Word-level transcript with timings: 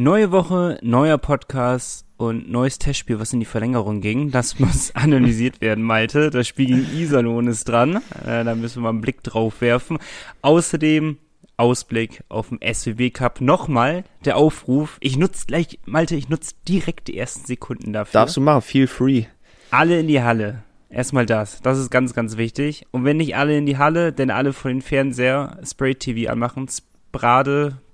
Neue 0.00 0.30
Woche, 0.30 0.78
neuer 0.80 1.18
Podcast 1.18 2.06
und 2.18 2.48
neues 2.48 2.78
Testspiel, 2.78 3.18
was 3.18 3.32
in 3.32 3.40
die 3.40 3.46
Verlängerung 3.46 4.00
ging. 4.00 4.30
Das 4.30 4.60
muss 4.60 4.92
analysiert 4.94 5.60
werden, 5.60 5.82
Malte. 5.82 6.30
Das 6.30 6.46
Spiel 6.46 6.66
gegen 6.66 6.96
Iserlohn 6.96 7.48
ist 7.48 7.68
dran. 7.68 7.96
Äh, 8.24 8.44
da 8.44 8.54
müssen 8.54 8.76
wir 8.76 8.82
mal 8.82 8.88
einen 8.90 9.00
Blick 9.00 9.24
drauf 9.24 9.60
werfen. 9.60 9.98
Außerdem 10.40 11.18
Ausblick 11.56 12.22
auf 12.28 12.50
dem 12.50 12.60
SWB 12.62 13.10
Cup. 13.10 13.40
Nochmal 13.40 14.04
der 14.24 14.36
Aufruf. 14.36 14.98
Ich 15.00 15.16
nutze 15.16 15.46
gleich, 15.46 15.80
Malte, 15.84 16.14
ich 16.14 16.28
nutze 16.28 16.54
direkt 16.68 17.08
die 17.08 17.18
ersten 17.18 17.44
Sekunden 17.44 17.92
dafür. 17.92 18.20
Darfst 18.20 18.36
du 18.36 18.40
machen, 18.40 18.62
feel 18.62 18.86
free. 18.86 19.24
Alle 19.72 19.98
in 19.98 20.06
die 20.06 20.22
Halle. 20.22 20.62
Erstmal 20.90 21.26
das. 21.26 21.60
Das 21.62 21.76
ist 21.76 21.90
ganz, 21.90 22.14
ganz 22.14 22.36
wichtig. 22.36 22.86
Und 22.92 23.04
wenn 23.04 23.16
nicht 23.16 23.34
alle 23.34 23.58
in 23.58 23.66
die 23.66 23.78
Halle, 23.78 24.12
denn 24.12 24.30
alle 24.30 24.52
vor 24.52 24.70
den 24.70 24.80
Fernseher 24.80 25.58
Spray 25.64 25.96
TV 25.96 26.30
anmachen, 26.30 26.68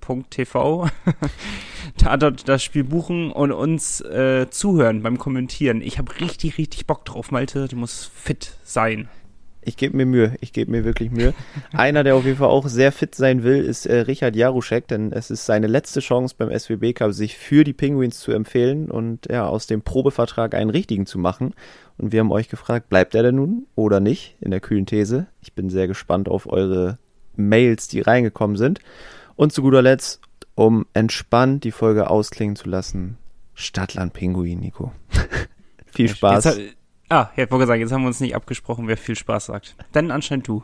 sprade.tv, 0.05 0.89
da 1.97 2.17
dort 2.17 2.47
das 2.47 2.63
Spiel 2.63 2.83
buchen 2.83 3.31
und 3.31 3.51
uns 3.51 4.01
äh, 4.01 4.47
zuhören 4.49 5.01
beim 5.01 5.17
Kommentieren. 5.17 5.81
Ich 5.81 5.97
habe 5.97 6.19
richtig, 6.19 6.57
richtig 6.57 6.85
Bock 6.85 7.05
drauf, 7.05 7.31
Malte. 7.31 7.67
Du 7.67 7.75
musst 7.75 8.11
fit 8.13 8.53
sein. 8.63 9.09
Ich 9.67 9.77
gebe 9.77 9.97
mir 9.97 10.05
Mühe, 10.05 10.35
ich 10.41 10.53
gebe 10.53 10.69
mir 10.69 10.85
wirklich 10.85 11.09
Mühe. 11.09 11.33
Einer, 11.73 12.03
der 12.03 12.15
auf 12.15 12.25
jeden 12.25 12.37
Fall 12.37 12.49
auch 12.49 12.67
sehr 12.67 12.91
fit 12.91 13.15
sein 13.15 13.41
will, 13.41 13.63
ist 13.63 13.87
äh, 13.87 14.01
Richard 14.01 14.35
Jaruschek, 14.35 14.87
denn 14.87 15.11
es 15.11 15.31
ist 15.31 15.47
seine 15.47 15.65
letzte 15.65 16.01
Chance 16.01 16.35
beim 16.37 16.55
SWB 16.55 16.93
Cup, 16.93 17.13
sich 17.13 17.35
für 17.35 17.63
die 17.63 17.73
Penguins 17.73 18.19
zu 18.19 18.31
empfehlen 18.31 18.91
und 18.91 19.27
ja, 19.27 19.47
aus 19.47 19.65
dem 19.65 19.81
Probevertrag 19.81 20.53
einen 20.53 20.69
richtigen 20.69 21.07
zu 21.07 21.17
machen. 21.17 21.55
Und 21.97 22.11
wir 22.11 22.19
haben 22.19 22.31
euch 22.31 22.47
gefragt, 22.49 22.89
bleibt 22.89 23.15
er 23.15 23.23
denn 23.23 23.35
nun 23.35 23.65
oder 23.73 23.99
nicht 23.99 24.35
in 24.39 24.51
der 24.51 24.59
kühlen 24.59 24.85
These? 24.85 25.25
Ich 25.41 25.53
bin 25.53 25.71
sehr 25.71 25.87
gespannt 25.87 26.29
auf 26.29 26.45
eure 26.45 26.99
Mails, 27.35 27.87
die 27.87 28.01
reingekommen 28.01 28.57
sind. 28.57 28.81
Und 29.35 29.51
zu 29.53 29.61
guter 29.61 29.81
Letzt, 29.81 30.21
um 30.55 30.85
entspannt 30.93 31.63
die 31.63 31.71
Folge 31.71 32.09
ausklingen 32.09 32.55
zu 32.55 32.69
lassen, 32.69 33.17
Stadtland 33.53 34.13
Pinguin, 34.13 34.59
Nico. 34.59 34.91
Viel 35.85 36.09
Spaß. 36.09 36.45
Jetzt, 36.45 36.75
ah, 37.09 37.29
ich 37.35 37.49
wollte 37.51 37.67
sagen, 37.67 37.81
jetzt 37.81 37.91
haben 37.91 38.01
wir 38.01 38.07
uns 38.07 38.19
nicht 38.19 38.35
abgesprochen, 38.35 38.87
wer 38.87 38.97
viel 38.97 39.15
Spaß 39.15 39.45
sagt. 39.45 39.75
Dann 39.93 40.11
anscheinend 40.11 40.47
du. 40.47 40.63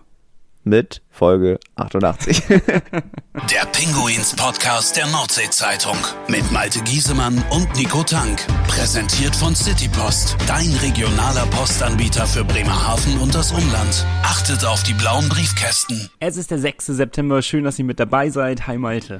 Mit 0.63 1.01
Folge 1.09 1.59
88. 1.75 2.43
Der 2.47 3.65
Pinguins 3.71 4.35
Podcast 4.35 4.95
der 4.95 5.07
Nordsee-Zeitung 5.07 5.97
mit 6.27 6.51
Malte 6.51 6.81
Giesemann 6.81 7.43
und 7.49 7.75
Nico 7.75 8.03
Tank. 8.03 8.45
Präsentiert 8.67 9.35
von 9.35 9.55
Citypost, 9.55 10.37
dein 10.47 10.71
regionaler 10.83 11.47
Postanbieter 11.47 12.27
für 12.27 12.43
Bremerhaven 12.43 13.17
und 13.19 13.33
das 13.33 13.51
Umland. 13.51 14.05
Achtet 14.21 14.63
auf 14.63 14.83
die 14.83 14.93
blauen 14.93 15.27
Briefkästen. 15.29 16.09
Es 16.19 16.37
ist 16.37 16.51
der 16.51 16.59
6. 16.59 16.85
September. 16.87 17.41
Schön, 17.41 17.63
dass 17.63 17.79
ihr 17.79 17.85
mit 17.85 17.99
dabei 17.99 18.29
seid. 18.29 18.67
Hi 18.67 18.77
Malte. 18.77 19.19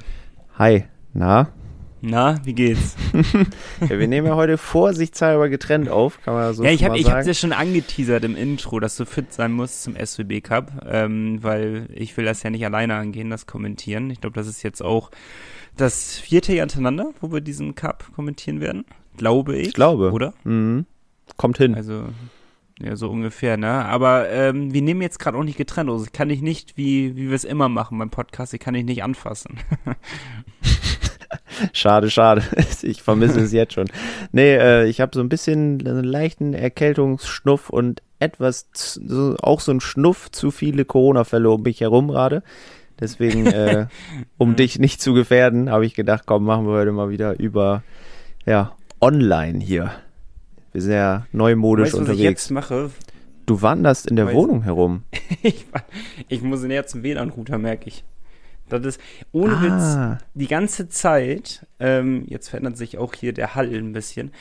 Hi, 0.60 0.86
na? 1.14 1.48
Na, 2.04 2.44
wie 2.44 2.54
geht's? 2.54 2.96
ja, 3.82 3.90
wir 4.00 4.08
nehmen 4.08 4.26
ja 4.26 4.36
heute 4.36 4.58
vorsichtshalber 4.58 5.50
getrennt 5.50 5.88
auf, 5.88 6.20
kann 6.24 6.34
man 6.34 6.54
so 6.54 6.64
Ja, 6.64 6.72
ich 6.72 6.84
habe 6.84 6.98
ich 6.98 7.12
hab's 7.12 7.28
ja 7.28 7.36
schon 7.36 7.54
angeteasert 7.54 8.24
im 8.24 8.36
Intro, 8.36 8.80
dass 8.80 8.98
du 8.98 9.06
fit 9.06 9.32
sein 9.32 9.52
musst 9.52 9.84
zum 9.84 9.96
SWB 9.96 10.42
Cup, 10.42 10.72
ähm, 10.90 11.44
weil 11.44 11.88
ich 11.94 12.18
will 12.18 12.26
das 12.26 12.42
ja 12.42 12.50
nicht 12.50 12.66
alleine 12.66 12.96
angehen, 12.96 13.30
das 13.30 13.46
Kommentieren. 13.46 14.10
Ich 14.10 14.20
glaube, 14.20 14.34
das 14.34 14.48
ist 14.48 14.64
jetzt 14.64 14.82
auch 14.82 15.12
das 15.78 16.18
vierte 16.18 16.54
Jahr 16.54 16.64
hintereinander, 16.64 17.12
wo 17.22 17.32
wir 17.32 17.42
diesen 17.42 17.76
Cup 17.76 18.12
kommentieren 18.16 18.62
werden. 18.62 18.84
Glaube 19.18 19.56
ich. 19.56 19.68
Ich 19.68 19.74
glaube. 19.76 20.12
Oder? 20.12 20.34
Mhm. 20.44 20.88
Kommt 21.38 21.60
hin. 21.60 21.76
Also, 21.76 22.06
ja, 22.82 22.96
so 22.96 23.12
ungefähr, 23.12 23.58
ne? 23.58 23.86
Aber 23.86 24.28
ähm, 24.30 24.74
wir 24.74 24.82
nehmen 24.82 25.04
jetzt 25.04 25.20
gerade 25.20 25.38
auch 25.38 25.44
nicht 25.44 25.58
getrennt. 25.58 25.90
Also 25.90 26.08
kann 26.12 26.32
ich 26.32 26.42
nicht, 26.42 26.78
wie, 26.78 27.16
wie 27.16 27.30
wir 27.30 27.36
es 27.36 27.44
immer 27.44 27.70
machen 27.70 28.00
beim 28.00 28.10
Podcast, 28.10 28.56
ich 28.56 28.60
kann 28.60 28.74
ich 28.74 28.86
nicht 28.86 29.04
anfassen. 29.04 29.60
schade, 31.74 32.10
schade. 32.10 32.44
Ich 32.84 33.02
vermisse 33.02 33.40
es 33.42 33.52
jetzt 33.52 33.74
schon. 33.74 33.88
Nee, 34.32 34.56
äh, 34.56 34.88
ich 34.88 35.02
habe 35.02 35.12
so 35.14 35.22
ein 35.22 35.30
bisschen 35.30 35.86
einen 35.86 36.04
leichten 36.04 36.54
Erkältungsschnuff 36.54 37.70
und 37.70 38.02
etwas, 38.20 38.68
so, 38.74 39.36
auch 39.42 39.60
so 39.60 39.72
ein 39.72 39.82
Schnuff 39.82 40.32
zu 40.32 40.52
viele 40.52 40.86
Corona-Fälle 40.86 41.50
um 41.50 41.62
mich 41.62 41.82
herum 41.82 42.08
gerade. 42.08 42.44
Deswegen, 43.00 43.48
äh, 43.48 43.88
um 44.38 44.56
dich 44.56 44.80
nicht 44.80 45.02
zu 45.02 45.14
gefährden, 45.14 45.70
habe 45.70 45.86
ich 45.86 45.94
gedacht, 45.94 46.24
komm, 46.26 46.46
machen 46.46 46.66
wir 46.68 46.74
heute 46.74 46.92
mal 46.92 47.10
wieder 47.10 47.40
über, 47.40 47.84
ja, 48.46 48.76
online 49.00 49.60
hier. 49.60 49.92
Wir 50.72 50.82
sind 50.82 50.94
ja 50.94 51.26
neumodisch 51.32 51.88
weißt, 51.88 51.96
unterwegs. 51.96 52.18
Was 52.18 52.24
ich 52.24 52.30
jetzt 52.30 52.52
mache? 52.52 52.92
Du 53.46 53.62
wanderst 53.62 54.08
in 54.08 54.16
der 54.16 54.28
Weiß 54.28 54.36
Wohnung 54.36 54.64
herum. 54.64 55.04
ich, 55.42 55.66
ich 56.30 56.42
muss 56.42 56.62
näher 56.62 56.86
zum 56.86 57.04
WLAN-Router, 57.04 57.58
merke 57.58 57.88
ich. 57.88 58.04
Das 58.72 58.86
ist 58.86 59.02
ohne 59.32 59.54
ah. 59.54 59.62
Witz 59.62 60.24
die 60.34 60.48
ganze 60.48 60.90
Zeit, 60.90 61.66
ähm, 61.80 62.24
jetzt 62.28 62.50
verändert 62.50 62.78
sich 62.78 62.98
auch 62.98 63.14
hier 63.14 63.34
der 63.34 63.56
Hall 63.56 63.74
ein 63.74 63.94
bisschen, 63.94 64.32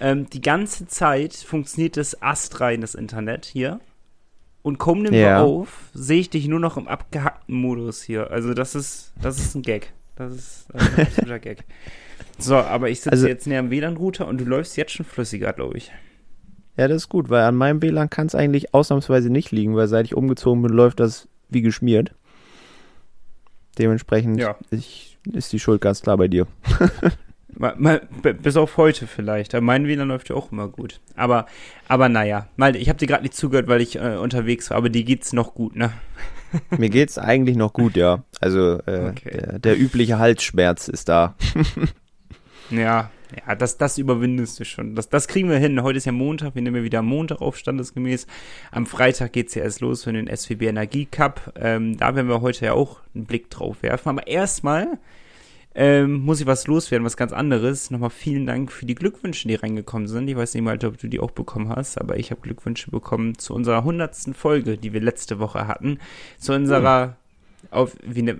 ähm, 0.00 0.28
die 0.30 0.40
ganze 0.40 0.86
Zeit 0.86 1.34
funktioniert 1.34 1.96
das 1.96 2.20
astrein, 2.22 2.80
das 2.80 2.94
Internet 2.94 3.46
hier. 3.46 3.80
Und 4.62 4.78
kaum 4.78 5.02
nimm 5.02 5.14
ja. 5.14 5.42
auf, 5.42 5.90
sehe 5.94 6.18
ich 6.18 6.30
dich 6.30 6.48
nur 6.48 6.58
noch 6.58 6.76
im 6.76 6.88
abgehackten 6.88 7.54
Modus 7.54 8.02
hier. 8.02 8.32
Also 8.32 8.52
das 8.52 8.74
ist, 8.74 9.12
das 9.22 9.38
ist 9.38 9.54
ein 9.54 9.62
Gag. 9.62 9.92
Das 10.16 10.34
ist, 10.34 10.66
das 10.72 10.82
ist 10.82 10.98
ein 10.98 11.06
absoluter 11.06 11.38
Gag. 11.38 11.64
So, 12.38 12.56
aber 12.56 12.90
ich 12.90 12.98
sitze 12.98 13.12
also, 13.12 13.28
jetzt 13.28 13.46
näher 13.46 13.60
am 13.60 13.70
WLAN-Router 13.70 14.26
und 14.26 14.40
du 14.40 14.44
läufst 14.44 14.76
jetzt 14.76 14.92
schon 14.92 15.06
flüssiger, 15.06 15.52
glaube 15.52 15.78
ich. 15.78 15.92
Ja, 16.76 16.88
das 16.88 17.02
ist 17.02 17.08
gut, 17.08 17.30
weil 17.30 17.44
an 17.44 17.56
meinem 17.56 17.80
WLAN 17.80 18.10
kann 18.10 18.26
es 18.26 18.34
eigentlich 18.34 18.74
ausnahmsweise 18.74 19.30
nicht 19.30 19.52
liegen, 19.52 19.76
weil 19.76 19.88
seit 19.88 20.06
ich 20.06 20.14
umgezogen 20.14 20.62
bin, 20.62 20.72
läuft 20.72 21.00
das 21.00 21.28
wie 21.48 21.62
geschmiert. 21.62 22.14
Dementsprechend 23.78 24.40
ja. 24.40 24.56
ich, 24.70 25.18
ist 25.32 25.52
die 25.52 25.58
Schuld 25.58 25.80
ganz 25.80 26.02
klar 26.02 26.16
bei 26.16 26.28
dir. 26.28 26.46
mal, 27.54 27.74
mal, 27.78 28.00
bis 28.42 28.56
auf 28.56 28.76
heute 28.76 29.06
vielleicht. 29.06 29.58
Mein 29.60 29.86
WLAN 29.86 30.08
läuft 30.08 30.28
ja 30.28 30.36
auch 30.36 30.52
immer 30.52 30.68
gut. 30.68 31.00
Aber, 31.14 31.46
aber 31.88 32.08
naja, 32.08 32.48
mal, 32.56 32.76
ich 32.76 32.88
habe 32.88 32.98
dir 32.98 33.06
gerade 33.06 33.22
nicht 33.22 33.34
zugehört, 33.34 33.68
weil 33.68 33.80
ich 33.80 33.96
äh, 33.96 34.16
unterwegs 34.16 34.70
war, 34.70 34.76
aber 34.78 34.88
dir 34.88 35.04
geht's 35.04 35.32
noch 35.32 35.54
gut, 35.54 35.76
ne? 35.76 35.92
Mir 36.78 36.90
geht's 36.90 37.18
eigentlich 37.18 37.56
noch 37.56 37.72
gut, 37.72 37.96
ja. 37.96 38.22
Also 38.40 38.80
äh, 38.86 39.10
okay. 39.10 39.30
der, 39.30 39.58
der 39.58 39.78
übliche 39.78 40.18
Halsschmerz 40.18 40.88
ist 40.88 41.08
da. 41.08 41.34
ja, 42.70 43.10
ja, 43.46 43.54
das, 43.54 43.78
das 43.78 43.98
überwindest 43.98 44.60
du 44.60 44.64
schon. 44.64 44.94
Das, 44.94 45.08
das 45.08 45.26
kriegen 45.28 45.48
wir 45.48 45.58
hin. 45.58 45.82
Heute 45.82 45.98
ist 45.98 46.04
ja 46.04 46.12
Montag, 46.12 46.54
wir 46.54 46.62
nehmen 46.62 46.76
ja 46.76 46.82
wieder 46.82 47.02
Montag 47.02 47.40
auf, 47.40 47.56
standesgemäß. 47.56 48.26
Am 48.70 48.86
Freitag 48.86 49.32
geht's 49.32 49.54
ja 49.54 49.62
erst 49.62 49.80
los 49.80 50.04
für 50.04 50.12
den 50.12 50.34
SWB 50.34 50.66
Energie 50.66 51.06
Cup. 51.06 51.52
Ähm, 51.56 51.96
da 51.96 52.14
werden 52.14 52.28
wir 52.28 52.40
heute 52.40 52.66
ja 52.66 52.72
auch 52.72 53.00
einen 53.14 53.24
Blick 53.24 53.50
drauf 53.50 53.82
werfen. 53.82 54.08
Aber 54.10 54.26
erstmal 54.26 54.98
ähm, 55.74 56.24
muss 56.24 56.40
ich 56.40 56.46
was 56.46 56.66
loswerden, 56.66 57.04
was 57.04 57.16
ganz 57.16 57.32
anderes. 57.32 57.90
Nochmal 57.90 58.10
vielen 58.10 58.46
Dank 58.46 58.70
für 58.70 58.86
die 58.86 58.94
Glückwünsche, 58.94 59.48
die 59.48 59.56
reingekommen 59.56 60.08
sind. 60.08 60.28
Ich 60.28 60.36
weiß 60.36 60.54
nicht 60.54 60.62
mal, 60.62 60.82
ob 60.84 60.98
du 60.98 61.08
die 61.08 61.20
auch 61.20 61.32
bekommen 61.32 61.68
hast, 61.68 62.00
aber 62.00 62.16
ich 62.18 62.30
habe 62.30 62.40
Glückwünsche 62.40 62.90
bekommen 62.90 63.38
zu 63.38 63.54
unserer 63.54 63.84
hundertsten 63.84 64.34
Folge, 64.34 64.78
die 64.78 64.92
wir 64.92 65.00
letzte 65.00 65.38
Woche 65.38 65.66
hatten. 65.66 65.98
Zu 66.38 66.54
unserer, 66.54 67.08
mhm. 67.08 67.12
auf, 67.70 67.96
wie 68.02 68.22
ne, 68.22 68.38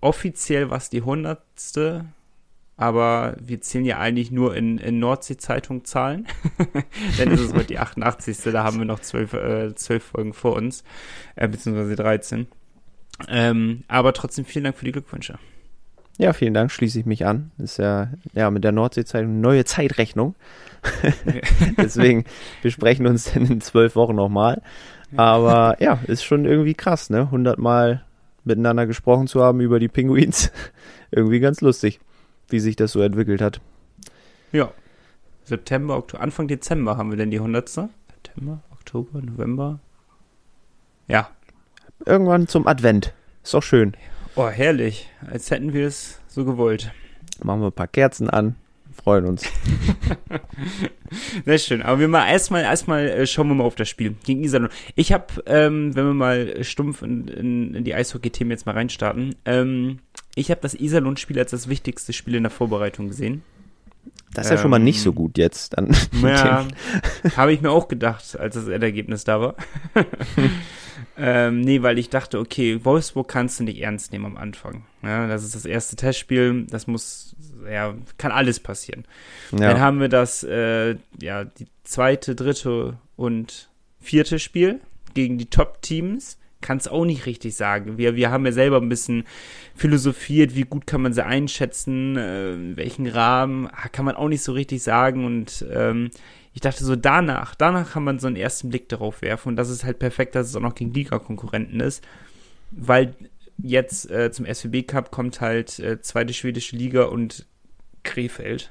offiziell 0.00 0.70
was 0.70 0.90
die 0.90 1.02
hundertste 1.02 2.06
aber 2.76 3.36
wir 3.40 3.60
zählen 3.60 3.84
ja 3.84 3.98
eigentlich 3.98 4.30
nur 4.30 4.56
in, 4.56 4.78
in 4.78 4.98
Nordsee-Zeitung 4.98 5.84
Zahlen. 5.84 6.26
Denn 7.18 7.30
es 7.30 7.40
ist 7.40 7.54
heute 7.54 7.66
die 7.66 7.78
88. 7.78 8.38
Da 8.44 8.64
haben 8.64 8.78
wir 8.78 8.84
noch 8.84 9.00
zwölf, 9.00 9.34
äh, 9.34 9.74
zwölf 9.74 10.02
Folgen 10.02 10.32
vor 10.32 10.56
uns, 10.56 10.82
äh, 11.36 11.48
beziehungsweise 11.48 11.96
13. 11.96 12.46
Ähm, 13.28 13.84
aber 13.88 14.12
trotzdem 14.14 14.44
vielen 14.44 14.64
Dank 14.64 14.76
für 14.76 14.84
die 14.84 14.92
Glückwünsche. 14.92 15.38
Ja, 16.18 16.32
vielen 16.32 16.54
Dank, 16.54 16.70
schließe 16.70 17.00
ich 17.00 17.06
mich 17.06 17.24
an. 17.26 17.52
Ist 17.58 17.78
ja, 17.78 18.10
ja 18.32 18.50
mit 18.50 18.64
der 18.64 18.72
Nordsee-Zeitung 18.72 19.40
neue 19.40 19.64
Zeitrechnung. 19.64 20.34
Deswegen, 21.76 22.24
wir 22.62 22.70
sprechen 22.70 23.06
uns 23.06 23.32
dann 23.32 23.46
in 23.46 23.60
zwölf 23.60 23.96
Wochen 23.96 24.16
nochmal. 24.16 24.62
Aber 25.16 25.76
ja, 25.78 26.00
ist 26.06 26.24
schon 26.24 26.46
irgendwie 26.46 26.74
krass, 26.74 27.10
ne? 27.10 27.30
Hundertmal 27.30 28.04
miteinander 28.44 28.86
gesprochen 28.86 29.26
zu 29.26 29.42
haben 29.42 29.60
über 29.60 29.78
die 29.78 29.88
Pinguins. 29.88 30.50
irgendwie 31.10 31.40
ganz 31.40 31.60
lustig 31.60 32.00
wie 32.48 32.60
sich 32.60 32.76
das 32.76 32.92
so 32.92 33.00
entwickelt 33.00 33.40
hat. 33.40 33.60
Ja. 34.52 34.72
September, 35.44 35.96
Oktober, 35.96 36.22
Anfang 36.22 36.48
Dezember 36.48 36.96
haben 36.96 37.10
wir 37.10 37.16
denn 37.16 37.30
die 37.30 37.38
100. 37.38 37.68
September, 37.68 38.62
Oktober, 38.70 39.20
November. 39.20 39.80
Ja. 41.08 41.30
Irgendwann 42.06 42.48
zum 42.48 42.66
Advent. 42.66 43.12
Ist 43.42 43.54
doch 43.54 43.62
schön. 43.62 43.96
Oh, 44.34 44.48
herrlich. 44.48 45.08
Als 45.30 45.50
hätten 45.50 45.72
wir 45.72 45.86
es 45.86 46.20
so 46.28 46.44
gewollt. 46.44 46.92
Machen 47.42 47.60
wir 47.60 47.66
ein 47.66 47.72
paar 47.72 47.88
Kerzen 47.88 48.30
an. 48.30 48.56
Freuen 48.94 49.26
uns. 49.26 49.50
Sehr 51.44 51.58
schön. 51.58 51.82
Aber 51.82 51.98
wir 51.98 52.08
mal 52.08 52.28
erstmal, 52.28 52.62
erstmal 52.62 53.08
äh, 53.08 53.26
schauen 53.26 53.48
wir 53.48 53.54
mal 53.54 53.64
auf 53.64 53.74
das 53.74 53.88
Spiel 53.88 54.14
gegen 54.24 54.44
Iserlohn. 54.44 54.70
Ich 54.94 55.12
habe, 55.12 55.26
ähm, 55.46 55.94
wenn 55.96 56.06
wir 56.06 56.14
mal 56.14 56.62
stumpf 56.62 57.02
in, 57.02 57.26
in, 57.28 57.74
in 57.74 57.84
die 57.84 57.94
Eishockey-Themen 57.94 58.50
jetzt 58.50 58.66
mal 58.66 58.72
reinstarten, 58.72 59.34
ähm, 59.44 59.98
ich 60.34 60.50
habe 60.50 60.60
das 60.60 60.74
Iserlohn-Spiel 60.74 61.38
als 61.38 61.50
das 61.50 61.68
wichtigste 61.68 62.12
Spiel 62.12 62.34
in 62.34 62.44
der 62.44 62.50
Vorbereitung 62.50 63.08
gesehen. 63.08 63.42
Das 64.34 64.46
ist 64.46 64.50
ja 64.50 64.56
ähm, 64.56 64.62
schon 64.62 64.70
mal 64.70 64.78
nicht 64.78 65.02
so 65.02 65.10
ähm, 65.10 65.16
gut 65.16 65.38
jetzt. 65.38 65.76
Dann 65.76 65.94
ja, 66.22 66.66
habe 67.36 67.52
ich 67.52 67.60
mir 67.60 67.70
auch 67.70 67.88
gedacht, 67.88 68.38
als 68.38 68.54
das 68.54 68.68
Endergebnis 68.68 69.24
da 69.24 69.40
war. 69.40 69.54
ähm, 71.18 71.60
nee, 71.60 71.82
weil 71.82 71.98
ich 71.98 72.08
dachte, 72.08 72.38
okay, 72.38 72.84
Wolfsburg 72.84 73.28
kannst 73.28 73.60
du 73.60 73.64
nicht 73.64 73.80
ernst 73.80 74.12
nehmen 74.12 74.24
am 74.24 74.36
Anfang. 74.36 74.84
Ja, 75.02 75.26
das 75.26 75.44
ist 75.44 75.54
das 75.54 75.66
erste 75.66 75.96
Testspiel, 75.96 76.66
das 76.68 76.86
muss 76.86 77.36
ja, 77.70 77.94
kann 78.18 78.32
alles 78.32 78.60
passieren. 78.60 79.04
Ja. 79.52 79.58
Dann 79.58 79.80
haben 79.80 80.00
wir 80.00 80.08
das, 80.08 80.42
äh, 80.42 80.96
ja, 81.20 81.44
die 81.44 81.66
zweite, 81.84 82.34
dritte 82.34 82.98
und 83.16 83.68
vierte 84.00 84.38
Spiel 84.38 84.80
gegen 85.14 85.38
die 85.38 85.46
Top-Teams. 85.46 86.38
Kann 86.62 86.78
es 86.78 86.88
auch 86.88 87.04
nicht 87.04 87.26
richtig 87.26 87.54
sagen. 87.54 87.98
Wir, 87.98 88.16
wir 88.16 88.30
haben 88.30 88.46
ja 88.46 88.52
selber 88.52 88.78
ein 88.78 88.88
bisschen 88.88 89.24
philosophiert, 89.74 90.56
wie 90.56 90.62
gut 90.62 90.86
kann 90.86 91.02
man 91.02 91.12
sie 91.12 91.24
einschätzen, 91.24 92.16
äh, 92.16 92.76
welchen 92.76 93.06
Rahmen, 93.06 93.66
ah, 93.66 93.88
kann 93.88 94.06
man 94.06 94.14
auch 94.14 94.28
nicht 94.28 94.42
so 94.42 94.52
richtig 94.52 94.82
sagen. 94.82 95.26
Und 95.26 95.66
ähm, 95.70 96.10
ich 96.54 96.60
dachte 96.60 96.84
so, 96.84 96.96
danach, 96.96 97.54
danach 97.54 97.92
kann 97.92 98.04
man 98.04 98.18
so 98.18 98.26
einen 98.26 98.36
ersten 98.36 98.70
Blick 98.70 98.88
darauf 98.88 99.20
werfen. 99.20 99.50
Und 99.50 99.56
das 99.56 99.68
ist 99.68 99.84
halt 99.84 99.98
perfekt, 99.98 100.34
dass 100.34 100.48
es 100.48 100.56
auch 100.56 100.60
noch 100.60 100.74
gegen 100.74 100.94
Liga-Konkurrenten 100.94 101.80
ist. 101.80 102.02
Weil 102.70 103.14
jetzt 103.62 104.10
äh, 104.10 104.30
zum 104.32 104.46
SWB 104.46 104.82
Cup 104.82 105.10
kommt 105.10 105.40
halt 105.40 105.78
äh, 105.78 106.00
zweite 106.00 106.32
schwedische 106.32 106.76
Liga 106.76 107.04
und 107.04 107.46
Krefeld. 108.02 108.70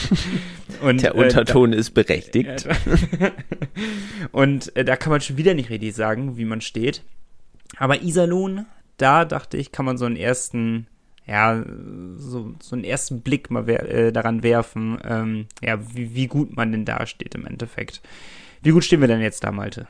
und, 0.82 1.02
Der 1.02 1.14
Unterton 1.14 1.72
äh, 1.72 1.76
da, 1.76 1.80
ist 1.80 1.90
berechtigt. 1.90 2.68
und 4.32 4.74
äh, 4.76 4.84
da 4.84 4.96
kann 4.96 5.10
man 5.10 5.20
schon 5.20 5.36
wieder 5.38 5.54
nicht 5.54 5.70
richtig 5.70 5.94
sagen, 5.94 6.36
wie 6.36 6.44
man 6.44 6.60
steht. 6.60 7.02
Aber 7.76 8.02
Iserlohn, 8.02 8.66
da 8.96 9.24
dachte 9.24 9.56
ich, 9.56 9.72
kann 9.72 9.84
man 9.84 9.98
so 9.98 10.06
einen 10.06 10.16
ersten, 10.16 10.86
ja, 11.26 11.62
so, 12.16 12.54
so 12.60 12.74
einen 12.74 12.84
ersten 12.84 13.20
Blick 13.20 13.50
mal 13.50 13.66
wer 13.66 13.88
äh, 13.88 14.12
daran 14.12 14.42
werfen, 14.42 14.98
ähm, 15.04 15.46
ja, 15.62 15.78
wie, 15.94 16.14
wie 16.14 16.26
gut 16.26 16.56
man 16.56 16.72
denn 16.72 16.84
da 16.84 17.06
steht 17.06 17.34
im 17.34 17.46
Endeffekt. 17.46 18.00
Wie 18.62 18.70
gut 18.70 18.84
stehen 18.84 19.00
wir 19.00 19.08
denn 19.08 19.20
jetzt 19.20 19.44
da, 19.44 19.52
Malte? 19.52 19.86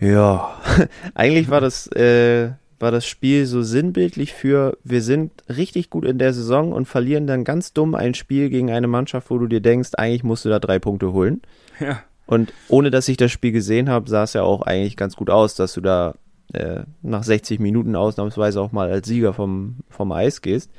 Ja, 0.00 0.60
eigentlich 1.14 1.48
war 1.48 1.60
das, 1.60 1.88
äh, 1.88 2.52
war 2.78 2.92
das 2.92 3.06
Spiel 3.06 3.46
so 3.46 3.62
sinnbildlich 3.62 4.32
für, 4.32 4.78
wir 4.84 5.02
sind 5.02 5.32
richtig 5.48 5.90
gut 5.90 6.04
in 6.04 6.18
der 6.18 6.32
Saison 6.32 6.72
und 6.72 6.86
verlieren 6.86 7.26
dann 7.26 7.42
ganz 7.42 7.72
dumm 7.72 7.96
ein 7.96 8.14
Spiel 8.14 8.50
gegen 8.50 8.70
eine 8.70 8.86
Mannschaft, 8.86 9.30
wo 9.30 9.38
du 9.38 9.48
dir 9.48 9.60
denkst, 9.60 9.90
eigentlich 9.94 10.22
musst 10.22 10.44
du 10.44 10.48
da 10.48 10.60
drei 10.60 10.78
Punkte 10.78 11.12
holen. 11.12 11.42
Ja. 11.80 12.02
Und 12.28 12.52
ohne 12.68 12.90
dass 12.90 13.08
ich 13.08 13.16
das 13.16 13.32
Spiel 13.32 13.52
gesehen 13.52 13.88
habe, 13.88 14.10
sah 14.10 14.24
es 14.24 14.34
ja 14.34 14.42
auch 14.42 14.60
eigentlich 14.60 14.98
ganz 14.98 15.16
gut 15.16 15.30
aus, 15.30 15.54
dass 15.54 15.72
du 15.72 15.80
da 15.80 16.14
äh, 16.52 16.82
nach 17.00 17.22
60 17.22 17.58
Minuten 17.58 17.96
ausnahmsweise 17.96 18.60
auch 18.60 18.70
mal 18.70 18.90
als 18.90 19.08
Sieger 19.08 19.32
vom, 19.32 19.76
vom 19.88 20.12
Eis 20.12 20.42
gehst. 20.42 20.70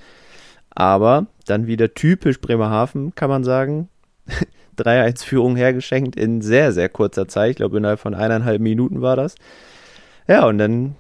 Aber 0.70 1.26
dann 1.48 1.66
wieder 1.66 1.96
typisch 1.96 2.40
Bremerhaven, 2.40 3.16
kann 3.16 3.32
man 3.32 3.44
sagen. 3.44 3.90
3-1-Führung 4.78 5.56
hergeschenkt 5.56 6.16
in 6.16 6.44
sehr, 6.44 6.72
sehr 6.72 6.88
kurzer 6.88 7.28
Zeit. 7.28 7.50
Ich 7.50 7.56
glaube, 7.56 7.78
innerhalb 7.78 8.00
von 8.00 8.14
eineinhalb 8.14 8.62
Minuten 8.62 9.02
war 9.02 9.16
das. 9.16 9.34
Ja, 10.28 10.46
und 10.46 10.60
dann 10.60 10.96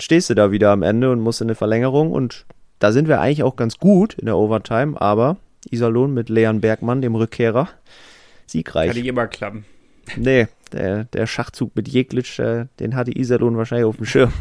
stehst 0.00 0.28
du 0.30 0.34
da 0.34 0.50
wieder 0.50 0.72
am 0.72 0.82
Ende 0.82 1.12
und 1.12 1.20
musst 1.20 1.40
in 1.40 1.46
eine 1.46 1.54
Verlängerung. 1.54 2.10
Und 2.10 2.44
da 2.80 2.90
sind 2.90 3.06
wir 3.06 3.20
eigentlich 3.20 3.44
auch 3.44 3.54
ganz 3.54 3.78
gut 3.78 4.14
in 4.14 4.26
der 4.26 4.36
Overtime, 4.36 5.00
aber 5.00 5.36
Iserlohn 5.70 6.12
mit 6.12 6.28
Leon 6.28 6.60
Bergmann, 6.60 7.00
dem 7.02 7.14
Rückkehrer, 7.14 7.68
siegreich. 8.46 8.88
Kann 8.88 8.96
nicht 8.96 9.06
immer 9.06 9.28
klappen. 9.28 9.64
Nee, 10.16 10.48
der, 10.72 11.04
der 11.04 11.26
Schachzug 11.26 11.76
mit 11.76 11.88
Jeglitsch, 11.88 12.38
äh, 12.38 12.66
den 12.80 12.96
hatte 12.96 13.16
Iserlohn 13.16 13.56
wahrscheinlich 13.56 13.86
auf 13.86 13.96
dem 13.96 14.06
Schirm. 14.06 14.32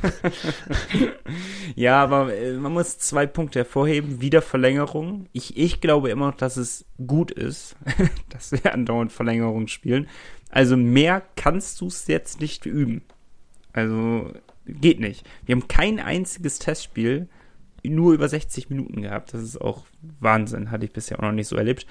ja, 1.75 2.01
aber 2.01 2.33
äh, 2.33 2.53
man 2.53 2.73
muss 2.73 2.97
zwei 2.97 3.25
Punkte 3.25 3.59
hervorheben. 3.59 4.21
Wieder 4.21 4.41
Verlängerung. 4.41 5.27
Ich, 5.33 5.57
ich 5.57 5.81
glaube 5.81 6.09
immer 6.09 6.27
noch, 6.27 6.37
dass 6.37 6.57
es 6.57 6.85
gut 7.05 7.31
ist, 7.31 7.75
dass 8.29 8.51
wir 8.51 8.73
andauernd 8.73 9.11
Verlängerung 9.11 9.67
spielen. 9.67 10.07
Also 10.49 10.77
mehr 10.77 11.21
kannst 11.35 11.79
du 11.81 11.87
es 11.87 12.07
jetzt 12.07 12.41
nicht 12.41 12.65
üben. 12.65 13.03
Also 13.73 14.31
geht 14.67 14.99
nicht. 14.99 15.25
Wir 15.45 15.55
haben 15.55 15.67
kein 15.67 15.99
einziges 15.99 16.59
Testspiel 16.59 17.27
nur 17.83 18.13
über 18.13 18.27
60 18.27 18.69
Minuten 18.69 19.01
gehabt. 19.01 19.33
Das 19.33 19.41
ist 19.41 19.59
auch 19.59 19.85
Wahnsinn, 20.19 20.71
hatte 20.71 20.85
ich 20.85 20.91
bisher 20.91 21.19
auch 21.19 21.23
noch 21.23 21.31
nicht 21.31 21.47
so 21.47 21.55
erlebt. 21.55 21.85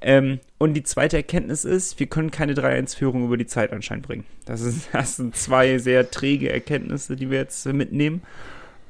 Ähm, 0.00 0.40
und 0.58 0.74
die 0.74 0.82
zweite 0.82 1.16
Erkenntnis 1.16 1.64
ist, 1.64 1.98
wir 2.00 2.06
können 2.06 2.30
keine 2.30 2.54
3-1-Führung 2.54 3.24
über 3.24 3.36
die 3.36 3.46
Zeit 3.46 3.72
anscheinend 3.72 4.06
bringen. 4.06 4.24
Das, 4.44 4.60
ist, 4.60 4.88
das 4.92 5.16
sind 5.16 5.36
zwei 5.36 5.78
sehr 5.78 6.10
träge 6.10 6.50
Erkenntnisse, 6.50 7.16
die 7.16 7.30
wir 7.30 7.38
jetzt 7.38 7.66
mitnehmen. 7.66 8.22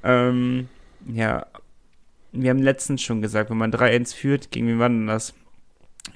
Ähm, 0.03 0.69
ja, 1.13 1.47
wir 2.33 2.51
haben 2.51 2.63
letztens 2.63 3.03
schon 3.03 3.23
gesagt, 3.23 3.51
wenn 3.51 3.57
man 3.57 3.73
3-1 3.73 4.15
führt, 4.15 4.51
gegen 4.51 4.69
wen 4.69 4.79
war 4.79 4.89
denn 4.89 5.07
das? 5.07 5.35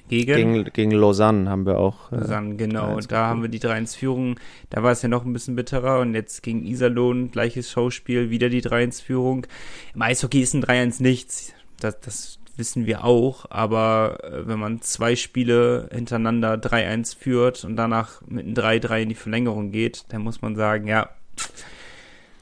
Gegen? 0.09 0.53
gegen? 0.53 0.63
Gegen, 0.73 0.91
Lausanne 0.91 1.49
haben 1.49 1.65
wir 1.65 1.77
auch. 1.77 2.11
Äh, 2.11 2.17
Lausanne, 2.17 2.55
genau. 2.55 2.95
Und 2.95 3.11
da 3.11 3.27
haben 3.27 3.41
wir 3.41 3.49
die 3.49 3.59
3-1-Führung. 3.59 4.39
Da 4.69 4.83
war 4.83 4.91
es 4.91 5.01
ja 5.01 5.09
noch 5.09 5.25
ein 5.25 5.33
bisschen 5.33 5.55
bitterer. 5.55 5.99
Und 5.99 6.13
jetzt 6.13 6.43
gegen 6.43 6.65
Iserlohn, 6.65 7.31
gleiches 7.31 7.71
Schauspiel, 7.71 8.29
wieder 8.29 8.49
die 8.49 8.61
3-1-Führung. 8.61 9.47
Im 9.93 10.01
Eishockey 10.01 10.41
ist 10.41 10.53
ein 10.53 10.63
3-1 10.63 11.01
nichts. 11.01 11.53
Das, 11.79 11.99
das 12.01 12.39
wissen 12.57 12.85
wir 12.85 13.03
auch. 13.03 13.45
Aber 13.49 14.17
äh, 14.23 14.47
wenn 14.47 14.59
man 14.59 14.81
zwei 14.81 15.15
Spiele 15.15 15.89
hintereinander 15.91 16.55
3-1 16.55 17.17
führt 17.17 17.63
und 17.63 17.75
danach 17.75 18.21
mit 18.27 18.45
einem 18.45 18.53
3-3 18.53 19.01
in 19.03 19.09
die 19.09 19.15
Verlängerung 19.15 19.71
geht, 19.71 20.05
dann 20.09 20.21
muss 20.21 20.41
man 20.41 20.55
sagen, 20.55 20.87
ja 20.87 21.09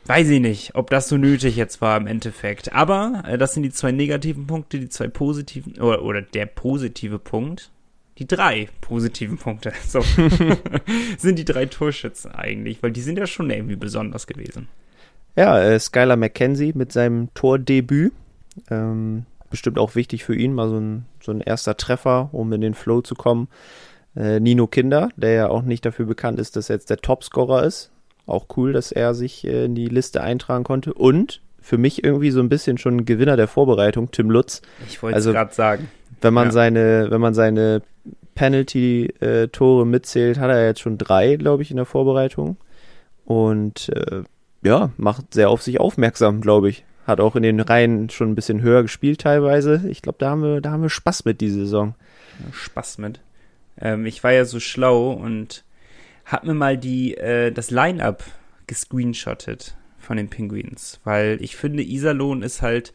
weiß 0.10 0.28
ich 0.30 0.42
nicht, 0.42 0.74
ob 0.74 0.90
das 0.90 1.08
so 1.08 1.18
nötig 1.18 1.56
jetzt 1.56 1.82
war 1.82 1.96
im 1.96 2.08
Endeffekt. 2.08 2.74
Aber 2.74 3.24
äh, 3.28 3.38
das 3.38 3.54
sind 3.54 3.62
die 3.62 3.72
zwei 3.72 3.92
negativen 3.92 4.48
Punkte, 4.48 4.80
die 4.80 4.90
zwei 4.90 5.08
positiven, 5.08 5.80
oder, 5.80 6.02
oder 6.02 6.24
der 6.24 6.48
positive 6.48 7.20
Punkt. 7.20 7.70
Die 8.18 8.28
drei 8.28 8.68
positiven 8.82 9.38
Punkte, 9.38 9.72
so, 9.88 10.02
sind 11.18 11.38
die 11.38 11.46
drei 11.46 11.68
Torschützen 11.68 12.32
eigentlich, 12.32 12.82
weil 12.82 12.92
die 12.92 13.02
sind 13.02 13.20
ja 13.20 13.28
schon 13.28 13.52
irgendwie 13.52 13.76
besonders 13.76 14.26
gewesen. 14.26 14.68
Ja, 15.36 15.62
äh, 15.62 15.80
Skylar 15.80 16.18
McKenzie 16.18 16.74
mit 16.76 16.92
seinem 16.92 17.32
Tordebüt. 17.36 18.12
Ähm, 18.72 19.26
bestimmt 19.52 19.78
auch 19.78 19.94
wichtig 19.94 20.26
für 20.26 20.36
ihn, 20.36 20.54
mal 20.54 20.70
so 20.70 20.80
ein, 20.80 21.06
so 21.22 21.32
ein 21.32 21.40
erster 21.40 21.78
Treffer, 21.78 22.30
um 22.32 22.52
in 22.52 22.62
den 22.62 22.74
Flow 22.74 23.02
zu 23.02 23.14
kommen. 23.14 23.48
Äh, 24.16 24.40
Nino 24.40 24.66
Kinder, 24.66 25.10
der 25.16 25.34
ja 25.34 25.50
auch 25.50 25.62
nicht 25.62 25.86
dafür 25.86 26.08
bekannt 26.08 26.40
ist, 26.40 26.56
dass 26.56 26.70
er 26.70 26.78
jetzt 26.78 26.90
der 26.90 26.98
Topscorer 26.98 27.64
ist, 27.64 27.92
auch 28.30 28.46
cool, 28.58 28.74
dass 28.74 28.92
er 28.92 29.14
sich 29.14 29.46
äh, 29.46 29.66
in 29.66 29.76
die 29.76 29.88
Liste 29.88 30.22
eintragen 30.22 30.64
konnte. 30.64 30.94
Und 30.94 31.42
für 31.62 31.78
mich 31.78 32.04
irgendwie 32.04 32.32
so 32.32 32.40
ein 32.40 32.50
bisschen 32.50 32.78
schon 32.78 32.98
ein 32.98 33.06
Gewinner 33.06 33.38
der 33.38 33.48
Vorbereitung, 33.48 34.12
Tim 34.12 34.30
Lutz. 34.30 34.62
Ich 34.88 35.02
wollte 35.04 35.16
also, 35.16 35.32
gerade 35.32 35.54
sagen. 35.54 35.90
Wenn 36.22 36.34
man 36.34 36.48
ja. 36.48 36.52
seine, 36.52 37.08
wenn 37.10 37.22
man 37.22 37.34
seine 37.34 37.82
Penalty-Tore 38.36 39.86
mitzählt, 39.86 40.40
hat 40.40 40.50
er 40.50 40.66
jetzt 40.66 40.80
schon 40.80 40.98
drei, 40.98 41.36
glaube 41.36 41.62
ich, 41.62 41.72
in 41.72 41.78
der 41.78 41.86
Vorbereitung. 41.86 42.58
Und 43.26 43.90
äh, 43.90 44.24
ja, 44.64 44.92
macht 44.98 45.34
sehr 45.34 45.50
auf 45.50 45.62
sich 45.62 45.80
aufmerksam, 45.80 46.42
glaube 46.42 46.70
ich. 46.70 46.84
Hat 47.06 47.20
auch 47.20 47.36
in 47.36 47.44
den 47.44 47.60
Reihen 47.60 48.10
schon 48.10 48.32
ein 48.32 48.36
bisschen 48.36 48.62
höher 48.62 48.82
gespielt 48.82 49.22
teilweise. 49.22 49.84
Ich 49.90 50.02
glaube, 50.02 50.18
da 50.20 50.32
haben 50.32 50.44
wir, 50.44 50.62
da 50.62 50.72
haben 50.72 50.82
wir 50.82 50.90
Spaß 50.90 51.26
mit 51.26 51.42
diese 51.42 51.60
Saison. 51.60 51.96
Spaß 52.52 52.98
mit. 53.00 53.20
Ähm, 53.80 54.06
ich 54.06 54.24
war 54.24 54.32
ja 54.32 54.46
so 54.46 54.60
schlau 54.60 55.12
und 55.12 55.64
hab 56.30 56.44
mir 56.46 56.54
mal 56.54 56.78
die, 56.78 57.18
äh, 57.18 57.52
das 57.52 57.72
Line-Up 57.72 58.24
gescreenshottet 58.68 59.76
von 59.98 60.16
den 60.18 60.30
Penguins, 60.30 61.00
weil 61.04 61.40
ich 61.42 61.56
finde, 61.56 61.84
Iserlohn 61.84 62.44
ist 62.44 62.62
halt 62.62 62.94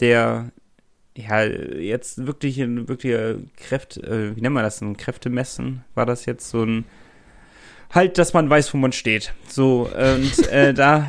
der, 0.00 0.50
ja, 1.16 1.44
jetzt 1.44 2.26
wirklich 2.26 2.60
ein 2.60 2.88
wirklicher 2.88 3.36
Kräfte, 3.56 4.02
äh, 4.02 4.36
wie 4.36 4.40
nennt 4.40 4.54
man 4.54 4.64
das, 4.64 4.80
ein 4.80 4.96
Kräftemessen? 4.96 5.84
War 5.94 6.06
das 6.06 6.26
jetzt 6.26 6.50
so 6.50 6.64
ein, 6.64 6.84
halt, 7.90 8.18
dass 8.18 8.34
man 8.34 8.50
weiß, 8.50 8.74
wo 8.74 8.78
man 8.78 8.92
steht. 8.92 9.32
So, 9.48 9.88
und 9.88 10.48
äh, 10.48 10.74
da. 10.74 11.06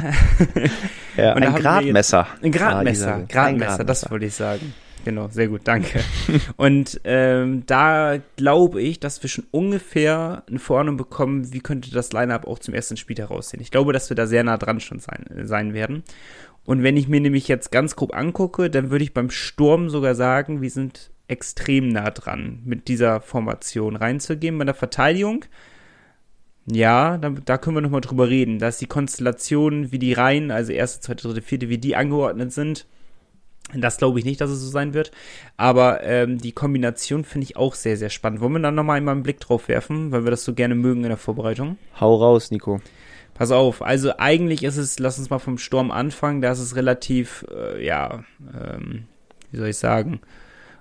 ja, 1.17 1.33
und 1.35 1.43
ein 1.43 1.55
Gradmesser. 1.55 2.27
Ein 2.41 2.51
Gradmesser, 2.51 3.25
Gradmesser, 3.27 3.83
das 3.83 4.09
wollte 4.11 4.27
ich 4.27 4.35
sagen. 4.35 4.73
Genau, 5.07 5.29
sehr 5.29 5.47
gut, 5.47 5.61
danke. 5.63 6.01
und 6.57 6.99
ähm, 7.05 7.63
da 7.65 8.17
glaube 8.35 8.81
ich, 8.81 8.99
dass 8.99 9.23
wir 9.23 9.29
schon 9.29 9.45
ungefähr 9.51 10.43
eine 10.49 10.59
Vorstellung 10.59 10.97
bekommen, 10.97 11.53
wie 11.53 11.61
könnte 11.61 11.91
das 11.91 12.11
Line-Up 12.11 12.45
auch 12.45 12.59
zum 12.59 12.73
ersten 12.73 12.97
Spiel 12.97 13.15
heraussehen. 13.15 13.61
Ich 13.61 13.71
glaube, 13.71 13.93
dass 13.93 14.09
wir 14.09 14.15
da 14.15 14.27
sehr 14.27 14.43
nah 14.43 14.57
dran 14.57 14.81
schon 14.81 14.99
sein, 14.99 15.23
sein 15.43 15.73
werden. 15.73 16.03
Und 16.65 16.83
wenn 16.83 16.97
ich 16.97 17.07
mir 17.07 17.21
nämlich 17.21 17.47
jetzt 17.47 17.71
ganz 17.71 17.95
grob 17.95 18.13
angucke, 18.13 18.69
dann 18.69 18.91
würde 18.91 19.05
ich 19.05 19.13
beim 19.13 19.29
Sturm 19.29 19.89
sogar 19.89 20.13
sagen, 20.13 20.61
wir 20.61 20.69
sind 20.69 21.09
extrem 21.29 21.87
nah 21.87 22.11
dran, 22.11 22.59
mit 22.65 22.89
dieser 22.89 23.21
Formation 23.21 23.95
reinzugehen. 23.95 24.57
Bei 24.57 24.65
der 24.65 24.73
Verteidigung, 24.73 25.45
ja, 26.69 27.17
da, 27.17 27.29
da 27.29 27.57
können 27.57 27.77
wir 27.77 27.81
nochmal 27.81 28.01
drüber 28.01 28.27
reden. 28.27 28.59
Da 28.59 28.67
ist 28.67 28.81
die 28.81 28.87
Konstellation, 28.87 29.89
wie 29.93 29.99
die 29.99 30.11
Reihen, 30.11 30.51
also 30.51 30.73
erste, 30.73 30.99
zweite, 30.99 31.29
dritte, 31.29 31.41
vierte, 31.41 31.69
wie 31.69 31.77
die 31.77 31.95
angeordnet 31.95 32.51
sind 32.51 32.87
das 33.73 33.97
glaube 33.97 34.19
ich 34.19 34.25
nicht, 34.25 34.39
dass 34.39 34.49
es 34.49 34.61
so 34.61 34.69
sein 34.69 34.93
wird. 34.93 35.11
Aber 35.57 36.03
ähm, 36.03 36.37
die 36.37 36.51
Kombination 36.51 37.25
finde 37.25 37.45
ich 37.45 37.57
auch 37.57 37.75
sehr, 37.75 37.97
sehr 37.97 38.09
spannend. 38.09 38.39
Wollen 38.41 38.53
wir 38.53 38.59
dann 38.59 38.75
nochmal 38.75 38.97
einmal 38.97 39.13
einen 39.13 39.23
Blick 39.23 39.39
drauf 39.39 39.67
werfen, 39.67 40.11
weil 40.11 40.23
wir 40.23 40.31
das 40.31 40.45
so 40.45 40.53
gerne 40.53 40.75
mögen 40.75 41.03
in 41.03 41.09
der 41.09 41.17
Vorbereitung? 41.17 41.77
Hau 41.99 42.15
raus, 42.15 42.51
Nico. 42.51 42.79
Pass 43.33 43.51
auf, 43.51 43.83
also 43.83 44.13
eigentlich 44.17 44.63
ist 44.63 44.77
es, 44.77 44.97
lass 44.97 45.19
uns 45.19 45.29
mal 45.29 45.37
vom 45.37 45.59
Sturm 45.59 45.91
anfangen, 45.91 46.41
da 46.41 46.51
ist 46.51 46.59
es 46.59 46.75
relativ, 46.75 47.45
äh, 47.53 47.85
ja, 47.85 48.23
ähm, 48.39 49.03
wie 49.51 49.57
soll 49.57 49.67
ich 49.67 49.77
sagen, 49.77 50.21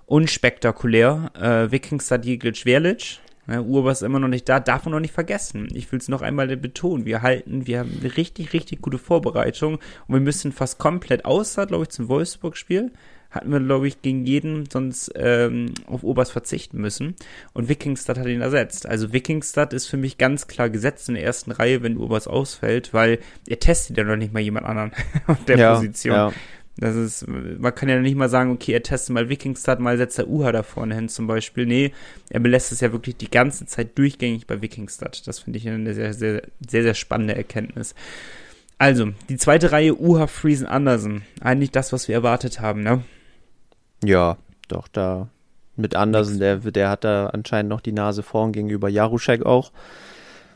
unspektakulär. 0.06 1.32
Äh, 1.38 1.70
Wikingstad 1.70 2.24
Jeglic 2.24 2.64
Werlic, 2.64 3.18
ja, 3.48 3.60
Urba 3.60 3.92
ist 3.92 4.02
immer 4.02 4.18
noch 4.18 4.28
nicht 4.28 4.48
da, 4.48 4.60
darf 4.60 4.84
man 4.84 4.92
noch 4.92 5.00
nicht 5.00 5.14
vergessen. 5.14 5.68
Ich 5.72 5.90
will 5.92 5.98
es 5.98 6.08
noch 6.08 6.22
einmal 6.22 6.48
betonen. 6.56 7.04
Wir 7.04 7.22
halten, 7.22 7.66
wir 7.66 7.80
haben 7.80 7.98
eine 8.00 8.16
richtig, 8.16 8.52
richtig 8.52 8.82
gute 8.82 8.98
Vorbereitung 8.98 9.74
und 9.74 10.14
wir 10.14 10.20
müssen 10.20 10.52
fast 10.52 10.78
komplett 10.78 11.24
außer, 11.24 11.66
glaube 11.66 11.84
ich, 11.84 11.90
zum 11.90 12.08
Wolfsburg-Spiel, 12.08 12.90
hatten 13.30 13.52
wir, 13.52 13.60
glaube 13.60 13.86
ich, 13.86 14.02
gegen 14.02 14.24
jeden 14.24 14.68
sonst 14.68 15.12
ähm, 15.14 15.74
auf 15.86 16.02
Oberst 16.02 16.32
verzichten 16.32 16.80
müssen. 16.80 17.14
Und 17.52 17.68
Wikingstad 17.68 18.18
hat 18.18 18.26
ihn 18.26 18.40
ersetzt. 18.40 18.86
Also 18.86 19.12
Wikingstad 19.12 19.72
ist 19.72 19.86
für 19.86 19.96
mich 19.96 20.18
ganz 20.18 20.46
klar 20.48 20.70
gesetzt 20.70 21.08
in 21.08 21.14
der 21.14 21.24
ersten 21.24 21.52
Reihe, 21.52 21.82
wenn 21.82 21.98
Oberst 21.98 22.28
ausfällt, 22.28 22.94
weil 22.94 23.18
er 23.46 23.60
testet 23.60 23.96
ja 23.96 24.04
noch 24.04 24.16
nicht 24.16 24.32
mal 24.32 24.40
jemand 24.40 24.66
anderen 24.66 24.92
auf 25.26 25.44
der 25.44 25.58
ja, 25.58 25.74
Position. 25.74 26.14
Ja. 26.14 26.32
Das 26.78 26.95
ist, 26.95 27.26
man 27.26 27.75
kann 27.75 27.88
ja 27.88 27.99
nicht 27.99 28.16
mal 28.16 28.28
sagen, 28.28 28.52
okay, 28.52 28.73
er 28.73 28.83
testet 28.83 29.14
mal 29.14 29.30
Wikingstad, 29.30 29.80
mal 29.80 29.97
setzt 29.97 30.18
er 30.18 30.28
Uha 30.28 30.52
da 30.52 30.62
vorne 30.62 30.95
hin 30.95 31.09
zum 31.09 31.26
Beispiel. 31.26 31.64
Nee, 31.64 31.92
er 32.28 32.40
belässt 32.40 32.71
es 32.71 32.80
ja 32.80 32.92
wirklich 32.92 33.16
die 33.16 33.30
ganze 33.30 33.64
Zeit 33.64 33.97
durchgängig 33.97 34.47
bei 34.47 34.61
Wikingstad. 34.61 35.26
Das 35.26 35.38
finde 35.38 35.59
ich 35.59 35.66
eine 35.68 35.95
sehr, 35.95 36.12
sehr, 36.12 36.42
sehr, 36.68 36.83
sehr 36.83 36.95
spannende 36.95 37.35
Erkenntnis. 37.35 37.95
Also, 38.76 39.09
die 39.30 39.38
zweite 39.38 39.73
Reihe 39.73 39.99
Uha, 39.99 40.26
Friesen, 40.26 40.66
Andersen. 40.66 41.23
Eigentlich 41.40 41.71
das, 41.71 41.95
was 41.95 42.09
wir 42.09 42.14
erwartet 42.14 42.61
haben, 42.61 42.83
ne? 42.83 43.02
Ja, 44.04 44.37
doch, 44.68 44.87
da 44.88 45.30
mit 45.76 45.97
Andersen, 45.97 46.38
der, 46.38 46.56
der 46.56 46.90
hat 46.90 47.04
da 47.04 47.28
anscheinend 47.28 47.71
noch 47.71 47.80
die 47.80 47.92
Nase 47.92 48.23
vorn 48.23 48.52
gegenüber 48.52 48.90
Jaruschek 48.90 49.47
auch 49.47 49.73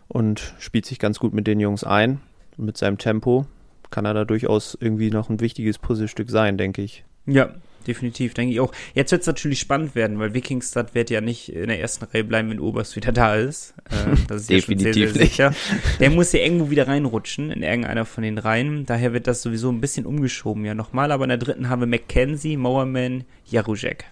und 0.08 0.54
spielt 0.58 0.84
sich 0.84 0.98
ganz 0.98 1.18
gut 1.18 1.32
mit 1.32 1.46
den 1.46 1.60
Jungs 1.60 1.84
ein. 1.84 2.20
Mit 2.58 2.76
seinem 2.76 2.98
Tempo 2.98 3.46
kann 3.90 4.04
er 4.04 4.14
da 4.14 4.24
durchaus 4.24 4.76
irgendwie 4.80 5.10
noch 5.10 5.30
ein 5.30 5.40
wichtiges 5.40 5.78
Puzzlestück 5.78 6.30
sein, 6.30 6.56
denke 6.58 6.82
ich. 6.82 7.04
Ja, 7.26 7.54
definitiv, 7.86 8.34
denke 8.34 8.52
ich 8.52 8.60
auch. 8.60 8.72
Jetzt 8.94 9.12
wird 9.12 9.22
es 9.22 9.26
natürlich 9.26 9.60
spannend 9.60 9.94
werden, 9.94 10.18
weil 10.18 10.34
Wikingstad 10.34 10.94
wird 10.94 11.10
ja 11.10 11.20
nicht 11.20 11.52
in 11.52 11.68
der 11.68 11.80
ersten 11.80 12.04
Reihe 12.04 12.24
bleiben, 12.24 12.50
wenn 12.50 12.60
Oberst 12.60 12.96
wieder 12.96 13.12
da 13.12 13.34
ist. 13.34 13.74
Äh, 13.90 14.16
das 14.28 14.42
ist 14.42 14.50
definitiv 14.50 14.86
ja 14.86 14.92
schon 14.92 14.96
sehr, 14.96 15.08
sehr 15.12 15.26
sicher. 15.26 15.54
Der 15.98 16.10
muss 16.10 16.32
ja 16.32 16.40
irgendwo 16.40 16.70
wieder 16.70 16.88
reinrutschen 16.88 17.50
in 17.50 17.62
irgendeiner 17.62 18.04
von 18.04 18.22
den 18.22 18.38
Reihen. 18.38 18.86
Daher 18.86 19.12
wird 19.12 19.26
das 19.26 19.42
sowieso 19.42 19.70
ein 19.70 19.80
bisschen 19.80 20.06
umgeschoben 20.06 20.64
ja 20.64 20.74
nochmal. 20.74 21.12
Aber 21.12 21.24
in 21.24 21.30
der 21.30 21.38
dritten 21.38 21.68
haben 21.68 21.80
wir 21.80 21.86
Mackenzie, 21.86 22.56
Mowerman, 22.56 23.24
Jaruzek. 23.46 24.04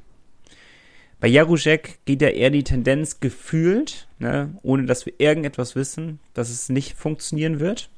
Bei 1.20 1.26
Jaruzek 1.26 1.99
geht 2.04 2.23
ja 2.23 2.28
eher 2.28 2.50
die 2.50 2.62
Tendenz 2.62 3.18
gefühlt, 3.18 4.06
ne, 4.20 4.54
ohne 4.62 4.87
dass 4.87 5.04
wir 5.04 5.14
irgendetwas 5.18 5.75
wissen, 5.75 6.20
dass 6.32 6.49
es 6.49 6.68
nicht 6.68 6.97
funktionieren 6.97 7.58
wird 7.58 7.90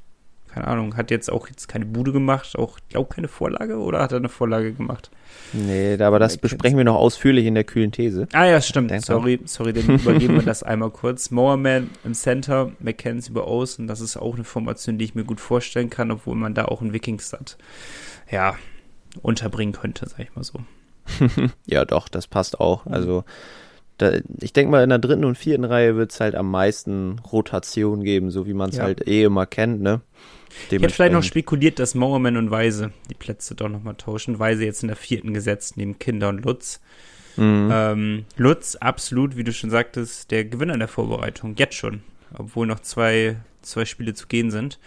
keine 0.52 0.66
Ahnung, 0.66 0.96
hat 0.96 1.10
jetzt 1.10 1.30
auch 1.30 1.48
jetzt 1.48 1.68
keine 1.68 1.86
Bude 1.86 2.12
gemacht, 2.12 2.56
auch, 2.58 2.78
glaube 2.88 3.14
keine 3.14 3.28
Vorlage 3.28 3.78
oder 3.78 4.00
hat 4.00 4.12
er 4.12 4.18
eine 4.18 4.28
Vorlage 4.28 4.72
gemacht? 4.72 5.10
Nee, 5.52 6.00
aber 6.00 6.18
das 6.18 6.36
besprechen 6.36 6.76
wir 6.76 6.84
noch 6.84 6.96
ausführlich 6.96 7.46
in 7.46 7.54
der 7.54 7.64
kühlen 7.64 7.92
These. 7.92 8.26
Ah 8.32 8.46
ja, 8.46 8.60
stimmt. 8.60 8.92
Sorry, 9.04 9.40
sorry, 9.44 9.72
dann 9.72 9.88
übergeben 9.88 10.34
wir 10.34 10.42
das 10.42 10.62
einmal 10.62 10.90
kurz. 10.90 11.30
Mowerman 11.30 11.90
im 12.04 12.14
Center, 12.14 12.72
McKenzie 12.80 13.30
über 13.30 13.46
Außen, 13.46 13.86
das 13.86 14.00
ist 14.00 14.16
auch 14.16 14.34
eine 14.34 14.44
Formation, 14.44 14.98
die 14.98 15.04
ich 15.04 15.14
mir 15.14 15.24
gut 15.24 15.40
vorstellen 15.40 15.90
kann, 15.90 16.10
obwohl 16.10 16.34
man 16.34 16.54
da 16.54 16.66
auch 16.66 16.80
einen 16.80 16.92
Wikingstad, 16.92 17.56
ja, 18.30 18.56
unterbringen 19.22 19.72
könnte, 19.72 20.08
sag 20.08 20.20
ich 20.20 20.34
mal 20.34 20.44
so. 20.44 20.60
ja, 21.66 21.84
doch, 21.84 22.08
das 22.08 22.26
passt 22.26 22.60
auch. 22.60 22.86
Also 22.86 23.24
da, 23.98 24.12
ich 24.40 24.52
denke 24.52 24.70
mal, 24.70 24.82
in 24.82 24.88
der 24.88 24.98
dritten 24.98 25.24
und 25.24 25.36
vierten 25.36 25.64
Reihe 25.64 25.96
wird 25.96 26.12
es 26.12 26.20
halt 26.20 26.34
am 26.34 26.50
meisten 26.50 27.18
Rotation 27.18 28.02
geben, 28.02 28.30
so 28.30 28.46
wie 28.46 28.54
man 28.54 28.70
es 28.70 28.76
ja. 28.76 28.84
halt 28.84 29.06
eh 29.06 29.24
immer 29.24 29.46
kennt, 29.46 29.82
ne? 29.82 30.00
Ich 30.70 30.72
hätte 30.72 30.88
vielleicht 30.90 31.12
noch 31.12 31.22
spekuliert, 31.22 31.78
dass 31.78 31.94
Mowerman 31.94 32.36
und 32.36 32.50
Weise 32.50 32.92
die 33.10 33.14
Plätze 33.14 33.54
doch 33.54 33.68
nochmal 33.68 33.94
tauschen. 33.94 34.38
Weise 34.38 34.64
jetzt 34.64 34.82
in 34.82 34.88
der 34.88 34.96
vierten 34.96 35.34
gesetzt, 35.34 35.76
neben 35.76 35.98
Kinder 35.98 36.28
und 36.28 36.44
Lutz. 36.44 36.80
Mhm. 37.36 37.70
Ähm, 37.72 38.24
Lutz, 38.36 38.76
absolut, 38.76 39.36
wie 39.36 39.44
du 39.44 39.52
schon 39.52 39.70
sagtest, 39.70 40.30
der 40.30 40.44
Gewinner 40.44 40.76
der 40.76 40.88
Vorbereitung. 40.88 41.54
Jetzt 41.56 41.74
schon. 41.74 42.02
Obwohl 42.36 42.66
noch 42.66 42.80
zwei, 42.80 43.36
zwei 43.62 43.84
Spiele 43.84 44.14
zu 44.14 44.26
gehen 44.26 44.50
sind. 44.50 44.78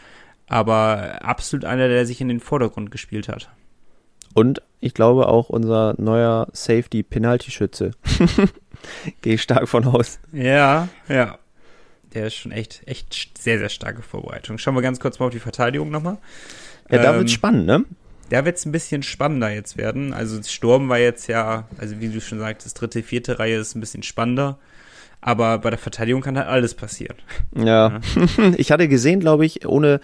Aber 0.47 1.23
absolut 1.23 1.65
einer, 1.65 1.87
der 1.87 2.05
sich 2.05 2.21
in 2.21 2.27
den 2.27 2.39
Vordergrund 2.39 2.91
gespielt 2.91 3.27
hat. 3.27 3.49
Und 4.33 4.61
ich 4.79 4.93
glaube 4.93 5.27
auch 5.27 5.49
unser 5.49 5.95
neuer 5.97 6.47
Safety-Penalty-Schütze. 6.51 7.91
Gehe 9.21 9.35
ich 9.35 9.41
stark 9.41 9.69
von 9.69 9.85
aus. 9.85 10.19
Ja, 10.31 10.89
ja. 11.07 11.37
Der 12.13 12.27
ist 12.27 12.35
schon 12.35 12.51
echt, 12.51 12.81
echt 12.85 13.37
sehr, 13.37 13.59
sehr 13.59 13.69
starke 13.69 14.01
Vorbereitung. 14.01 14.57
Schauen 14.57 14.75
wir 14.75 14.81
ganz 14.81 14.99
kurz 14.99 15.19
mal 15.19 15.27
auf 15.27 15.31
die 15.31 15.39
Verteidigung 15.39 15.89
nochmal. 15.89 16.17
Ja, 16.89 17.01
da 17.01 17.11
ähm, 17.11 17.19
wird's 17.19 17.31
spannend, 17.31 17.65
ne? 17.65 17.85
Da 18.29 18.45
wird 18.45 18.57
es 18.57 18.65
ein 18.65 18.71
bisschen 18.71 19.03
spannender 19.03 19.51
jetzt 19.51 19.77
werden. 19.77 20.13
Also 20.13 20.41
Sturm 20.41 20.89
war 20.89 20.99
jetzt 20.99 21.27
ja, 21.27 21.67
also 21.77 21.99
wie 21.99 22.09
du 22.09 22.21
schon 22.21 22.39
sagtest, 22.39 22.79
dritte, 22.79 23.03
vierte 23.03 23.39
Reihe 23.39 23.57
ist 23.57 23.75
ein 23.75 23.79
bisschen 23.79 24.03
spannender. 24.03 24.57
Aber 25.21 25.57
bei 25.59 25.69
der 25.69 25.79
Verteidigung 25.79 26.21
kann 26.21 26.37
halt 26.37 26.47
alles 26.47 26.73
passieren. 26.73 27.17
Ja. 27.55 27.99
ja. 28.15 28.53
ich 28.57 28.71
hatte 28.71 28.87
gesehen, 28.87 29.19
glaube 29.19 29.45
ich, 29.45 29.65
ohne 29.67 29.99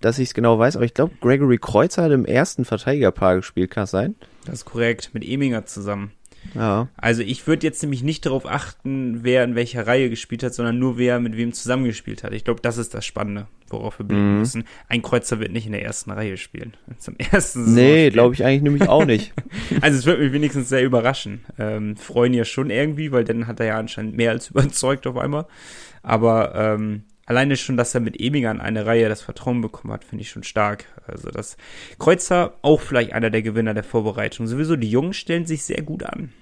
dass 0.00 0.18
ich 0.18 0.28
es 0.28 0.34
genau 0.34 0.58
weiß, 0.58 0.76
aber 0.76 0.84
ich 0.84 0.94
glaube, 0.94 1.14
Gregory 1.20 1.58
Kreuzer 1.58 2.02
hat 2.02 2.12
im 2.12 2.26
ersten 2.26 2.64
Verteidigerpaar 2.64 3.36
gespielt, 3.36 3.70
kann 3.70 3.84
es 3.84 3.90
sein? 3.90 4.14
Das 4.44 4.56
ist 4.56 4.64
korrekt, 4.64 5.10
mit 5.14 5.26
Eminger 5.26 5.66
zusammen. 5.66 6.12
Ja. 6.54 6.88
Also 6.96 7.22
ich 7.22 7.46
würde 7.46 7.66
jetzt 7.66 7.82
nämlich 7.82 8.02
nicht 8.02 8.26
darauf 8.26 8.46
achten, 8.46 9.22
wer 9.22 9.44
in 9.44 9.54
welcher 9.54 9.86
Reihe 9.86 10.10
gespielt 10.10 10.42
hat, 10.42 10.54
sondern 10.54 10.78
nur 10.78 10.98
wer 10.98 11.20
mit 11.20 11.36
wem 11.36 11.52
zusammengespielt 11.52 12.22
hat. 12.22 12.32
Ich 12.32 12.44
glaube, 12.44 12.60
das 12.60 12.78
ist 12.78 12.94
das 12.94 13.04
Spannende, 13.04 13.46
worauf 13.68 13.98
wir 13.98 14.06
blicken 14.06 14.34
mhm. 14.34 14.38
müssen. 14.40 14.64
Ein 14.88 15.02
Kreuzer 15.02 15.40
wird 15.40 15.52
nicht 15.52 15.66
in 15.66 15.72
der 15.72 15.82
ersten 15.82 16.10
Reihe 16.10 16.36
spielen. 16.36 16.74
Zum 16.98 17.16
ersten 17.18 17.74
Nee, 17.74 18.10
glaube 18.10 18.34
ich 18.34 18.44
eigentlich 18.44 18.62
nämlich 18.62 18.88
auch 18.88 19.04
nicht. 19.04 19.32
also 19.80 19.98
es 19.98 20.06
wird 20.06 20.20
mich 20.20 20.32
wenigstens 20.32 20.68
sehr 20.68 20.84
überraschen. 20.84 21.44
Ähm, 21.58 21.96
freuen 21.96 22.34
ja 22.34 22.44
schon 22.44 22.70
irgendwie, 22.70 23.12
weil 23.12 23.24
dann 23.24 23.46
hat 23.46 23.60
er 23.60 23.66
ja 23.66 23.78
anscheinend 23.78 24.16
mehr 24.16 24.30
als 24.30 24.50
überzeugt 24.50 25.06
auf 25.06 25.16
einmal. 25.16 25.46
Aber 26.02 26.54
ähm, 26.54 27.02
alleine 27.26 27.56
schon, 27.56 27.76
dass 27.76 27.94
er 27.94 28.00
mit 28.00 28.20
Eminger 28.20 28.50
in 28.52 28.60
eine 28.60 28.86
Reihe 28.86 29.08
das 29.08 29.20
Vertrauen 29.20 29.60
bekommen 29.60 29.92
hat, 29.92 30.04
finde 30.04 30.22
ich 30.22 30.30
schon 30.30 30.44
stark. 30.44 30.86
Also 31.06 31.30
das 31.30 31.56
Kreuzer 31.98 32.54
auch 32.62 32.80
vielleicht 32.80 33.12
einer 33.12 33.30
der 33.30 33.42
Gewinner 33.42 33.74
der 33.74 33.84
Vorbereitung. 33.84 34.46
Sowieso 34.46 34.76
die 34.76 34.90
Jungen 34.90 35.12
stellen 35.12 35.44
sich 35.44 35.64
sehr 35.64 35.82
gut 35.82 36.04
an. 36.04 36.32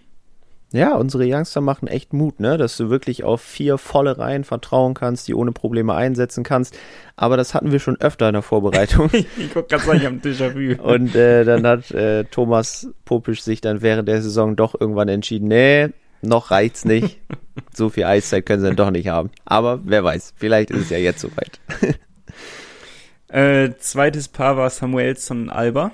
Ja, 0.75 0.97
unsere 0.97 1.25
Youngster 1.25 1.61
machen 1.61 1.87
echt 1.87 2.13
Mut, 2.13 2.41
ne, 2.41 2.59
dass 2.59 2.77
du 2.77 2.91
wirklich 2.91 3.23
auf 3.23 3.41
vier 3.41 3.79
volle 3.79 4.19
Reihen 4.19 4.43
vertrauen 4.43 4.95
kannst, 4.95 5.29
die 5.29 5.35
ohne 5.35 5.53
Probleme 5.53 5.95
einsetzen 5.95 6.43
kannst. 6.43 6.77
Aber 7.15 7.37
das 7.37 7.55
hatten 7.55 7.71
wir 7.71 7.79
schon 7.79 8.01
öfter 8.01 8.29
in 8.29 8.33
der 8.33 8.43
Vorbereitung. 8.43 9.09
ich 9.13 9.27
guck 9.55 9.69
ganz 9.69 9.85
sagen, 9.85 10.01
ich 10.01 10.07
am 10.07 10.19
Déjà-vu. 10.19 10.83
Und 10.83 11.15
äh, 11.15 11.45
dann 11.45 11.65
hat 11.65 11.93
äh, 11.93 12.25
Thomas 12.25 12.89
Popisch 13.05 13.43
sich 13.43 13.61
dann 13.61 13.83
während 13.83 14.09
der 14.09 14.21
Saison 14.21 14.57
doch 14.57 14.75
irgendwann 14.79 15.07
entschieden, 15.07 15.47
nee, 15.47 15.91
noch 16.29 16.51
reicht's 16.51 16.85
nicht. 16.85 17.21
so 17.73 17.89
viel 17.89 18.05
Eiszeit 18.05 18.47
können 18.47 18.61
sie 18.61 18.69
dann 18.69 18.77
doch 18.77 18.91
nicht 18.91 19.09
haben. 19.09 19.31
Aber 19.45 19.81
wer 19.85 20.05
weiß, 20.05 20.35
vielleicht 20.37 20.71
ist 20.71 20.83
es 20.83 20.91
ja 20.91 20.99
jetzt 20.99 21.21
soweit. 21.21 21.61
äh, 23.29 23.71
zweites 23.79 24.29
Paar 24.29 24.57
war 24.57 24.71
Samuelson 24.71 25.43
und 25.43 25.51
Alba. 25.51 25.93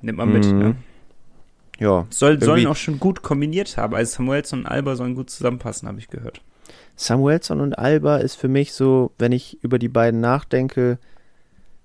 Nimmt 0.00 0.18
man 0.18 0.32
mit, 0.32 0.46
mm. 0.46 0.58
ne? 0.58 0.76
Ja. 1.78 2.06
Soll, 2.10 2.42
sollen 2.42 2.66
auch 2.66 2.76
schon 2.76 2.98
gut 2.98 3.22
kombiniert 3.22 3.76
haben. 3.76 3.94
Also 3.94 4.16
Samuelson 4.16 4.60
und 4.60 4.66
Alba 4.66 4.96
sollen 4.96 5.14
gut 5.14 5.30
zusammenpassen, 5.30 5.88
habe 5.88 5.98
ich 5.98 6.08
gehört. 6.08 6.40
Samuelson 6.96 7.60
und 7.60 7.78
Alba 7.78 8.18
ist 8.18 8.34
für 8.34 8.48
mich 8.48 8.72
so, 8.72 9.12
wenn 9.18 9.30
ich 9.30 9.62
über 9.62 9.78
die 9.78 9.88
beiden 9.88 10.20
nachdenke, 10.20 10.98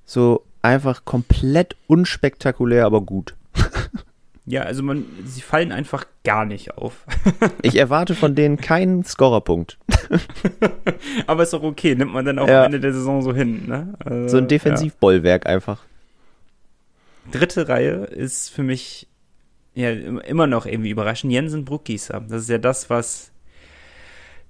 so 0.05 0.43
einfach 0.63 1.05
komplett 1.05 1.75
unspektakulär, 1.87 2.85
aber 2.85 3.01
gut. 3.01 3.35
Ja, 4.45 4.63
also 4.63 4.83
man, 4.83 5.05
sie 5.23 5.41
fallen 5.41 5.71
einfach 5.71 6.05
gar 6.25 6.45
nicht 6.45 6.77
auf. 6.77 7.05
ich 7.61 7.77
erwarte 7.77 8.13
von 8.13 8.35
denen 8.35 8.57
keinen 8.57 9.05
Scorerpunkt. 9.05 9.77
Aber 11.27 11.43
ist 11.43 11.53
doch 11.53 11.63
okay, 11.63 11.95
nimmt 11.95 12.13
man 12.13 12.25
dann 12.25 12.39
auch 12.39 12.47
ja. 12.47 12.59
am 12.59 12.65
Ende 12.65 12.81
der 12.81 12.93
Saison 12.93 13.21
so 13.21 13.33
hin, 13.33 13.67
ne? 13.67 13.93
Also, 14.03 14.27
so 14.27 14.37
ein 14.37 14.49
Defensivbollwerk 14.49 15.45
ja. 15.45 15.51
einfach. 15.51 15.83
Dritte 17.31 17.69
Reihe 17.69 18.03
ist 18.05 18.49
für 18.49 18.63
mich 18.63 19.07
ja 19.75 19.91
immer 19.91 20.45
noch 20.45 20.65
irgendwie 20.65 20.89
überraschend. 20.89 21.31
Jensen 21.31 21.63
Bruckgießer. 21.63 22.21
Das 22.27 22.41
ist 22.41 22.49
ja 22.49 22.57
das, 22.57 22.89
was 22.89 23.31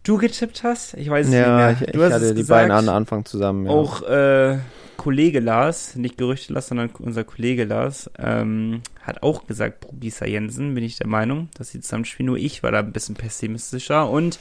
du 0.02 0.18
getippt 0.18 0.64
hast. 0.64 0.96
Ich 0.96 1.10
weiß 1.10 1.28
es 1.28 1.34
ja, 1.34 1.70
nicht 1.70 1.82
mehr. 1.82 1.92
Du 1.92 2.00
ich, 2.00 2.08
ich 2.08 2.14
hatte 2.14 2.34
die 2.34 2.42
gesagt, 2.42 2.62
beiden 2.62 2.72
an 2.72 2.90
Anfang 2.90 3.26
zusammen. 3.26 3.68
Ja. 3.68 3.72
Auch 3.72 4.02
äh, 4.02 4.58
Kollege 4.98 5.40
Lars, 5.40 5.96
nicht 5.96 6.18
Gerüchte 6.18 6.54
Lars, 6.54 6.68
sondern 6.68 6.90
unser 7.00 7.24
Kollege 7.24 7.66
Lars, 7.66 8.10
ähm, 8.18 8.82
hat 9.02 9.24
auch 9.24 9.48
gesagt, 9.48 9.82
Brugisa 9.82 10.26
Jensen, 10.26 10.74
bin 10.76 10.84
ich 10.84 10.98
der 10.98 11.08
Meinung, 11.08 11.50
dass 11.58 11.72
sie 11.72 11.82
zusammen 11.82 12.06
spielen. 12.06 12.28
Nur 12.28 12.38
ich 12.38 12.64
war 12.64 12.72
da 12.72 12.80
ein 12.80 12.94
bisschen 12.94 13.16
pessimistischer. 13.16 14.10
Und 14.10 14.40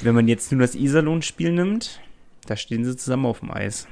wenn 0.00 0.14
man 0.14 0.28
jetzt 0.28 0.50
nur 0.50 0.60
das 0.60 0.74
Iserlohn-Spiel 0.74 1.52
nimmt, 1.52 2.00
da 2.46 2.56
stehen 2.56 2.84
sie 2.84 2.96
zusammen 2.96 3.26
auf 3.26 3.40
dem 3.40 3.50
Eis. 3.50 3.86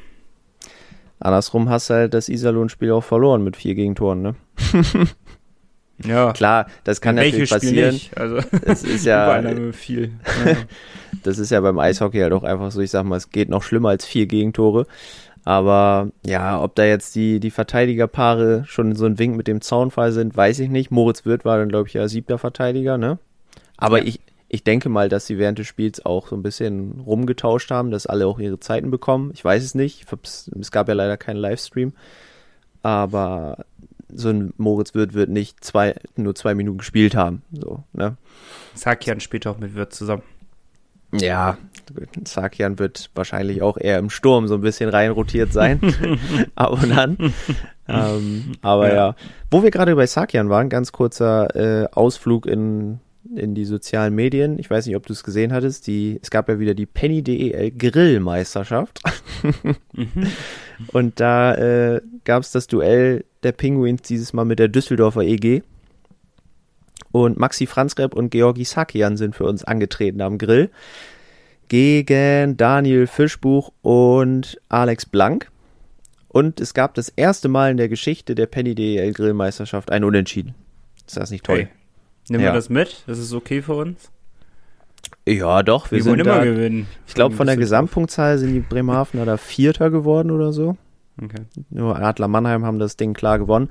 Andersrum 1.21 1.69
hast 1.69 1.91
du 1.91 1.95
halt 1.95 2.14
das 2.14 2.29
Iserlohn-Spiel 2.29 2.91
auch 2.93 3.05
verloren 3.05 3.45
mit 3.45 3.57
vier 3.57 3.75
Gegentoren, 3.75 4.23
ne? 4.23 4.35
ja. 6.05 6.33
Klar, 6.33 6.67
das 6.83 7.00
kann 7.00 7.14
natürlich 7.14 7.50
passieren. 7.50 7.95
Nicht? 7.95 8.17
Also, 8.19 8.37
es 8.62 8.83
ist 8.83 9.07
ja 9.07 9.43
viel. 9.73 10.12
das 11.23 11.38
ist 11.38 11.50
ja 11.50 11.61
beim 11.61 11.79
Eishockey 11.79 12.19
halt 12.19 12.33
auch 12.33 12.43
einfach 12.43 12.71
so, 12.73 12.81
ich 12.81 12.91
sag 12.91 13.05
mal, 13.05 13.17
es 13.17 13.31
geht 13.31 13.49
noch 13.49 13.62
schlimmer 13.62 13.91
als 13.91 14.05
vier 14.05 14.26
Gegentore. 14.26 14.87
Aber 15.45 16.11
ja, 16.25 16.61
ob 16.63 16.75
da 16.75 16.85
jetzt 16.85 17.15
die, 17.15 17.39
die 17.39 17.51
Verteidigerpaare 17.51 18.65
schon 18.67 18.97
so 18.97 19.05
ein 19.05 19.19
Wink 19.19 19.37
mit 19.37 19.47
dem 19.47 19.61
Zaunfall 19.61 20.13
sind, 20.13 20.37
weiß 20.37 20.59
ich 20.61 20.71
nicht. 20.71 20.91
Moritz 20.91 21.27
Wirth 21.27 21.45
war 21.45 21.59
dann, 21.59 21.69
glaube 21.69 21.89
ich, 21.89 21.95
ja 21.95 22.09
siebter 22.09 22.39
Verteidiger, 22.39 22.97
ne? 22.97 23.19
Aber 23.77 23.99
ja. 23.99 24.05
ich, 24.05 24.21
ich 24.49 24.65
denke 24.65 24.89
mal, 24.89 25.09
dass 25.09 25.27
sie 25.27 25.37
während 25.37 25.59
des 25.59 25.67
Spiels 25.67 26.05
auch 26.05 26.29
so 26.29 26.37
ein 26.37 26.43
bisschen 26.43 27.03
rumgetauscht 27.05 27.71
haben, 27.71 27.91
dass 27.91 28.07
alle 28.07 28.27
auch 28.27 28.39
ihre 28.39 28.59
Zeiten 28.59 28.91
bekommen. 28.91 29.33
Ich 29.35 29.45
weiß 29.45 29.63
es 29.63 29.75
nicht. 29.75 30.07
Es 30.59 30.71
gab 30.71 30.89
ja 30.89 30.95
leider 30.95 31.17
keinen 31.19 31.37
Livestream. 31.37 31.93
Aber 32.83 33.65
so 34.09 34.31
ein 34.31 34.55
Moritz 34.57 34.95
Wirth 34.95 35.13
wird 35.13 35.29
nicht 35.29 35.63
zwei, 35.65 35.95
nur 36.17 36.35
zwei 36.35 36.55
Minuten 36.55 36.79
gespielt 36.79 37.15
haben. 37.17 37.43
So, 37.53 37.83
ne? 37.93 38.17
Sakian 38.75 39.21
spielt 39.21 39.47
auch 39.47 39.59
mit 39.59 39.75
Wirth 39.75 39.93
zusammen. 39.93 40.23
Ja, 41.21 41.59
Sakian 42.25 42.78
wird 42.78 43.11
wahrscheinlich 43.14 43.62
auch 43.62 43.76
eher 43.76 43.99
im 43.99 44.11
Sturm 44.11 44.49
so 44.49 44.54
ein 44.54 44.61
bisschen 44.61 44.88
reinrotiert 44.90 45.52
sein. 45.52 45.80
Ab 46.54 46.83
und 46.83 46.92
an. 46.92 47.35
Ähm, 47.87 48.52
aber 48.62 48.88
ja. 48.88 48.94
ja. 48.94 49.16
wo 49.50 49.62
wir 49.62 49.71
gerade 49.71 49.94
bei 49.94 50.06
Sakian 50.06 50.49
waren, 50.49 50.68
ganz 50.68 50.92
kurzer 50.92 51.54
äh, 51.54 51.88
Ausflug 51.92 52.47
in, 52.47 53.00
in 53.35 53.54
die 53.54 53.64
sozialen 53.64 54.14
Medien. 54.14 54.59
Ich 54.59 54.71
weiß 54.71 54.87
nicht, 54.87 54.97
ob 54.97 55.06
du 55.06 55.12
es 55.12 55.23
gesehen 55.23 55.52
hattest. 55.52 55.87
Die, 55.87 56.18
es 56.23 56.30
gab 56.30 56.49
ja 56.49 56.59
wieder 56.59 56.75
die 56.75 56.87
Penny 56.87 57.23
DEL 57.23 57.71
Grillmeisterschaft. 57.73 59.00
mhm. 59.92 60.06
Und 60.92 61.21
da 61.21 61.54
äh, 61.54 62.00
gab 62.25 62.42
es 62.42 62.50
das 62.50 62.66
Duell 62.66 63.25
der 63.42 63.52
Penguins 63.52 64.02
dieses 64.02 64.33
Mal 64.33 64.44
mit 64.44 64.59
der 64.59 64.68
Düsseldorfer 64.68 65.23
EG. 65.23 65.62
Und 67.14 67.38
Maxi 67.38 67.68
Franzrep 67.68 68.12
und 68.12 68.30
Georgi 68.30 68.64
Sakian 68.64 69.16
sind 69.16 69.37
für 69.37 69.44
uns 69.44 69.62
angetreten 69.62 70.21
am 70.21 70.37
Grill. 70.37 70.68
Gegen 71.68 72.56
Daniel 72.56 73.06
Fischbuch 73.06 73.71
und 73.83 74.61
Alex 74.68 75.06
Blank. 75.06 75.49
Und 76.26 76.59
es 76.59 76.75
gab 76.75 76.94
das 76.94 77.11
erste 77.11 77.49
Mal 77.49 77.71
in 77.71 77.76
der 77.76 77.88
Geschichte 77.88 78.35
der 78.35 78.47
Penny 78.47 78.75
DL 78.75 79.12
Grillmeisterschaft 79.12 79.92
ein 79.92 80.02
Unentschieden. 80.02 80.56
Ist 81.06 81.16
das 81.16 81.30
nicht 81.30 81.44
toll? 81.44 81.59
Hey, 81.59 81.68
nehmen 82.30 82.42
ja. 82.42 82.50
wir 82.50 82.54
das 82.54 82.68
mit? 82.68 83.04
Das 83.06 83.21
ist 83.21 83.33
okay 83.33 83.62
für 83.62 83.75
uns? 83.75 84.11
Ja, 85.25 85.62
doch. 85.62 85.92
Wir, 85.92 85.99
wir 85.99 86.02
sind 86.02 86.18
immer 86.18 86.38
da, 86.38 86.44
gewinnen. 86.44 86.88
Ich 87.06 87.14
glaube, 87.14 87.37
von 87.37 87.47
der 87.47 87.56
Gesamtpunktzahl 87.56 88.38
sind 88.38 88.54
die 88.54 88.59
Bremerhavener 88.59 89.25
da 89.25 89.37
Vierter 89.37 89.88
geworden 89.88 90.33
oder 90.33 90.52
so. 90.52 90.76
Okay. 91.23 91.42
Nur 91.71 91.97
Adler 91.97 92.26
Mannheim 92.26 92.64
haben 92.64 92.80
das 92.80 92.97
Ding 92.97 93.14
klar 93.14 93.38
gewonnen. 93.38 93.71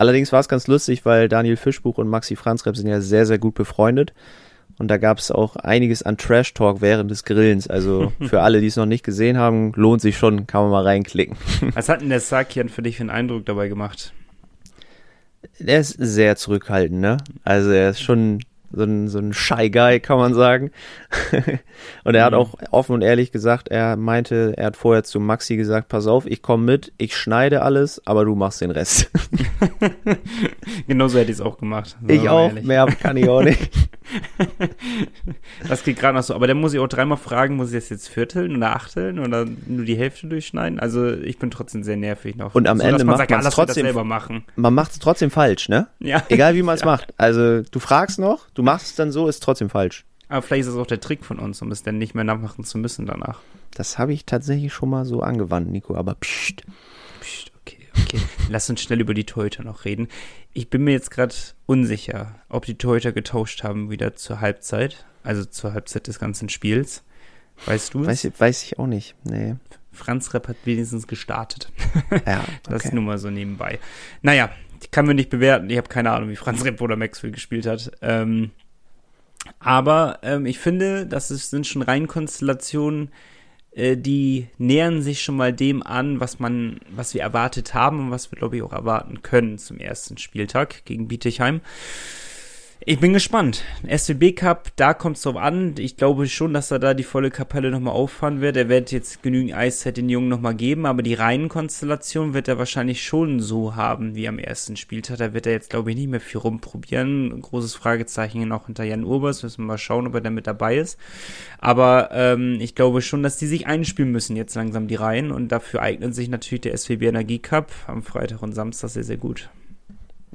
Allerdings 0.00 0.32
war 0.32 0.40
es 0.40 0.48
ganz 0.48 0.66
lustig, 0.66 1.04
weil 1.04 1.28
Daniel 1.28 1.58
Fischbuch 1.58 1.98
und 1.98 2.08
Maxi 2.08 2.34
Franzrepp 2.34 2.74
sind 2.74 2.88
ja 2.88 3.02
sehr, 3.02 3.26
sehr 3.26 3.38
gut 3.38 3.52
befreundet. 3.52 4.14
Und 4.78 4.88
da 4.88 4.96
gab 4.96 5.18
es 5.18 5.30
auch 5.30 5.56
einiges 5.56 6.02
an 6.02 6.16
Trash-Talk 6.16 6.80
während 6.80 7.10
des 7.10 7.24
Grillens. 7.24 7.68
Also 7.68 8.10
für 8.22 8.40
alle, 8.40 8.62
die 8.62 8.68
es 8.68 8.76
noch 8.76 8.86
nicht 8.86 9.04
gesehen 9.04 9.36
haben, 9.36 9.72
lohnt 9.76 10.00
sich 10.00 10.16
schon, 10.16 10.46
kann 10.46 10.62
man 10.62 10.70
mal 10.70 10.84
reinklicken. 10.84 11.36
Was 11.74 11.90
hat 11.90 12.00
denn 12.00 12.08
der 12.08 12.20
Sakian 12.20 12.70
für 12.70 12.80
dich 12.80 12.96
für 12.96 13.02
einen 13.02 13.10
Eindruck 13.10 13.44
dabei 13.44 13.68
gemacht? 13.68 14.14
Der 15.58 15.80
ist 15.80 15.96
sehr 15.98 16.34
zurückhaltend, 16.36 16.98
ne? 16.98 17.18
Also 17.44 17.68
er 17.68 17.90
ist 17.90 18.00
schon 18.00 18.40
so 18.72 18.84
ein, 18.84 19.08
so 19.08 19.18
ein 19.18 19.32
Shy 19.32 19.70
Guy, 19.70 20.00
kann 20.00 20.18
man 20.18 20.34
sagen. 20.34 20.70
und 22.04 22.14
er 22.14 22.22
mhm. 22.22 22.26
hat 22.26 22.34
auch 22.34 22.54
offen 22.70 22.94
und 22.94 23.02
ehrlich 23.02 23.32
gesagt, 23.32 23.68
er 23.68 23.96
meinte, 23.96 24.54
er 24.56 24.66
hat 24.66 24.76
vorher 24.76 25.02
zu 25.04 25.20
Maxi 25.20 25.56
gesagt, 25.56 25.88
pass 25.88 26.06
auf, 26.06 26.26
ich 26.26 26.42
komme 26.42 26.64
mit, 26.64 26.92
ich 26.98 27.16
schneide 27.16 27.62
alles, 27.62 28.00
aber 28.06 28.24
du 28.24 28.34
machst 28.34 28.60
den 28.60 28.70
Rest. 28.70 29.10
Genauso 30.86 31.18
hätte 31.18 31.30
ich 31.30 31.38
es 31.38 31.40
auch 31.40 31.58
gemacht. 31.58 31.96
Ich 32.06 32.28
auch, 32.28 32.48
ehrlich. 32.48 32.64
mehr 32.64 32.86
kann 32.86 33.16
ich 33.16 33.28
auch 33.28 33.42
nicht. 33.42 33.70
das 35.68 35.84
geht 35.84 35.98
gerade 35.98 36.16
noch 36.16 36.22
so. 36.22 36.34
Aber 36.34 36.46
dann 36.46 36.58
muss 36.58 36.74
ich 36.74 36.80
auch 36.80 36.88
dreimal 36.88 37.18
fragen, 37.18 37.56
muss 37.56 37.68
ich 37.68 37.74
das 37.74 37.88
jetzt 37.90 38.08
vierteln 38.08 38.56
oder 38.56 38.74
achteln 38.74 39.18
oder 39.18 39.46
nur 39.66 39.84
die 39.84 39.96
Hälfte 39.96 40.26
durchschneiden? 40.26 40.80
Also 40.80 41.12
ich 41.12 41.38
bin 41.38 41.50
trotzdem 41.50 41.82
sehr 41.82 41.96
nervig 41.96 42.36
noch. 42.36 42.54
Und 42.54 42.66
am 42.66 42.78
so, 42.78 42.84
Ende 42.84 43.04
macht 43.04 43.30
man 43.30 43.40
es 43.40 43.54
trotzdem 43.54 43.84
selber 43.84 44.04
machen. 44.04 44.44
Man 44.56 44.74
macht 44.74 44.92
es 44.92 44.98
trotzdem 44.98 45.30
falsch, 45.30 45.68
ne? 45.68 45.88
Ja. 45.98 46.22
Egal 46.28 46.54
wie 46.54 46.62
man 46.62 46.74
es 46.74 46.80
ja. 46.80 46.86
macht. 46.86 47.14
Also 47.16 47.62
du 47.62 47.78
fragst 47.78 48.18
noch, 48.18 48.48
du 48.54 48.59
machst 48.62 48.88
es 48.88 48.94
dann 48.96 49.12
so, 49.12 49.28
ist 49.28 49.42
trotzdem 49.42 49.70
falsch. 49.70 50.04
Aber 50.28 50.42
vielleicht 50.42 50.60
ist 50.60 50.68
das 50.68 50.76
auch 50.76 50.86
der 50.86 51.00
Trick 51.00 51.24
von 51.24 51.38
uns, 51.38 51.60
um 51.60 51.72
es 51.72 51.82
dann 51.82 51.98
nicht 51.98 52.14
mehr 52.14 52.24
nachmachen 52.24 52.64
zu 52.64 52.78
müssen 52.78 53.06
danach. 53.06 53.40
Das 53.72 53.98
habe 53.98 54.12
ich 54.12 54.26
tatsächlich 54.26 54.72
schon 54.72 54.90
mal 54.90 55.04
so 55.04 55.22
angewandt, 55.22 55.70
Nico, 55.70 55.96
aber 55.96 56.14
pst. 56.14 56.62
Psst, 57.20 57.50
okay, 57.60 57.88
okay. 57.98 58.20
Lass 58.48 58.70
uns 58.70 58.80
schnell 58.80 59.00
über 59.00 59.12
die 59.12 59.26
Torhüter 59.26 59.64
noch 59.64 59.84
reden. 59.84 60.08
Ich 60.52 60.70
bin 60.70 60.84
mir 60.84 60.92
jetzt 60.92 61.10
gerade 61.10 61.34
unsicher, 61.66 62.36
ob 62.48 62.64
die 62.64 62.76
Torhüter 62.76 63.10
getauscht 63.10 63.64
haben 63.64 63.90
wieder 63.90 64.14
zur 64.14 64.40
Halbzeit, 64.40 65.04
also 65.24 65.44
zur 65.44 65.72
Halbzeit 65.72 66.06
des 66.06 66.20
ganzen 66.20 66.48
Spiels. 66.48 67.02
Weißt 67.66 67.94
du 67.94 68.06
weiß, 68.06 68.30
weiß 68.38 68.62
ich 68.62 68.78
auch 68.78 68.86
nicht, 68.86 69.16
nee. 69.24 69.56
Franz 69.92 70.32
Repp 70.32 70.48
hat 70.48 70.56
wenigstens 70.64 71.06
gestartet. 71.06 71.70
Ja, 72.26 72.40
okay. 72.40 72.50
Das 72.64 72.84
ist 72.84 72.94
nur 72.94 73.02
mal 73.02 73.18
so 73.18 73.30
nebenbei. 73.30 73.80
Naja, 74.22 74.50
kann 74.90 75.06
mir 75.06 75.14
nicht 75.14 75.30
bewerten. 75.30 75.68
Ich 75.70 75.76
habe 75.76 75.88
keine 75.88 76.10
Ahnung, 76.10 76.30
wie 76.30 76.36
Franz 76.36 76.64
Repp 76.64 76.80
oder 76.80 76.96
Maxwell 76.96 77.32
gespielt 77.32 77.66
hat. 77.66 77.92
Ähm, 78.00 78.50
aber 79.58 80.18
ähm, 80.22 80.46
ich 80.46 80.58
finde, 80.58 81.06
das 81.06 81.30
ist, 81.30 81.50
sind 81.50 81.66
schon 81.66 81.82
rein 81.82 82.06
Konstellationen, 82.06 83.10
äh, 83.72 83.96
die 83.96 84.48
nähern 84.58 85.02
sich 85.02 85.22
schon 85.22 85.36
mal 85.36 85.52
dem 85.52 85.82
an, 85.82 86.20
was 86.20 86.38
man, 86.38 86.80
was 86.90 87.14
wir 87.14 87.22
erwartet 87.22 87.74
haben 87.74 88.00
und 88.00 88.10
was 88.10 88.30
wir, 88.30 88.38
glaube 88.38 88.56
ich, 88.56 88.62
auch 88.62 88.72
erwarten 88.72 89.22
können 89.22 89.58
zum 89.58 89.78
ersten 89.78 90.18
Spieltag 90.18 90.84
gegen 90.84 91.08
Bietigheim. 91.08 91.60
Ich 92.86 92.98
bin 92.98 93.12
gespannt. 93.12 93.62
SWB 93.86 94.32
Cup, 94.32 94.70
da 94.76 94.94
kommt 94.94 95.18
es 95.18 95.24
drauf 95.24 95.36
an. 95.36 95.74
Ich 95.76 95.98
glaube 95.98 96.26
schon, 96.28 96.54
dass 96.54 96.70
er 96.70 96.78
da 96.78 96.94
die 96.94 97.02
volle 97.02 97.30
Kapelle 97.30 97.70
nochmal 97.70 97.92
auffahren 97.92 98.40
wird. 98.40 98.56
Er 98.56 98.70
wird 98.70 98.90
jetzt 98.90 99.22
genügend 99.22 99.52
Eiszeit 99.52 99.98
den 99.98 100.08
Jungen 100.08 100.28
nochmal 100.28 100.54
geben, 100.54 100.86
aber 100.86 101.02
die 101.02 101.12
reinen 101.12 101.50
Konstellationen 101.50 102.32
wird 102.32 102.48
er 102.48 102.56
wahrscheinlich 102.56 103.04
schon 103.04 103.38
so 103.38 103.76
haben 103.76 104.14
wie 104.14 104.26
am 104.26 104.38
ersten 104.38 104.78
Spieltag. 104.78 105.18
Da 105.18 105.34
wird 105.34 105.44
er 105.44 105.52
jetzt, 105.52 105.68
glaube 105.68 105.90
ich, 105.90 105.96
nicht 105.98 106.08
mehr 106.08 106.20
viel 106.20 106.40
rumprobieren. 106.40 107.42
Großes 107.42 107.74
Fragezeichen 107.74 108.50
auch 108.50 108.64
hinter 108.64 108.84
Jan 108.84 109.04
Urbers. 109.04 109.42
Müssen 109.42 109.64
wir 109.64 109.66
mal 109.66 109.78
schauen, 109.78 110.06
ob 110.06 110.14
er 110.14 110.22
da 110.22 110.30
mit 110.30 110.46
dabei 110.46 110.78
ist. 110.78 110.98
Aber 111.58 112.08
ähm, 112.12 112.56
ich 112.60 112.74
glaube 112.74 113.02
schon, 113.02 113.22
dass 113.22 113.36
die 113.36 113.46
sich 113.46 113.66
einspielen 113.66 114.10
müssen 114.10 114.36
jetzt 114.36 114.54
langsam 114.54 114.88
die 114.88 114.94
Reihen 114.94 115.32
und 115.32 115.48
dafür 115.48 115.82
eignet 115.82 116.14
sich 116.14 116.30
natürlich 116.30 116.62
der 116.62 116.78
SWB 116.78 117.08
Energie 117.08 117.40
Cup 117.40 117.70
am 117.88 118.02
Freitag 118.02 118.42
und 118.42 118.54
Samstag 118.54 118.88
sehr, 118.88 119.04
sehr 119.04 119.18
gut. 119.18 119.50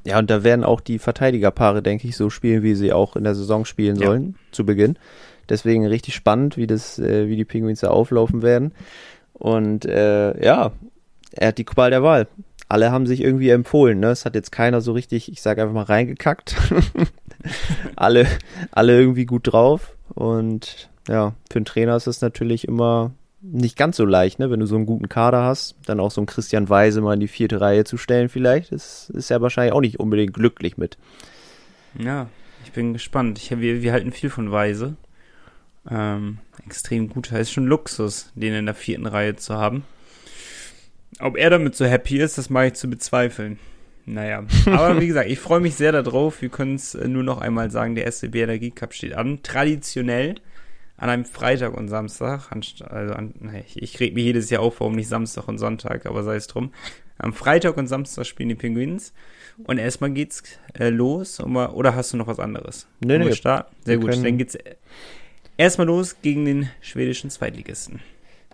Ja, 0.06 0.20
und 0.20 0.30
da 0.30 0.44
werden 0.44 0.64
auch 0.64 0.82
die 0.82 1.00
Verteidigerpaare, 1.00 1.82
denke 1.82 2.08
ich, 2.08 2.16
so 2.16 2.30
spielen, 2.30 2.62
wie 2.62 2.76
sie 2.76 2.94
auch 2.94 3.16
in 3.16 3.24
der 3.24 3.34
Saison 3.34 3.66
spielen 3.66 3.96
ja. 3.98 4.08
sollen, 4.08 4.36
zu 4.52 4.66
Beginn. 4.66 4.98
Deswegen 5.50 5.86
richtig 5.86 6.16
spannend, 6.16 6.58
wie 6.58 6.68
das, 6.68 7.00
äh, 7.00 7.28
wie 7.28 7.36
die 7.36 7.46
Penguins 7.46 7.82
da 7.82 7.90
auflaufen 7.90 8.42
werden. 8.42 8.74
Und 9.34 9.86
äh, 9.86 10.44
ja, 10.44 10.72
er 11.32 11.48
hat 11.48 11.58
die 11.58 11.66
Qual 11.66 11.90
der 11.90 12.04
Wahl. 12.04 12.28
Alle 12.70 12.92
haben 12.92 13.06
sich 13.08 13.22
irgendwie 13.22 13.50
empfohlen, 13.50 14.00
ne? 14.00 14.10
Es 14.10 14.26
hat 14.26 14.36
jetzt 14.36 14.52
keiner 14.52 14.82
so 14.82 14.94
richtig, 14.94 15.32
ich 15.32 15.42
sage 15.42 15.62
einfach 15.62 15.74
mal, 15.74 15.84
reingekackt. 15.84 16.56
alle, 17.96 18.28
alle 18.72 19.00
irgendwie 19.00 19.26
gut 19.26 19.52
drauf. 19.52 19.96
Und 20.14 20.90
ja, 21.08 21.34
für 21.52 21.58
einen 21.58 21.66
Trainer 21.66 21.96
ist 21.96 22.08
es 22.08 22.22
natürlich 22.22 22.68
immer 22.68 23.12
nicht 23.52 23.78
ganz 23.78 23.98
so 23.98 24.06
leicht, 24.06 24.40
ne? 24.40 24.50
Wenn 24.50 24.60
du 24.60 24.66
so 24.66 24.76
einen 24.76 24.86
guten 24.86 25.10
Kader 25.10 25.44
hast, 25.44 25.76
dann 25.86 26.00
auch 26.00 26.12
so 26.12 26.22
einen 26.22 26.28
Christian 26.28 26.70
Weise 26.70 27.02
mal 27.02 27.14
in 27.14 27.20
die 27.20 27.28
vierte 27.28 27.62
Reihe 27.62 27.84
zu 27.84 27.98
stellen, 27.98 28.30
vielleicht. 28.30 28.72
Das 28.72 29.10
ist 29.12 29.30
ja 29.30 29.42
wahrscheinlich 29.42 29.74
auch 29.74 29.82
nicht 29.82 30.00
unbedingt 30.00 30.34
glücklich 30.34 30.78
mit. 30.78 30.98
Ja, 31.98 32.28
ich 32.64 32.72
bin 32.72 32.94
gespannt. 32.94 33.38
Ich, 33.38 33.52
wir, 33.52 33.82
wir 33.82 33.94
halten 33.94 34.12
viel 34.12 34.30
von 34.30 34.52
Weise. 34.52 34.96
Ähm, 35.90 36.40
extrem 36.66 37.10
gut. 37.10 37.32
Es 37.32 37.42
ist 37.42 37.52
schon 37.52 37.68
Luxus, 37.68 38.32
den 38.36 38.54
in 38.54 38.66
der 38.66 38.76
vierten 38.76 39.06
Reihe 39.06 39.36
zu 39.36 39.56
haben. 39.56 39.84
Ob 41.20 41.38
er 41.38 41.50
damit 41.50 41.76
so 41.76 41.86
happy 41.86 42.18
ist, 42.18 42.38
das 42.38 42.50
mag 42.50 42.68
ich 42.68 42.74
zu 42.74 42.90
bezweifeln. 42.90 43.60
Naja, 44.06 44.44
aber 44.66 45.00
wie 45.00 45.08
gesagt, 45.08 45.30
ich 45.30 45.40
freue 45.40 45.60
mich 45.60 45.76
sehr 45.76 45.92
darauf. 45.92 46.42
Wir 46.42 46.50
können 46.50 46.76
es 46.76 46.94
nur 46.94 47.24
noch 47.24 47.40
einmal 47.40 47.72
sagen, 47.72 47.96
der 47.96 48.12
SCB 48.12 48.36
Energie 48.36 48.72
Cup 48.72 48.94
steht 48.94 49.14
an. 49.14 49.40
Traditionell 49.44 50.36
an 50.98 51.10
einem 51.10 51.26
Freitag 51.26 51.76
und 51.76 51.90
Samstag, 51.90 52.52
also 52.52 53.14
an, 53.14 53.34
ich, 53.68 53.82
ich 53.82 54.00
reg 54.00 54.14
mich 54.14 54.24
jedes 54.24 54.50
Jahr 54.50 54.62
auf, 54.62 54.80
warum 54.80 54.96
nicht 54.96 55.10
Samstag 55.10 55.48
und 55.48 55.58
Sonntag, 55.58 56.06
aber 56.06 56.24
sei 56.24 56.36
es 56.36 56.48
drum. 56.48 56.72
Am 57.18 57.34
Freitag 57.34 57.78
und 57.78 57.88
Samstag 57.88 58.26
spielen 58.26 58.50
die 58.50 58.56
Pinguins 58.56 59.14
und 59.66 59.78
erstmal 59.78 60.12
geht's 60.12 60.44
äh, 60.78 60.90
los, 60.90 61.40
oder 61.40 61.96
hast 61.96 62.14
du 62.14 62.18
noch 62.18 62.28
was 62.28 62.40
anderes? 62.40 62.88
Nee, 63.00 63.18
nee. 63.18 63.32
Sehr 63.86 63.98
gut, 63.98 64.16
dann 64.24 64.38
geht's 64.38 64.58
erstmal 65.58 65.88
los 65.88 66.18
gegen 66.22 66.46
den 66.46 66.70
schwedischen 66.82 67.30
Zweitligisten. 67.30 68.02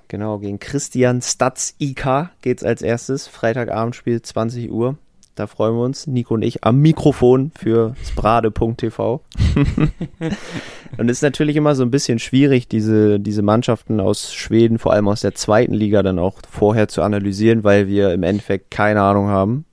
Genau, 0.07 0.39
gegen 0.39 0.59
Christian 0.59 1.21
Statz 1.21 1.75
IK 1.79 2.31
geht's 2.41 2.63
als 2.63 2.81
erstes. 2.81 3.27
Freitagabendspiel 3.27 4.21
20 4.21 4.69
Uhr. 4.69 4.97
Da 5.41 5.47
freuen 5.47 5.73
wir 5.73 5.81
uns, 5.81 6.05
Nico 6.05 6.35
und 6.35 6.43
ich, 6.43 6.63
am 6.65 6.81
Mikrofon 6.81 7.51
für 7.57 7.95
sprade.tv. 8.05 9.23
und 10.99 11.09
es 11.09 11.17
ist 11.17 11.21
natürlich 11.23 11.55
immer 11.55 11.73
so 11.73 11.81
ein 11.81 11.89
bisschen 11.89 12.19
schwierig, 12.19 12.67
diese, 12.67 13.19
diese 13.19 13.41
Mannschaften 13.41 13.99
aus 13.99 14.35
Schweden, 14.35 14.77
vor 14.77 14.93
allem 14.93 15.07
aus 15.07 15.21
der 15.21 15.33
zweiten 15.33 15.73
Liga, 15.73 16.03
dann 16.03 16.19
auch 16.19 16.41
vorher 16.47 16.89
zu 16.89 17.01
analysieren, 17.01 17.63
weil 17.63 17.87
wir 17.87 18.13
im 18.13 18.21
Endeffekt 18.21 18.69
keine 18.69 19.01
Ahnung 19.01 19.29
haben 19.29 19.65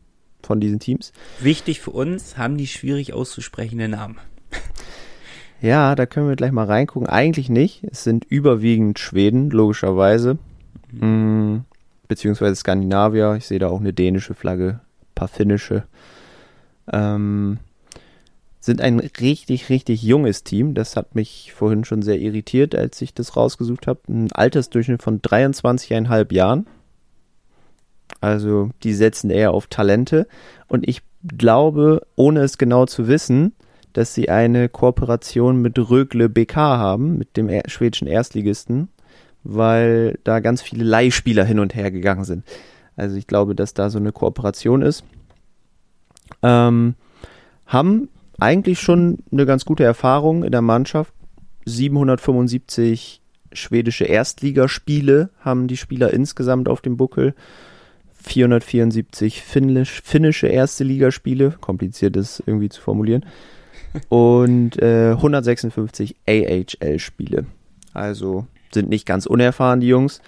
von 0.43 0.59
diesen 0.59 0.79
Teams. 0.79 1.13
Wichtig 1.39 1.81
für 1.81 1.91
uns, 1.91 2.39
haben 2.39 2.57
die 2.57 2.67
schwierig 2.67 3.13
auszusprechende 3.13 3.89
Namen. 3.89 4.17
Ja, 5.61 5.95
da 5.95 6.07
können 6.07 6.31
wir 6.31 6.37
gleich 6.37 6.53
mal 6.53 6.65
reingucken. 6.65 7.11
Eigentlich 7.11 7.51
nicht. 7.51 7.85
Es 7.85 8.05
sind 8.05 8.25
überwiegend 8.25 8.99
Schweden, 8.99 9.51
logischerweise. 9.51 10.39
Mhm. 10.93 11.65
Beziehungsweise 12.07 12.57
Skandinavier. 12.57 13.35
Ich 13.37 13.45
sehe 13.45 13.59
da 13.59 13.69
auch 13.69 13.81
eine 13.81 13.93
dänische 13.93 14.33
Flagge 14.33 14.81
paar 15.19 15.29
finnische. 15.29 15.83
Ähm, 16.93 17.59
sind 18.61 18.81
ein 18.81 19.01
richtig, 19.01 19.69
richtig 19.69 20.03
junges 20.03 20.45
Team. 20.45 20.75
Das 20.75 20.97
hat 20.97 21.15
mich 21.15 21.53
vorhin 21.53 21.85
schon 21.85 22.03
sehr 22.03 22.19
irritiert, 22.19 22.75
als 22.75 23.01
ich 23.03 23.15
das 23.15 23.37
rausgesucht 23.37 23.87
habe. 23.87 24.01
Ein 24.09 24.33
Altersdurchschnitt 24.33 25.03
von 25.03 25.21
23,5 25.21 26.33
Jahren. 26.33 26.67
Also 28.21 28.71
die 28.83 28.95
setzen 28.95 29.31
eher 29.31 29.53
auf 29.53 29.67
Talente. 29.67 30.27
Und 30.69 30.89
ich 30.89 31.03
glaube, 31.37 32.07
ohne 32.15 32.41
es 32.41 32.59
genau 32.59 32.87
zu 32.87 33.09
wissen, 33.09 33.55
dass 33.93 34.15
sie 34.15 34.29
eine 34.29 34.69
Kooperation 34.69 35.61
mit 35.61 35.79
Rögle 35.79 36.29
BK 36.29 36.57
haben, 36.57 37.19
mit 37.19 37.37
dem 37.37 37.51
schwedischen 37.67 38.07
Erstligisten, 38.07 38.89
weil 39.43 40.19
da 40.25 40.41
ganz 40.41 40.63
viele 40.63 40.85
Leihspieler 40.85 41.45
hin 41.45 41.59
und 41.59 41.75
her 41.75 41.91
gegangen 41.91 42.25
sind. 42.25 42.45
Also 42.99 43.17
ich 43.17 43.29
glaube, 43.29 43.55
dass 43.55 43.75
da 43.75 43.91
so 43.91 43.99
eine 43.99 44.11
Kooperation 44.11 44.83
ist. 44.83 45.05
Ähm, 46.43 46.97
haben 47.65 48.09
eigentlich 48.41 48.81
schon 48.81 49.19
eine 49.31 49.47
ganz 49.47 49.65
gute 49.65 49.85
Erfahrung 49.85 50.43
in 50.43 50.51
der 50.51 50.63
Mannschaft. 50.63 51.15
775 51.65 53.23
schwedische 53.53 54.05
Erstligaspiele 54.05 55.31
haben 55.41 55.69
die 55.69 55.77
Spieler 55.77 56.13
insgesamt 56.13 56.69
auf 56.69 56.81
dem 56.81 56.97
Buckel. 56.97 57.35
474 58.21 59.43
finnisch, 59.43 60.03
finnische 60.03 60.49
erste 60.49 60.83
Ligaspiele, 60.83 61.53
kompliziert 61.61 62.17
ist 62.17 62.43
irgendwie 62.47 62.69
zu 62.69 62.81
formulieren. 62.81 63.25
Und 64.09 64.83
äh, 64.83 65.13
156 65.13 66.17
AHL-Spiele. 66.27 67.47
Also 67.95 68.47
sind 68.73 68.89
nicht 68.89 69.07
ganz 69.07 69.25
unerfahren, 69.25 69.79
die 69.79 69.87
Jungs. 69.87 70.21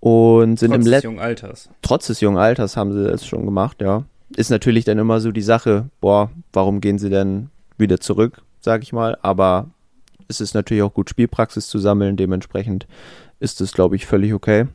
Und 0.00 0.58
sind 0.58 0.70
Trotz 0.70 0.86
im 0.86 0.90
des 0.90 1.02
jungen 1.02 1.18
Alters. 1.18 1.68
Trotz 1.82 2.06
des 2.06 2.20
jungen 2.20 2.38
Alters 2.38 2.76
haben 2.76 2.92
sie 2.92 3.04
das 3.04 3.26
schon 3.26 3.44
gemacht, 3.44 3.80
ja. 3.80 4.04
Ist 4.36 4.50
natürlich 4.50 4.84
dann 4.84 4.98
immer 4.98 5.20
so 5.20 5.32
die 5.32 5.42
Sache, 5.42 5.86
boah, 6.00 6.30
warum 6.52 6.80
gehen 6.80 6.98
sie 6.98 7.10
denn 7.10 7.50
wieder 7.76 8.00
zurück, 8.00 8.42
sag 8.60 8.82
ich 8.82 8.92
mal. 8.92 9.18
Aber 9.22 9.68
es 10.28 10.40
ist 10.40 10.54
natürlich 10.54 10.82
auch 10.82 10.94
gut, 10.94 11.10
Spielpraxis 11.10 11.68
zu 11.68 11.78
sammeln. 11.78 12.16
Dementsprechend 12.16 12.86
ist 13.40 13.60
es, 13.60 13.72
glaube 13.72 13.96
ich, 13.96 14.06
völlig 14.06 14.32
okay. 14.32 14.66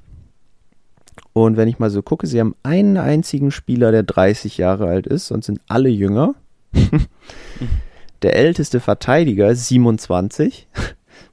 Und 1.34 1.58
wenn 1.58 1.68
ich 1.68 1.80
mal 1.80 1.90
so 1.90 2.02
gucke, 2.02 2.28
sie 2.28 2.40
haben 2.40 2.56
einen 2.64 2.98
einzigen 2.98 3.52
Spieler, 3.52 3.92
der 3.92 4.04
30 4.04 4.58
Jahre 4.58 4.88
alt 4.88 5.08
ist 5.08 5.32
und 5.32 5.44
sind 5.44 5.62
alle 5.68 5.90
jünger. 5.90 6.36
der 8.22 8.36
älteste 8.36 8.80
Verteidiger 8.80 9.50
ist 9.50 9.68
27. 9.68 10.68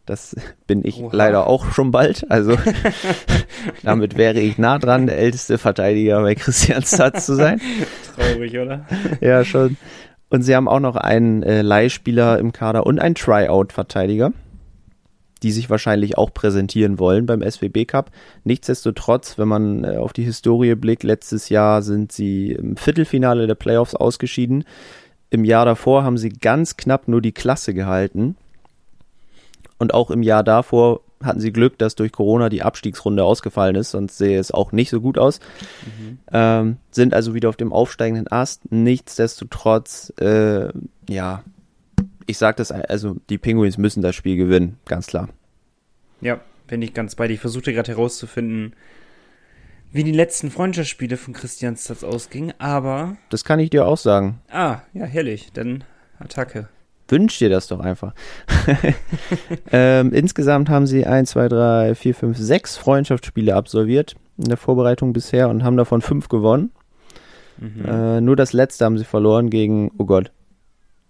Das 0.06 0.34
bin 0.66 0.84
ich 0.84 1.00
Oha. 1.00 1.14
leider 1.14 1.46
auch 1.46 1.72
schon 1.72 1.90
bald. 1.90 2.30
Also 2.30 2.56
damit 3.82 4.16
wäre 4.16 4.40
ich 4.40 4.58
nah 4.58 4.78
dran, 4.78 5.06
der 5.06 5.18
älteste 5.18 5.58
Verteidiger 5.58 6.20
bei 6.22 6.34
Christianstadt 6.34 7.22
zu 7.22 7.34
sein. 7.34 7.60
Traurig, 8.16 8.58
oder? 8.58 8.86
Ja, 9.20 9.44
schon. 9.44 9.76
Und 10.28 10.42
sie 10.42 10.56
haben 10.56 10.68
auch 10.68 10.80
noch 10.80 10.96
einen 10.96 11.42
äh, 11.42 11.62
Leihspieler 11.62 12.38
im 12.38 12.52
Kader 12.52 12.86
und 12.86 12.98
einen 12.98 13.14
Tryout-Verteidiger, 13.14 14.32
die 15.42 15.52
sich 15.52 15.68
wahrscheinlich 15.68 16.16
auch 16.16 16.32
präsentieren 16.32 16.98
wollen 16.98 17.26
beim 17.26 17.42
SWB 17.42 17.84
Cup. 17.84 18.10
Nichtsdestotrotz, 18.42 19.36
wenn 19.36 19.48
man 19.48 19.84
äh, 19.84 19.98
auf 19.98 20.14
die 20.14 20.24
Historie 20.24 20.74
blickt, 20.74 21.02
letztes 21.02 21.50
Jahr 21.50 21.82
sind 21.82 22.12
sie 22.12 22.52
im 22.52 22.76
Viertelfinale 22.76 23.46
der 23.46 23.54
Playoffs 23.54 23.94
ausgeschieden. 23.94 24.64
Im 25.28 25.44
Jahr 25.44 25.66
davor 25.66 26.02
haben 26.02 26.16
sie 26.16 26.30
ganz 26.30 26.76
knapp 26.76 27.08
nur 27.08 27.20
die 27.20 27.32
Klasse 27.32 27.74
gehalten 27.74 28.36
und 29.82 29.94
auch 29.94 30.12
im 30.12 30.22
Jahr 30.22 30.44
davor 30.44 31.00
hatten 31.24 31.40
sie 31.40 31.52
Glück, 31.52 31.76
dass 31.76 31.96
durch 31.96 32.12
Corona 32.12 32.48
die 32.48 32.62
Abstiegsrunde 32.62 33.24
ausgefallen 33.24 33.74
ist, 33.74 33.90
sonst 33.90 34.16
sehe 34.16 34.38
es 34.38 34.52
auch 34.52 34.70
nicht 34.70 34.90
so 34.90 35.00
gut 35.00 35.18
aus. 35.18 35.40
Mhm. 35.84 36.18
Ähm, 36.32 36.76
sind 36.92 37.14
also 37.14 37.34
wieder 37.34 37.48
auf 37.48 37.56
dem 37.56 37.72
aufsteigenden 37.72 38.30
Ast. 38.30 38.70
Nichtsdestotrotz, 38.70 40.12
äh, 40.20 40.68
ja, 41.08 41.42
ich 42.26 42.38
sage 42.38 42.58
das, 42.58 42.70
also 42.70 43.16
die 43.28 43.38
Penguins 43.38 43.76
müssen 43.76 44.02
das 44.02 44.14
Spiel 44.14 44.36
gewinnen, 44.36 44.78
ganz 44.86 45.08
klar. 45.08 45.28
Ja, 46.20 46.40
bin 46.68 46.80
ich 46.80 46.94
ganz 46.94 47.16
bei 47.16 47.26
dir. 47.26 47.34
Ich 47.34 47.40
versuchte 47.40 47.72
gerade 47.72 47.90
herauszufinden, 47.90 48.74
wie 49.90 50.04
die 50.04 50.12
letzten 50.12 50.52
Freundschaftsspiele 50.52 51.16
von 51.16 51.34
Christian 51.34 51.76
Stats 51.76 52.04
ausgingen, 52.04 52.54
aber. 52.58 53.16
Das 53.30 53.44
kann 53.44 53.58
ich 53.58 53.70
dir 53.70 53.84
auch 53.86 53.98
sagen. 53.98 54.40
Ah, 54.48 54.82
ja, 54.92 55.06
herrlich. 55.06 55.52
Dann 55.52 55.82
Attacke. 56.20 56.68
Wünsch 57.12 57.38
dir 57.38 57.50
das 57.50 57.68
doch 57.68 57.78
einfach. 57.78 58.14
ähm, 59.70 60.12
insgesamt 60.12 60.68
haben 60.70 60.86
sie 60.86 61.06
1, 61.06 61.30
2, 61.30 61.48
3, 61.48 61.94
4, 61.94 62.14
5, 62.14 62.38
6 62.38 62.76
Freundschaftsspiele 62.78 63.54
absolviert 63.54 64.16
in 64.38 64.48
der 64.48 64.56
Vorbereitung 64.56 65.12
bisher 65.12 65.48
und 65.50 65.62
haben 65.62 65.76
davon 65.76 66.00
5 66.00 66.28
gewonnen. 66.28 66.72
Mhm. 67.58 67.84
Äh, 67.84 68.20
nur 68.22 68.34
das 68.34 68.54
letzte 68.54 68.86
haben 68.86 68.98
sie 68.98 69.04
verloren 69.04 69.50
gegen, 69.50 69.92
oh 69.98 70.06
Gott, 70.06 70.32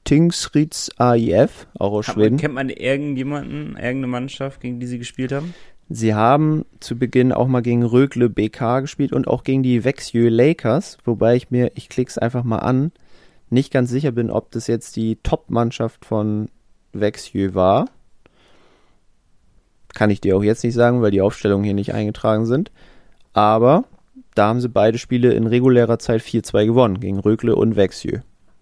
Tingsrieds 0.04 0.90
AIF, 0.98 1.68
auch 1.78 1.92
aus 1.92 2.06
Schweden. 2.06 2.36
Kennt 2.36 2.54
man 2.54 2.68
irgendjemanden, 2.68 3.76
irgendeine 3.76 4.08
Mannschaft, 4.08 4.60
gegen 4.60 4.80
die 4.80 4.86
sie 4.86 4.98
gespielt 4.98 5.32
haben? 5.32 5.54
Sie 5.88 6.14
haben 6.14 6.64
zu 6.80 6.98
Beginn 6.98 7.32
auch 7.32 7.46
mal 7.46 7.60
gegen 7.60 7.84
Rögle 7.84 8.28
BK 8.28 8.80
gespielt 8.80 9.12
und 9.12 9.28
auch 9.28 9.44
gegen 9.44 9.62
die 9.62 9.84
Växjö 9.84 10.28
Lakers, 10.28 10.98
wobei 11.04 11.36
ich 11.36 11.50
mir, 11.50 11.70
ich 11.74 11.88
klick's 11.88 12.18
einfach 12.18 12.44
mal 12.44 12.58
an, 12.58 12.92
nicht 13.52 13.72
ganz 13.72 13.90
sicher 13.90 14.12
bin, 14.12 14.30
ob 14.30 14.50
das 14.50 14.66
jetzt 14.66 14.96
die 14.96 15.16
Top-Mannschaft 15.22 16.04
von 16.04 16.48
Växjö 16.92 17.54
war. 17.54 17.86
Kann 19.94 20.10
ich 20.10 20.20
dir 20.20 20.36
auch 20.36 20.42
jetzt 20.42 20.64
nicht 20.64 20.74
sagen, 20.74 21.02
weil 21.02 21.10
die 21.10 21.20
Aufstellungen 21.20 21.64
hier 21.64 21.74
nicht 21.74 21.94
eingetragen 21.94 22.46
sind. 22.46 22.70
Aber 23.34 23.84
da 24.34 24.48
haben 24.48 24.60
sie 24.60 24.68
beide 24.68 24.98
Spiele 24.98 25.32
in 25.34 25.46
regulärer 25.46 25.98
Zeit 25.98 26.22
4-2 26.22 26.66
gewonnen, 26.66 27.00
gegen 27.00 27.18
Rögle 27.18 27.54
und 27.54 27.76
Växjö. 27.76 28.20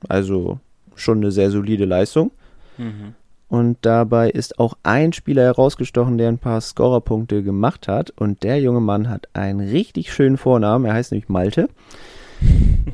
Also 0.09 0.59
schon 0.97 1.19
eine 1.19 1.31
sehr 1.31 1.51
solide 1.51 1.85
Leistung. 1.85 2.33
Mhm. 2.77 3.15
Und 3.49 3.79
dabei 3.83 4.31
ist 4.31 4.59
auch 4.59 4.75
ein 4.83 5.13
Spieler 5.13 5.43
herausgestochen, 5.45 6.19
der 6.19 6.29
ein 6.29 6.39
paar 6.39 6.61
Scorerpunkte 6.61 7.43
gemacht 7.43 7.89
hat. 7.89 8.11
Und 8.11 8.43
der 8.43 8.61
junge 8.61 8.81
Mann 8.81 9.09
hat 9.09 9.29
einen 9.35 9.61
richtig 9.61 10.13
schönen 10.13 10.37
Vornamen. 10.37 10.85
Er 10.85 10.95
heißt 10.95 11.13
nämlich 11.13 11.29
Malte. 11.29 11.69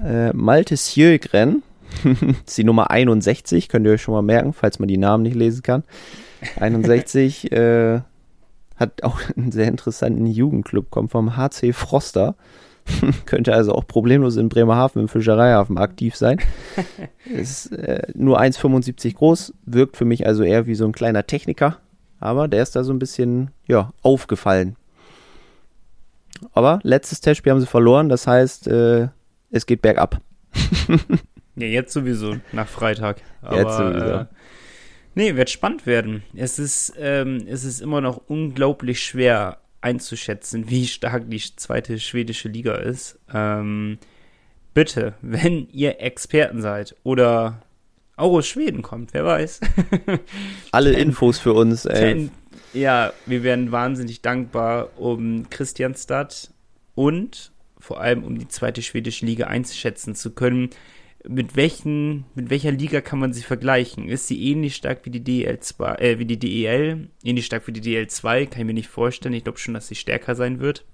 äh, 0.05 0.33
Malte 0.33 0.77
Sjögren 0.77 1.63
das 2.05 2.23
ist 2.47 2.59
die 2.59 2.65
Nummer 2.65 2.91
61, 2.91 3.69
könnt 3.69 3.87
ihr 3.87 3.93
euch 3.93 4.03
schon 4.03 4.15
mal 4.15 4.23
merken, 4.23 4.53
falls 4.53 4.79
man 4.79 4.89
die 4.89 4.99
Namen 4.99 5.23
nicht 5.23 5.37
lesen 5.37 5.63
kann. 5.63 5.85
61 6.59 7.53
äh, 7.53 8.01
hat 8.77 9.03
auch 9.03 9.19
einen 9.37 9.53
sehr 9.53 9.69
interessanten 9.69 10.27
Jugendclub, 10.27 10.91
kommt 10.91 11.11
vom 11.11 11.37
HC 11.37 11.73
Froster. 11.73 12.37
Könnte 13.27 13.53
also 13.53 13.73
auch 13.75 13.87
problemlos 13.87 14.37
in 14.37 14.49
Bremerhaven 14.49 15.03
im 15.03 15.09
Fischereihafen 15.09 15.77
aktiv 15.77 16.15
sein. 16.15 16.39
ist 17.25 17.73
äh, 17.73 18.07
nur 18.15 18.41
1,75 18.41 19.15
groß, 19.15 19.55
wirkt 19.65 19.97
für 19.97 20.05
mich 20.05 20.27
also 20.27 20.45
eher 20.45 20.67
wie 20.67 20.77
so 20.77 20.85
ein 20.85 20.93
kleiner 20.93 21.27
Techniker. 21.27 21.79
Aber 22.21 22.47
der 22.47 22.63
ist 22.63 22.77
da 22.77 22.85
so 22.85 22.93
ein 22.93 23.01
bisschen, 23.01 23.51
ja, 23.67 23.93
aufgefallen. 24.03 24.77
Aber 26.53 26.81
letztes 26.83 27.21
Testspiel 27.21 27.53
haben 27.53 27.61
sie 27.61 27.67
verloren, 27.67 28.09
das 28.09 28.27
heißt, 28.27 28.69
äh, 28.69 29.09
es 29.51 29.67
geht 29.67 29.83
bergab. 29.83 30.21
Ja, 31.57 31.67
jetzt 31.67 31.93
sowieso, 31.93 32.37
nach 32.53 32.69
Freitag. 32.69 33.23
Aber, 33.41 33.57
jetzt 33.57 33.77
sowieso. 33.77 34.07
Äh, 34.07 34.27
nee, 35.15 35.37
wird 35.37 35.51
spannend 35.51 35.87
werden. 35.87 36.23
Es 36.35 36.59
ist, 36.59 36.93
ähm, 36.99 37.47
es 37.49 37.65
ist 37.65 37.81
immer 37.81 38.01
noch 38.01 38.21
unglaublich 38.29 39.01
schwer 39.01 39.59
einzuschätzen, 39.81 40.69
wie 40.69 40.87
stark 40.87 41.31
die 41.31 41.41
zweite 41.57 41.99
schwedische 41.99 42.49
Liga 42.49 42.75
ist. 42.75 43.19
Ähm, 43.33 43.99
bitte, 44.75 45.15
wenn 45.23 45.69
ihr 45.71 46.01
Experten 46.01 46.61
seid 46.61 46.95
oder 47.05 47.63
auch 48.17 48.33
aus 48.33 48.47
Schweden 48.47 48.83
kommt, 48.83 49.15
wer 49.15 49.25
weiß. 49.25 49.61
Alle 50.73 50.93
Infos 50.93 51.39
für 51.39 51.53
uns, 51.53 51.87
ey. 51.87 52.31
Ja, 52.75 53.13
wir 53.25 53.43
wären 53.43 53.73
wahnsinnig 53.73 54.21
dankbar 54.21 54.99
um 54.99 55.49
Christianstadt 55.49 56.51
und 56.95 57.53
vor 57.79 58.01
allem 58.01 58.25
um 58.25 58.39
die 58.39 58.49
zweite 58.49 58.83
schwedische 58.83 59.25
Liga 59.25 59.47
einzuschätzen 59.47 60.15
zu 60.15 60.33
können 60.33 60.71
mit 61.29 61.57
welchen, 61.57 62.25
mit 62.35 62.51
welcher 62.51 62.71
Liga 62.71 63.01
kann 63.01 63.19
man 63.19 63.33
sie 63.33 63.43
vergleichen? 63.43 64.09
Ist 64.09 64.27
sie 64.27 64.51
ähnlich 64.51 64.77
stark 64.77 65.01
wie 65.05 65.11
die 65.11 65.21
DL2, 65.21 65.99
äh, 65.99 66.19
wie 66.19 66.25
die 66.25 66.39
DEL? 66.39 67.09
Ähnlich 67.25 67.47
stark 67.47 67.67
wie 67.67 67.73
die 67.73 67.83
DL2? 67.83 68.47
Kann 68.47 68.61
ich 68.61 68.67
mir 68.67 68.75
nicht 68.75 68.89
vorstellen. 68.89 69.35
Ich 69.35 69.45
glaube 69.45 69.59
schon, 69.59 69.75
dass 69.75 69.89
sie 69.89 69.95
stärker 69.95 70.35
sein 70.35 70.61
wird. 70.61 70.85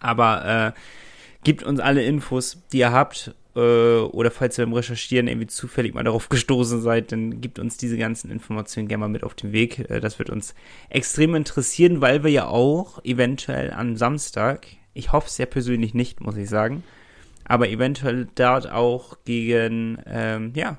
Aber 0.00 0.74
äh, 0.74 0.78
gibt 1.44 1.62
uns 1.62 1.80
alle 1.80 2.04
Infos, 2.04 2.62
die 2.72 2.78
ihr 2.78 2.92
habt. 2.92 3.34
Äh, 3.56 3.60
oder 3.60 4.30
falls 4.30 4.58
ihr 4.58 4.64
beim 4.64 4.74
Recherchieren 4.74 5.28
irgendwie 5.28 5.46
zufällig 5.46 5.94
mal 5.94 6.04
darauf 6.04 6.28
gestoßen 6.28 6.80
seid, 6.80 7.12
dann 7.12 7.40
gibt 7.40 7.58
uns 7.58 7.76
diese 7.76 7.98
ganzen 7.98 8.30
Informationen 8.30 8.88
gerne 8.88 9.00
mal 9.00 9.08
mit 9.08 9.24
auf 9.24 9.34
den 9.34 9.52
Weg. 9.52 9.90
Äh, 9.90 10.00
das 10.00 10.18
wird 10.18 10.30
uns 10.30 10.54
extrem 10.88 11.34
interessieren, 11.34 12.00
weil 12.00 12.22
wir 12.22 12.30
ja 12.30 12.46
auch 12.46 13.04
eventuell 13.04 13.72
am 13.72 13.96
Samstag, 13.96 14.66
ich 14.94 15.12
hoffe 15.12 15.28
es 15.28 15.36
sehr 15.36 15.46
persönlich 15.46 15.94
nicht, 15.94 16.20
muss 16.20 16.36
ich 16.36 16.48
sagen, 16.48 16.82
aber 17.48 17.68
eventuell 17.70 18.28
dort 18.34 18.70
auch 18.70 19.16
gegen, 19.24 19.98
ähm, 20.06 20.52
ja, 20.54 20.76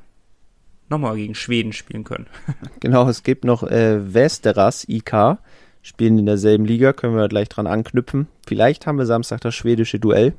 nochmal 0.88 1.18
gegen 1.18 1.36
Schweden 1.36 1.74
spielen 1.74 2.04
können. 2.04 2.28
genau, 2.80 3.10
es 3.10 3.24
gibt 3.24 3.44
noch 3.44 3.64
äh, 3.64 4.14
Westeras 4.14 4.88
IK, 4.88 5.40
spielen 5.82 6.20
in 6.20 6.26
derselben 6.28 6.66
Liga, 6.66 6.94
können 6.94 7.16
wir 7.16 7.28
gleich 7.28 7.50
dran 7.50 7.68
anknüpfen. 7.68 8.28
Vielleicht 8.48 8.86
haben 8.86 8.98
wir 8.98 9.06
Samstag 9.06 9.42
das 9.42 9.56
schwedische 9.56 10.00
Duell. 10.00 10.34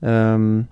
Ähm, 0.00 0.68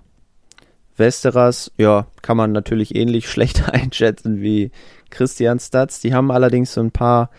Westeras, 0.97 1.71
ja, 1.77 2.07
kann 2.21 2.37
man 2.37 2.53
natürlich 2.53 2.95
ähnlich 2.95 3.29
schlecht 3.29 3.69
einschätzen 3.69 4.41
wie 4.41 4.71
Christian 5.09 5.59
Stats. 5.59 5.99
Die 5.99 6.13
haben 6.13 6.31
allerdings 6.31 6.73
so 6.73 6.81
ein 6.81 6.91
paar, 6.91 7.29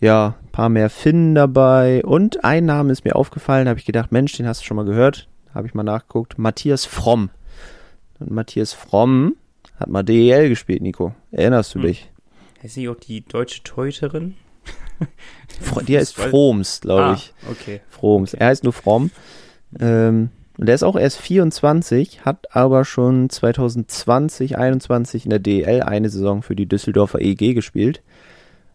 ja, 0.00 0.34
ein 0.42 0.50
paar 0.50 0.68
mehr 0.68 0.90
Finnen 0.90 1.36
dabei. 1.36 2.04
Und 2.04 2.44
ein 2.44 2.64
Name 2.64 2.90
ist 2.90 3.04
mir 3.04 3.14
aufgefallen, 3.14 3.68
habe 3.68 3.78
ich 3.78 3.86
gedacht, 3.86 4.10
Mensch, 4.10 4.32
den 4.32 4.48
hast 4.48 4.62
du 4.62 4.64
schon 4.64 4.76
mal 4.76 4.84
gehört 4.84 5.28
habe 5.54 5.66
ich 5.66 5.74
mal 5.74 5.82
nachgeguckt, 5.82 6.38
Matthias 6.38 6.84
Fromm. 6.84 7.30
Und 8.18 8.30
Matthias 8.30 8.72
Fromm 8.72 9.36
hat 9.76 9.88
mal 9.88 10.02
DEL 10.02 10.48
gespielt, 10.48 10.82
Nico. 10.82 11.14
Erinnerst 11.30 11.74
du 11.74 11.80
hm. 11.80 11.86
dich? 11.86 12.10
Ist 12.62 12.74
sie 12.74 12.88
auch 12.88 12.96
die 12.96 13.22
deutsche 13.22 13.62
Teuterin? 13.64 14.36
die 15.88 15.96
heißt 15.96 16.14
Froms, 16.14 16.80
glaube 16.80 17.02
ah, 17.02 17.14
ich. 17.14 17.32
Okay. 17.50 17.80
Froms. 17.88 18.34
Er 18.34 18.46
heißt 18.48 18.64
nur 18.64 18.72
Fromm. 18.72 19.10
Ähm, 19.80 20.30
und 20.58 20.66
der 20.66 20.74
ist 20.74 20.82
auch 20.82 20.96
erst 20.96 21.18
24, 21.18 22.24
hat 22.24 22.54
aber 22.54 22.84
schon 22.84 23.30
2020, 23.30 24.58
21 24.58 25.24
in 25.24 25.30
der 25.30 25.38
DEL 25.38 25.82
eine 25.82 26.08
Saison 26.08 26.42
für 26.42 26.54
die 26.54 26.66
Düsseldorfer 26.66 27.20
EG 27.20 27.54
gespielt. 27.54 28.02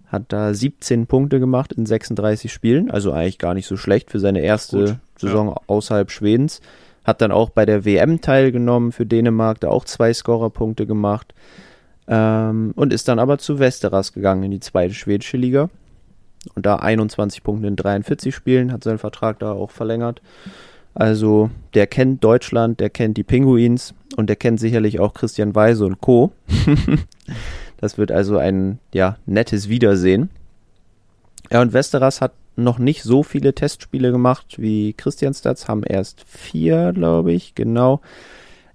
Hat 0.08 0.24
da 0.30 0.54
17 0.54 1.06
Punkte 1.06 1.40
gemacht 1.40 1.74
in 1.74 1.86
36 1.86 2.52
Spielen, 2.52 2.90
also 2.90 3.12
eigentlich 3.12 3.40
gar 3.40 3.54
nicht 3.54 3.68
so 3.68 3.78
schlecht 3.78 4.10
für 4.10 4.20
seine 4.20 4.40
erste 4.42 4.86
Gut, 4.86 4.98
Saison 5.18 5.50
ja. 5.50 5.56
außerhalb 5.68 6.12
Schwedens. 6.12 6.62
Hat 7.04 7.22
dann 7.22 7.32
auch 7.32 7.50
bei 7.50 7.66
der 7.66 7.86
WM 7.86 8.22
teilgenommen 8.22 8.92
für 8.92 9.06
Dänemark, 9.06 9.60
da 9.62 9.70
auch 9.70 9.86
zwei 9.86 10.14
Scorerpunkte 10.14 10.86
gemacht. 10.86 11.34
Ähm, 12.08 12.74
und 12.76 12.94
ist 12.94 13.08
dann 13.08 13.20
aber 13.20 13.38
zu 13.38 13.60
Westeras 13.60 14.14
gegangen 14.14 14.44
in 14.44 14.52
die 14.52 14.60
zweite 14.60 14.94
schwedische 14.94 15.38
Liga. 15.38 15.70
Und 16.56 16.66
da 16.66 16.78
21 16.78 17.44
Punkte 17.44 17.68
in 17.68 17.76
43 17.76 18.34
Spielen, 18.34 18.72
hat 18.72 18.84
seinen 18.84 19.00
Vertrag 19.00 19.40
da 19.40 19.52
auch 19.52 19.72
verlängert. 19.72 20.22
Also 20.94 21.52
der 21.74 21.86
kennt 21.86 22.24
Deutschland, 22.24 22.80
der 22.80 22.90
kennt 22.90 23.18
die 23.18 23.24
Pinguins 23.24 23.94
und 24.16 24.28
der 24.28 24.36
kennt 24.36 24.60
sicherlich 24.60 25.00
auch 25.00 25.14
Christian 25.14 25.54
Weise 25.54 25.86
und 25.86 26.02
Co. 26.02 26.32
das 27.78 27.98
wird 27.98 28.12
also 28.12 28.38
ein 28.38 28.80
ja, 28.94 29.18
nettes 29.26 29.70
Wiedersehen. 29.70 30.30
Ja, 31.52 31.62
und 31.62 31.74
Westeras 31.74 32.20
hat 32.20 32.32
noch 32.58 32.80
nicht 32.80 33.04
so 33.04 33.24
viele 33.24 33.54
Testspiele 33.54 34.12
gemacht 34.12 34.56
wie 34.58 34.94
Christian 34.94 35.34
Stats, 35.34 35.68
haben 35.68 35.84
erst 35.84 36.24
vier, 36.28 36.92
glaube 36.94 37.32
ich, 37.32 37.56
genau. 37.56 38.02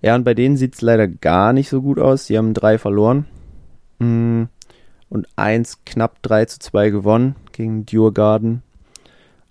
Ja, 0.01 0.15
und 0.15 0.25
bei 0.25 0.35
denen 0.35 0.57
sieht 0.57 0.75
es 0.75 0.81
leider 0.81 1.07
gar 1.07 1.53
nicht 1.53 1.69
so 1.69 1.83
gut 1.83 1.99
aus. 1.99 2.27
Die 2.27 2.37
haben 2.37 2.55
drei 2.55 2.79
verloren. 2.79 3.27
Mm, 3.99 4.45
und 5.09 5.29
eins 5.37 5.79
knapp 5.85 6.23
3 6.23 6.47
zu 6.47 6.59
2 6.59 6.91
gewonnen 6.91 7.37
gegen 7.53 7.87
Djurgarden. 7.87 8.63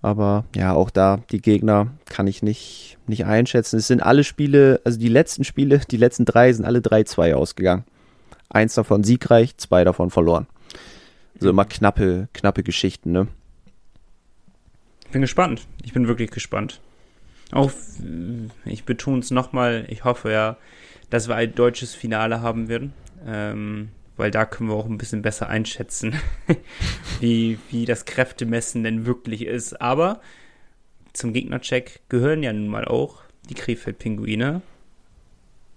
Aber 0.02 0.46
ja, 0.56 0.74
auch 0.74 0.89
da, 0.89 1.20
die 1.32 1.41
Gegner 1.41 1.88
kann 2.06 2.26
ich 2.26 2.41
nicht, 2.41 2.98
nicht 3.06 3.26
einschätzen. 3.26 3.78
Es 3.78 3.88
sind 3.88 4.02
alle 4.02 4.24
Spiele, 4.24 4.82
also 4.84 5.00
die 5.00 5.10
letzten 5.10 5.44
Spiele, 5.44 5.80
die 5.80 5.98
letzten 5.98 6.26
drei 6.26 6.52
sind 6.52 6.65
alle 6.65 6.80
3-2 6.80 7.34
ausgegangen. 7.34 7.84
Eins 8.50 8.74
davon 8.74 9.04
siegreich, 9.04 9.56
zwei 9.58 9.84
davon 9.84 10.10
verloren. 10.10 10.48
Also 11.36 11.50
immer 11.52 11.65
knappe, 11.65 12.28
knappe 12.34 12.63
Geschichten, 12.63 13.12
ne? 13.12 13.28
Bin 15.12 15.21
gespannt. 15.21 15.67
Ich 15.84 15.93
bin 15.93 16.08
wirklich 16.08 16.32
gespannt. 16.32 16.82
Auch, 17.52 17.71
ich 18.65 18.86
betone 18.86 19.19
es 19.19 19.32
nochmal, 19.32 19.86
ich 19.89 20.06
hoffe 20.06 20.32
ja, 20.32 20.58
dass 21.10 21.28
wir 21.28 21.36
ein 21.36 21.54
deutsches 21.54 21.93
Finale 21.93 22.41
haben 22.41 22.69
werden. 22.69 22.93
Ähm, 23.26 23.89
weil 24.17 24.32
da 24.32 24.45
können 24.45 24.69
wir 24.69 24.76
auch 24.76 24.86
ein 24.86 24.97
bisschen 24.97 25.21
besser 25.21 25.50
einschätzen, 25.50 26.13
wie, 27.19 27.58
wie 27.69 27.86
das 27.86 28.06
Kräftemessen 28.06 28.84
denn 28.84 29.06
wirklich 29.06 29.45
ist. 29.45 29.82
Aber 29.82 30.21
zum 31.13 31.34
Gegnercheck 31.34 32.02
gehören 32.08 32.43
ja 32.43 32.54
nun 32.54 32.67
mal 32.67 32.86
auch 32.86 33.24
die 33.50 33.56
Krefeld-Pinguine. 33.56 34.62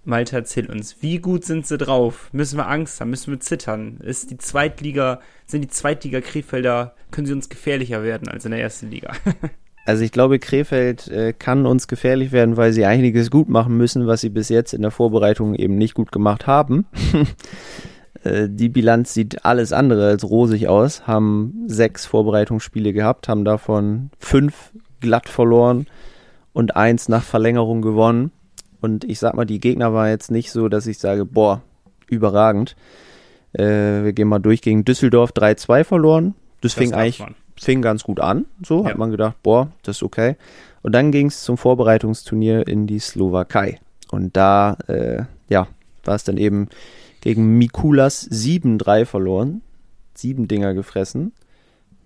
Malte, 0.07 0.37
erzähl 0.37 0.71
uns, 0.71 0.97
wie 1.01 1.19
gut 1.19 1.45
sind 1.45 1.67
sie 1.67 1.79
drauf? 1.79 2.29
Müssen 2.33 2.59
wir 2.59 2.69
Angst 2.69 3.01
haben? 3.01 3.11
Müssen 3.11 3.33
wir 3.33 3.41
zittern? 3.41 3.99
Ist 4.03 4.31
die 4.31 4.39
Zweitliga, 4.39 5.21
sind 5.47 5.63
die 5.63 5.69
Zweitliga 5.69 6.21
Krefelder, 6.21 6.95
können 7.11 7.27
sie 7.27 7.33
uns 7.33 7.49
gefährlicher 7.49 8.03
werden 8.03 8.29
als 8.29 8.45
in 8.45 8.51
der 8.51 8.61
ersten 8.61 8.91
Liga? 8.91 9.13
also 9.87 10.05
ich 10.05 10.13
glaube, 10.13 10.39
Krefeld 10.39 11.09
äh, 11.09 11.33
kann 11.33 11.67
uns 11.67 11.89
gefährlich 11.89 12.33
werden, 12.33 12.57
weil 12.57 12.73
sie 12.73 12.85
einiges 12.85 13.31
gut 13.31 13.49
machen 13.49 13.77
müssen, 13.77 14.07
was 14.07 14.21
sie 14.21 14.31
bis 14.31 14.49
jetzt 14.49 14.75
in 14.75 14.83
der 14.83 14.91
Vorbereitung 14.91 15.55
eben 15.55 15.77
nicht 15.77 15.95
gut 15.95 16.13
gemacht 16.13 16.47
haben. 16.47 16.87
Äh, 18.23 18.49
die 18.49 18.71
Bilanz 18.71 19.13
sieht 19.13 19.45
alles 19.45 19.73
andere 19.73 20.07
als 20.07 20.25
rosig 20.25 20.69
aus, 20.69 21.07
haben 21.07 21.65
sechs 21.67 22.07
Vorbereitungsspiele 22.07 22.93
gehabt, 22.93 23.29
haben 23.29 23.45
davon 23.45 24.11
fünf 24.19 24.73
glatt 25.01 25.29
verloren 25.29 25.87
und 26.55 26.75
eins 26.75 27.09
nach 27.09 27.23
Verlängerung 27.23 27.83
gewonnen. 27.83 28.31
Und 28.85 29.05
ich 29.05 29.19
sag 29.19 29.33
mal, 29.33 29.47
die 29.47 29.61
Gegner 29.61 29.95
waren 29.95 30.11
jetzt 30.11 30.31
nicht 30.31 30.51
so, 30.51 30.69
dass 30.69 30.87
ich 30.87 30.99
sage, 30.99 31.25
boah, 31.25 31.63
überragend. 32.07 32.77
Äh, 33.55 34.05
wir 34.05 34.13
gehen 34.13 34.29
mal 34.29 34.41
durch 34.41 34.61
gegen 34.61 34.85
Düsseldorf 34.85 35.33
3-2 35.33 35.85
verloren. 35.85 36.35
Das, 36.61 36.75
das 36.75 36.83
fing 36.83 36.93
eigentlich 36.93 37.25
fing 37.59 37.81
ganz 37.81 38.05
gut 38.05 38.21
an. 38.21 38.45
So 38.63 38.83
ja. 38.83 38.91
hat 38.91 38.99
man 38.99 39.11
gedacht, 39.11 39.43
boah, 39.43 39.73
das 39.85 39.97
ist 39.97 40.03
okay. 40.03 40.37
Und 40.83 40.93
dann 40.93 41.13
ging 41.13 41.29
es 41.29 41.45
zum 41.45 41.57
Vorbereitungsturnier 41.57 42.69
in 42.69 42.87
die 42.87 42.99
Slowakei. 42.99 43.81
Und 44.11 44.37
da, 44.37 44.77
äh, 44.87 45.23
ja, 45.49 45.67
war 46.05 46.17
es 46.17 46.25
dann 46.25 46.37
eben 46.37 46.69
gegen 47.23 47.57
Mikulas 47.57 48.31
7-3 48.31 49.07
verloren. 49.07 49.63
Sieben 50.13 50.47
Dinger 50.47 50.75
gefressen. 50.75 51.33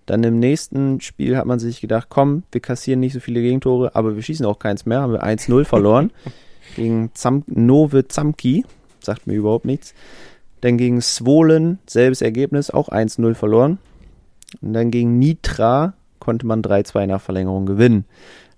Dann 0.05 0.23
im 0.23 0.39
nächsten 0.39 1.01
Spiel 1.01 1.35
hat 1.35 1.45
man 1.45 1.59
sich 1.59 1.81
gedacht, 1.81 2.07
komm, 2.07 2.43
wir 2.53 2.61
kassieren 2.61 3.01
nicht 3.01 3.11
so 3.11 3.19
viele 3.19 3.41
Gegentore, 3.41 3.97
aber 3.97 4.15
wir 4.15 4.23
schießen 4.23 4.45
auch 4.45 4.59
keins 4.59 4.85
mehr. 4.85 5.01
Haben 5.01 5.11
wir 5.11 5.25
1-0 5.25 5.65
verloren. 5.65 6.13
gegen 6.75 7.11
Zam 7.13 7.43
Nove 7.47 8.07
Zamki. 8.07 8.65
Sagt 9.01 9.27
mir 9.27 9.35
überhaupt 9.35 9.65
nichts. 9.65 9.93
Dann 10.61 10.77
gegen 10.77 11.01
Swolen, 11.01 11.79
selbes 11.87 12.21
Ergebnis, 12.21 12.69
auch 12.69 12.89
1-0 12.89 13.33
verloren. 13.33 13.77
Und 14.61 14.73
dann 14.73 14.91
gegen 14.91 15.19
Nitra 15.19 15.93
konnte 16.19 16.45
man 16.45 16.61
3-2 16.61 17.07
nach 17.07 17.21
Verlängerung 17.21 17.65
gewinnen. 17.65 18.05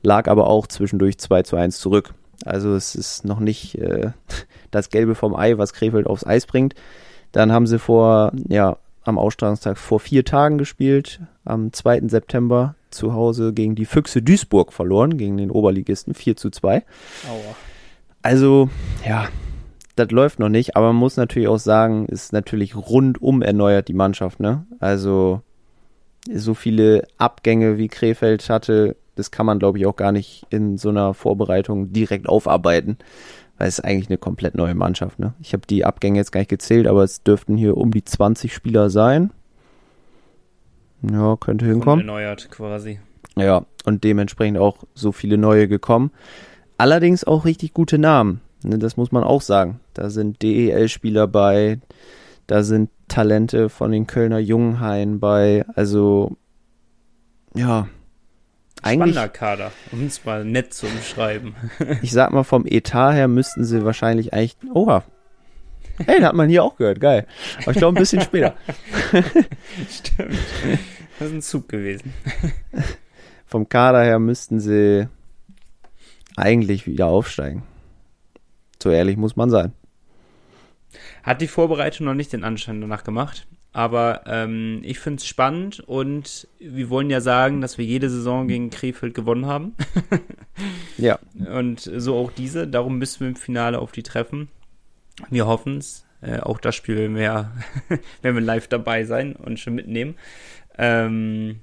Lag 0.02 0.28
aber 0.28 0.47
auch 0.47 0.67
zwischendurch 0.67 1.15
2-1 1.15 1.71
zurück. 1.71 2.13
Also 2.43 2.74
es 2.74 2.95
ist 2.95 3.24
noch 3.24 3.39
nicht 3.39 3.76
äh, 3.76 4.12
das 4.71 4.89
Gelbe 4.89 5.15
vom 5.15 5.36
Ei, 5.36 5.58
was 5.58 5.74
Krefeld 5.74 6.08
aufs 6.08 6.26
Eis 6.26 6.45
bringt. 6.45 6.74
Dann 7.32 7.52
haben 7.52 7.67
sie 7.67 7.80
vor, 7.80 8.32
ja, 8.47 8.78
am 9.04 9.17
Ausstrahlungstag 9.17 9.78
vor 9.78 10.00
vier 10.00 10.26
Tagen 10.26 10.58
gespielt, 10.58 11.21
am 11.45 11.74
2. 11.74 12.08
September 12.08 12.76
zu 12.91 13.13
Hause 13.13 13.54
gegen 13.54 13.76
die 13.76 13.86
Füchse 13.86 14.21
Duisburg 14.21 14.74
verloren, 14.74 15.17
gegen 15.17 15.38
den 15.38 15.52
Oberligisten 15.52 16.13
4 16.13 16.36
zu 16.36 16.50
2. 16.50 16.84
Aua. 17.30 17.56
Also, 18.21 18.69
ja, 19.05 19.27
das 19.95 20.12
läuft 20.12 20.39
noch 20.39 20.49
nicht, 20.49 20.75
aber 20.75 20.88
man 20.88 20.97
muss 20.97 21.17
natürlich 21.17 21.47
auch 21.47 21.60
sagen, 21.60 22.05
ist 22.05 22.34
natürlich 22.34 22.75
rundum 22.75 23.41
erneuert 23.41 23.88
die 23.88 23.93
Mannschaft, 23.93 24.39
ne? 24.39 24.65
Also, 24.79 25.41
so 26.31 26.53
viele 26.53 27.07
Abgänge 27.17 27.77
wie 27.77 27.88
Krefeld 27.88 28.49
hatte, 28.49 28.95
das 29.15 29.31
kann 29.31 29.45
man, 29.45 29.60
glaube 29.60 29.77
ich, 29.77 29.86
auch 29.86 29.95
gar 29.95 30.12
nicht 30.12 30.45
in 30.49 30.77
so 30.77 30.89
einer 30.89 31.13
Vorbereitung 31.13 31.91
direkt 31.93 32.29
aufarbeiten, 32.29 32.97
weil 33.57 33.67
es 33.67 33.79
ist 33.79 33.86
eigentlich 33.86 34.10
eine 34.10 34.17
komplett 34.17 34.55
neue 34.55 34.75
Mannschaft. 34.75 35.19
Ne? 35.19 35.34
Ich 35.39 35.53
habe 35.53 35.67
die 35.67 35.86
Abgänge 35.86 36.19
jetzt 36.19 36.31
gar 36.31 36.41
nicht 36.41 36.49
gezählt, 36.49 36.88
aber 36.88 37.03
es 37.03 37.23
dürften 37.23 37.57
hier 37.57 37.77
um 37.77 37.91
die 37.91 38.03
20 38.03 38.53
Spieler 38.53 38.89
sein. 38.89 39.31
Ja, 41.01 41.36
könnte 41.38 41.65
hinkommen. 41.65 42.07
erneuert 42.07 42.49
quasi. 42.51 42.99
Ja, 43.36 43.65
und 43.86 44.03
dementsprechend 44.03 44.57
auch 44.57 44.77
so 44.93 45.12
viele 45.12 45.38
neue 45.38 45.67
gekommen. 45.67 46.12
Allerdings 46.82 47.24
auch 47.24 47.46
richtig 47.46 47.76
gute 47.76 48.00
Namen. 48.00 48.41
Ne, 48.63 48.80
das 48.80 48.98
muss 48.98 49.12
man 49.12 49.24
auch 49.24 49.44
sagen. 49.44 49.80
Da 49.94 50.10
sind 50.10 50.41
DEL-Spieler 50.41 51.28
bei, 51.28 51.80
da 52.48 52.63
sind 52.63 52.89
Talente 53.08 53.70
von 53.70 53.91
den 53.91 54.08
Kölner 54.08 54.39
Junghain 54.39 55.20
bei. 55.20 55.63
Also, 55.76 56.38
ja, 57.54 57.88
eigentlich. 58.82 59.13
Spannender 59.13 59.30
Kader, 59.30 59.72
um 59.91 60.08
es 60.08 60.26
mal 60.26 60.44
nett 60.44 60.74
zu 60.74 60.88
umschreiben. 60.88 61.54
ich 62.02 62.13
sag 62.13 62.32
mal, 62.32 62.44
vom 62.44 62.65
Etat 62.65 63.13
her 63.13 63.28
müssten 63.28 63.63
sie 63.63 63.86
wahrscheinlich 63.86 64.34
eigentlich. 64.34 64.58
Oha. 64.74 65.04
Hey, 66.04 66.15
den 66.15 66.26
hat 66.26 66.34
man 66.34 66.50
hier 66.50 66.63
auch 66.63 66.78
gehört, 66.78 67.00
geil. 67.00 67.28
Aber 67.62 67.74
ich 67.74 67.78
glaube 67.78 67.96
ein 67.96 68.02
bisschen 68.02 68.22
später. 68.24 68.56
Stimmt. 69.88 70.36
Das 71.20 71.28
ist 71.28 71.34
ein 71.36 71.41
Zug 71.44 71.70
gewesen. 71.70 72.12
Vom 73.46 73.70
Kader 73.70 74.02
her 74.02 74.17
müssten 74.17 74.60
sie 74.60 75.08
eigentlich 76.38 76.88
wieder 76.88 77.08
aufsteigen. 77.08 77.63
So 78.82 78.89
ehrlich 78.89 79.17
muss 79.17 79.36
man 79.36 79.50
sein. 79.50 79.74
Hat 81.24 81.41
die 81.41 81.48
Vorbereitung 81.48 82.06
noch 82.08 82.13
nicht 82.13 82.34
den 82.34 82.44
Anschein 82.44 82.82
danach 82.82 83.04
gemacht. 83.04 83.48
Aber 83.74 84.24
ähm, 84.26 84.82
ich 84.84 85.00
finde 85.00 85.20
es 85.20 85.28
spannend 85.28 85.80
und 85.80 86.48
wir 86.60 86.89
wollen 86.89 87.10
ja 87.10 87.22
sagen, 87.22 87.62
dass 87.62 87.78
wir 87.78 87.86
jede 87.86 88.10
Saison 88.10 88.48
gegen 88.48 88.70
Krefeld 88.70 89.13
gewonnen 89.13 89.46
haben. 89.46 89.76
ja. 90.98 91.20
Und 91.34 91.80
so 91.80 92.17
auch 92.17 92.32
diese. 92.32 92.67
Darum 92.67 92.98
müssen 92.98 93.22
wir 93.22 93.28
im 93.30 93.38
Finale 93.38 93.80
auf 93.80 93.94
die 93.94 94.04
treffen. 94.04 94.50
Wir 95.30 95.48
hoffen 95.48 95.78
es. 95.78 96.06
Äh, 96.22 96.39
auch 96.39 96.60
das 96.60 96.76
Spiel 96.76 96.98
werden 96.98 97.15
wir, 97.15 97.52
werden 98.22 98.36
wir 98.36 98.41
live 98.41 98.67
dabei 98.67 99.06
sein 99.06 99.36
und 99.38 99.60
schon 99.60 99.76
mitnehmen. 99.76 100.15
Ähm, 100.78 101.62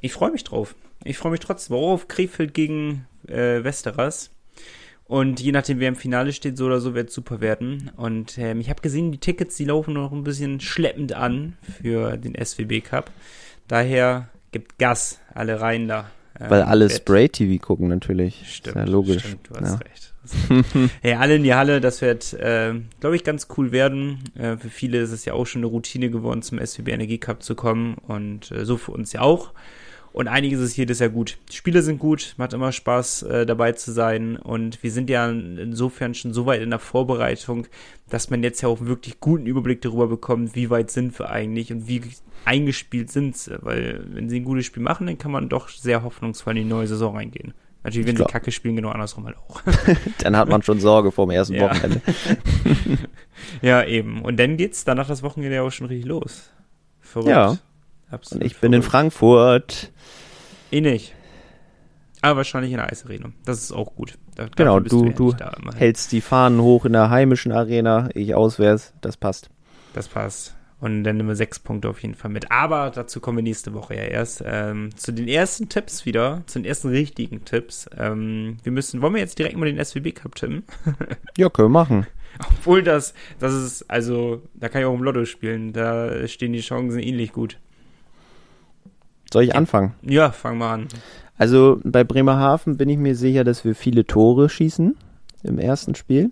ich 0.00 0.12
freue 0.12 0.30
mich 0.30 0.44
drauf. 0.44 0.76
Ich 1.02 1.18
freue 1.18 1.32
mich 1.32 1.40
trotzdem 1.40 1.76
auch 1.76 1.92
auf 1.92 2.08
Krefeld 2.08 2.54
gegen 2.54 3.06
äh, 3.30 3.64
Westeras. 3.64 4.30
Und 5.04 5.40
je 5.40 5.50
nachdem, 5.50 5.80
wer 5.80 5.88
im 5.88 5.96
Finale 5.96 6.32
steht, 6.32 6.56
so 6.56 6.66
oder 6.66 6.80
so, 6.80 6.94
wird 6.94 7.08
es 7.08 7.14
super 7.16 7.40
werden. 7.40 7.90
Und 7.96 8.38
ähm, 8.38 8.60
ich 8.60 8.70
habe 8.70 8.80
gesehen, 8.80 9.10
die 9.10 9.18
Tickets, 9.18 9.56
die 9.56 9.64
laufen 9.64 9.94
noch 9.94 10.12
ein 10.12 10.22
bisschen 10.22 10.60
schleppend 10.60 11.14
an 11.14 11.56
für 11.82 12.16
den 12.16 12.36
SWB 12.36 12.80
Cup. 12.80 13.10
Daher 13.66 14.28
gibt 14.52 14.78
Gas, 14.78 15.20
alle 15.34 15.60
rein 15.60 15.88
da. 15.88 16.10
Weil 16.38 16.62
alle 16.62 16.88
Spray-TV 16.88 17.60
gucken 17.60 17.88
natürlich. 17.88 18.44
Stimmt, 18.46 18.76
ist 18.76 18.86
ja 18.86 18.88
logisch. 18.88 19.24
Stimmt, 19.24 19.50
du 19.50 19.54
hast 19.56 19.80
ja. 19.80 19.88
recht. 19.88 20.14
hey, 21.02 21.14
alle 21.14 21.36
in 21.36 21.42
die 21.42 21.54
Halle, 21.54 21.80
das 21.80 22.00
wird, 22.02 22.32
äh, 22.34 22.74
glaube 23.00 23.16
ich, 23.16 23.24
ganz 23.24 23.48
cool 23.56 23.72
werden. 23.72 24.22
Äh, 24.38 24.56
für 24.56 24.68
viele 24.68 24.98
ist 24.98 25.10
es 25.10 25.24
ja 25.24 25.32
auch 25.32 25.46
schon 25.46 25.60
eine 25.60 25.66
Routine 25.66 26.10
geworden, 26.10 26.42
zum 26.42 26.64
SWB 26.64 26.92
Energie 26.92 27.18
Cup 27.18 27.42
zu 27.42 27.54
kommen 27.54 27.94
und 27.94 28.52
äh, 28.52 28.64
so 28.64 28.76
für 28.76 28.92
uns 28.92 29.12
ja 29.12 29.22
auch. 29.22 29.52
Und 30.12 30.26
einiges 30.26 30.60
ist 30.60 30.76
jedes 30.76 30.98
Jahr 30.98 31.08
gut. 31.08 31.38
Die 31.50 31.56
Spiele 31.56 31.82
sind 31.82 31.98
gut, 31.98 32.34
macht 32.36 32.52
immer 32.52 32.72
Spaß 32.72 33.22
äh, 33.22 33.46
dabei 33.46 33.72
zu 33.72 33.92
sein 33.92 34.36
und 34.36 34.82
wir 34.82 34.90
sind 34.90 35.08
ja 35.08 35.30
insofern 35.30 36.14
schon 36.14 36.34
so 36.34 36.46
weit 36.46 36.62
in 36.62 36.70
der 36.70 36.80
Vorbereitung, 36.80 37.68
dass 38.08 38.28
man 38.28 38.42
jetzt 38.42 38.60
ja 38.60 38.68
auch 38.68 38.80
wirklich 38.80 39.20
guten 39.20 39.46
Überblick 39.46 39.82
darüber 39.82 40.08
bekommt, 40.08 40.56
wie 40.56 40.68
weit 40.68 40.90
sind 40.90 41.16
wir 41.18 41.30
eigentlich 41.30 41.72
und 41.72 41.86
wie 41.86 42.02
eingespielt 42.44 43.10
sind 43.10 43.36
sie. 43.36 43.56
Weil 43.62 44.04
wenn 44.08 44.28
sie 44.28 44.40
ein 44.40 44.44
gutes 44.44 44.66
Spiel 44.66 44.82
machen, 44.82 45.06
dann 45.06 45.18
kann 45.18 45.30
man 45.30 45.48
doch 45.48 45.68
sehr 45.68 46.02
hoffnungsvoll 46.02 46.56
in 46.56 46.64
die 46.64 46.68
neue 46.68 46.88
Saison 46.88 47.16
reingehen. 47.16 47.54
Natürlich, 47.82 48.08
wenn 48.08 48.16
sie 48.16 48.24
Kacke 48.24 48.52
spielen, 48.52 48.76
genau 48.76 48.90
andersrum 48.90 49.24
halt 49.24 49.36
auch. 49.38 49.62
Dann 50.18 50.36
hat 50.36 50.50
man 50.50 50.62
schon 50.62 50.80
Sorge 50.80 51.10
vor 51.12 51.26
dem 51.26 51.30
ersten 51.30 51.54
Ja. 51.54 51.62
Wochenende. 51.62 52.02
ja, 53.62 53.82
eben. 53.84 54.20
Und 54.20 54.38
dann 54.38 54.58
geht's 54.58 54.84
danach 54.84 55.08
das 55.08 55.22
Wochenende 55.22 55.56
ja 55.56 55.62
auch 55.62 55.70
schon 55.70 55.86
richtig 55.86 56.06
los. 56.06 56.50
Verrückt. 57.00 57.30
Ja. 57.30 57.56
Absolut 58.10 58.42
Und 58.42 58.46
ich 58.46 58.58
bin 58.58 58.72
in. 58.72 58.82
Frankfurt. 58.82 59.92
Eh 60.70 60.80
nicht. 60.80 61.14
Aber 62.22 62.38
wahrscheinlich 62.38 62.72
in 62.72 62.78
der 62.78 62.90
Eisarena. 62.90 63.32
Das 63.44 63.62
ist 63.62 63.72
auch 63.72 63.94
gut. 63.94 64.18
Da, 64.36 64.46
Genau, 64.54 64.80
du, 64.80 65.06
ja 65.06 65.12
du 65.12 65.34
hältst 65.74 66.12
die 66.12 66.20
Fahnen 66.20 66.60
hoch 66.60 66.84
in 66.84 66.92
der 66.92 67.10
heimischen 67.10 67.52
Arena, 67.52 68.08
ich 68.14 68.34
auswärts, 68.34 68.92
das 69.00 69.16
passt. 69.16 69.48
Das 69.94 70.08
passt. 70.08 70.54
Und 70.80 71.04
dann 71.04 71.18
nehmen 71.18 71.28
wir 71.28 71.36
sechs 71.36 71.58
Punkte 71.58 71.90
auf 71.90 72.02
jeden 72.02 72.14
Fall 72.14 72.30
mit. 72.30 72.50
Aber 72.50 72.90
dazu 72.90 73.20
kommen 73.20 73.38
wir 73.38 73.42
nächste 73.42 73.74
Woche 73.74 73.96
ja 73.96 74.02
erst. 74.04 74.42
Ähm, 74.46 74.90
zu 74.96 75.12
den 75.12 75.28
ersten 75.28 75.68
Tipps 75.68 76.06
wieder, 76.06 76.42
zu 76.46 76.58
den 76.58 76.64
ersten 76.64 76.88
richtigen 76.88 77.44
Tipps. 77.44 77.88
Ähm, 77.98 78.56
wir 78.62 78.72
müssen, 78.72 79.02
wollen 79.02 79.14
wir 79.14 79.20
jetzt 79.20 79.38
direkt 79.38 79.58
mal 79.58 79.70
den 79.70 79.82
SWB 79.82 80.12
Cup 80.12 80.34
tippen? 80.34 80.64
Ja, 81.36 81.50
können 81.50 81.66
wir 81.66 81.80
machen. 81.80 82.06
Obwohl 82.38 82.82
das, 82.82 83.12
das 83.38 83.52
ist, 83.52 83.90
also, 83.90 84.42
da 84.54 84.68
kann 84.68 84.80
ich 84.80 84.86
auch 84.86 84.94
im 84.94 85.02
Lotto 85.02 85.26
spielen. 85.26 85.74
Da 85.74 86.26
stehen 86.28 86.52
die 86.52 86.60
Chancen 86.60 86.98
ähnlich 87.00 87.32
gut. 87.32 87.58
Soll 89.32 89.44
ich 89.44 89.54
anfangen? 89.54 89.94
Ja, 90.02 90.32
fang 90.32 90.58
mal 90.58 90.74
an. 90.74 90.88
Also 91.38 91.80
bei 91.84 92.04
Bremerhaven 92.04 92.76
bin 92.76 92.88
ich 92.88 92.98
mir 92.98 93.14
sicher, 93.14 93.44
dass 93.44 93.64
wir 93.64 93.74
viele 93.74 94.06
Tore 94.06 94.48
schießen 94.48 94.96
im 95.44 95.58
ersten 95.58 95.94
Spiel. 95.94 96.30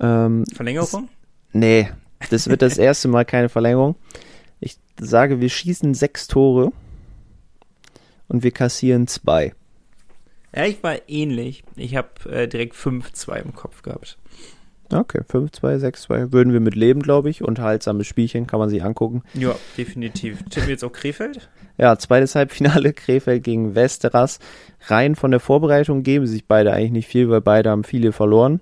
Ähm, 0.00 0.44
Verlängerung? 0.54 1.08
nee, 1.52 1.88
das 2.30 2.48
wird 2.48 2.62
das 2.62 2.78
erste 2.78 3.08
Mal 3.08 3.24
keine 3.24 3.48
Verlängerung. 3.48 3.96
Ich 4.60 4.78
sage, 4.98 5.40
wir 5.40 5.48
schießen 5.48 5.94
sechs 5.94 6.26
Tore 6.26 6.72
und 8.28 8.42
wir 8.42 8.50
kassieren 8.50 9.06
zwei. 9.06 9.54
Ja, 10.54 10.64
ich 10.64 10.82
war 10.82 10.96
ähnlich. 11.08 11.64
Ich 11.76 11.96
habe 11.96 12.08
äh, 12.30 12.48
direkt 12.48 12.74
5-2 12.74 13.42
im 13.42 13.54
Kopf 13.54 13.82
gehabt. 13.82 14.18
Okay, 14.92 15.20
5-2, 15.20 15.78
6-2 15.78 16.32
würden 16.32 16.52
wir 16.52 16.60
mit 16.60 16.76
leben, 16.76 17.02
glaube 17.02 17.28
ich. 17.28 17.42
Unterhaltsames 17.42 18.06
Spielchen, 18.06 18.46
kann 18.46 18.60
man 18.60 18.68
sich 18.70 18.84
angucken. 18.84 19.22
Ja, 19.34 19.54
definitiv. 19.76 20.42
Tippen 20.44 20.68
wir 20.68 20.74
jetzt 20.74 20.84
auch 20.84 20.92
Krefeld? 20.92 21.48
Ja, 21.76 21.98
zweites 21.98 22.34
Halbfinale, 22.36 22.92
Krefeld 22.92 23.42
gegen 23.42 23.74
Westeras. 23.74 24.38
Rein 24.86 25.16
von 25.16 25.32
der 25.32 25.40
Vorbereitung 25.40 26.02
geben 26.04 26.26
sich 26.26 26.46
beide 26.46 26.72
eigentlich 26.72 26.92
nicht 26.92 27.08
viel, 27.08 27.28
weil 27.28 27.40
beide 27.40 27.70
haben 27.70 27.84
viele 27.84 28.12
verloren. 28.12 28.60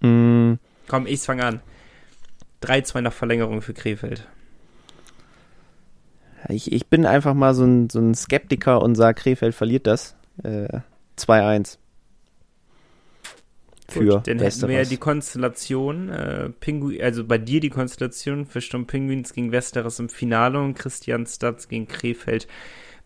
Mm, 0.00 0.54
Komm, 0.86 1.06
ich 1.06 1.20
fange 1.20 1.44
an. 1.44 1.60
3-2 2.62 3.00
nach 3.00 3.12
Verlängerung 3.12 3.62
für 3.62 3.74
Krefeld. 3.74 4.26
ich, 6.48 6.72
ich 6.72 6.88
bin 6.88 7.06
einfach 7.06 7.34
mal 7.34 7.54
so 7.54 7.64
ein, 7.64 7.88
so 7.90 8.00
ein 8.00 8.14
Skeptiker 8.14 8.82
und 8.82 8.94
sage, 8.96 9.20
Krefeld 9.20 9.54
verliert 9.54 9.86
das. 9.86 10.16
Äh, 10.42 10.80
2-1. 11.18 11.78
Für 13.88 14.04
Gut, 14.04 14.26
dann 14.26 14.38
hätten 14.38 14.62
wir 14.62 14.74
ja 14.74 14.80
Westeras. 14.80 14.88
die 14.88 14.96
Konstellation, 14.96 16.08
äh, 16.08 16.48
Pingu 16.48 16.92
also 17.00 17.24
bei 17.24 17.38
dir 17.38 17.60
die 17.60 17.70
Konstellation 17.70 18.46
Fischton 18.46 18.86
Penguins 18.86 19.32
gegen 19.34 19.52
Westeros 19.52 19.98
im 19.98 20.08
Finale 20.08 20.58
und 20.60 20.74
Christian 20.74 21.26
Statz 21.26 21.68
gegen 21.68 21.86
Krefeld 21.86 22.48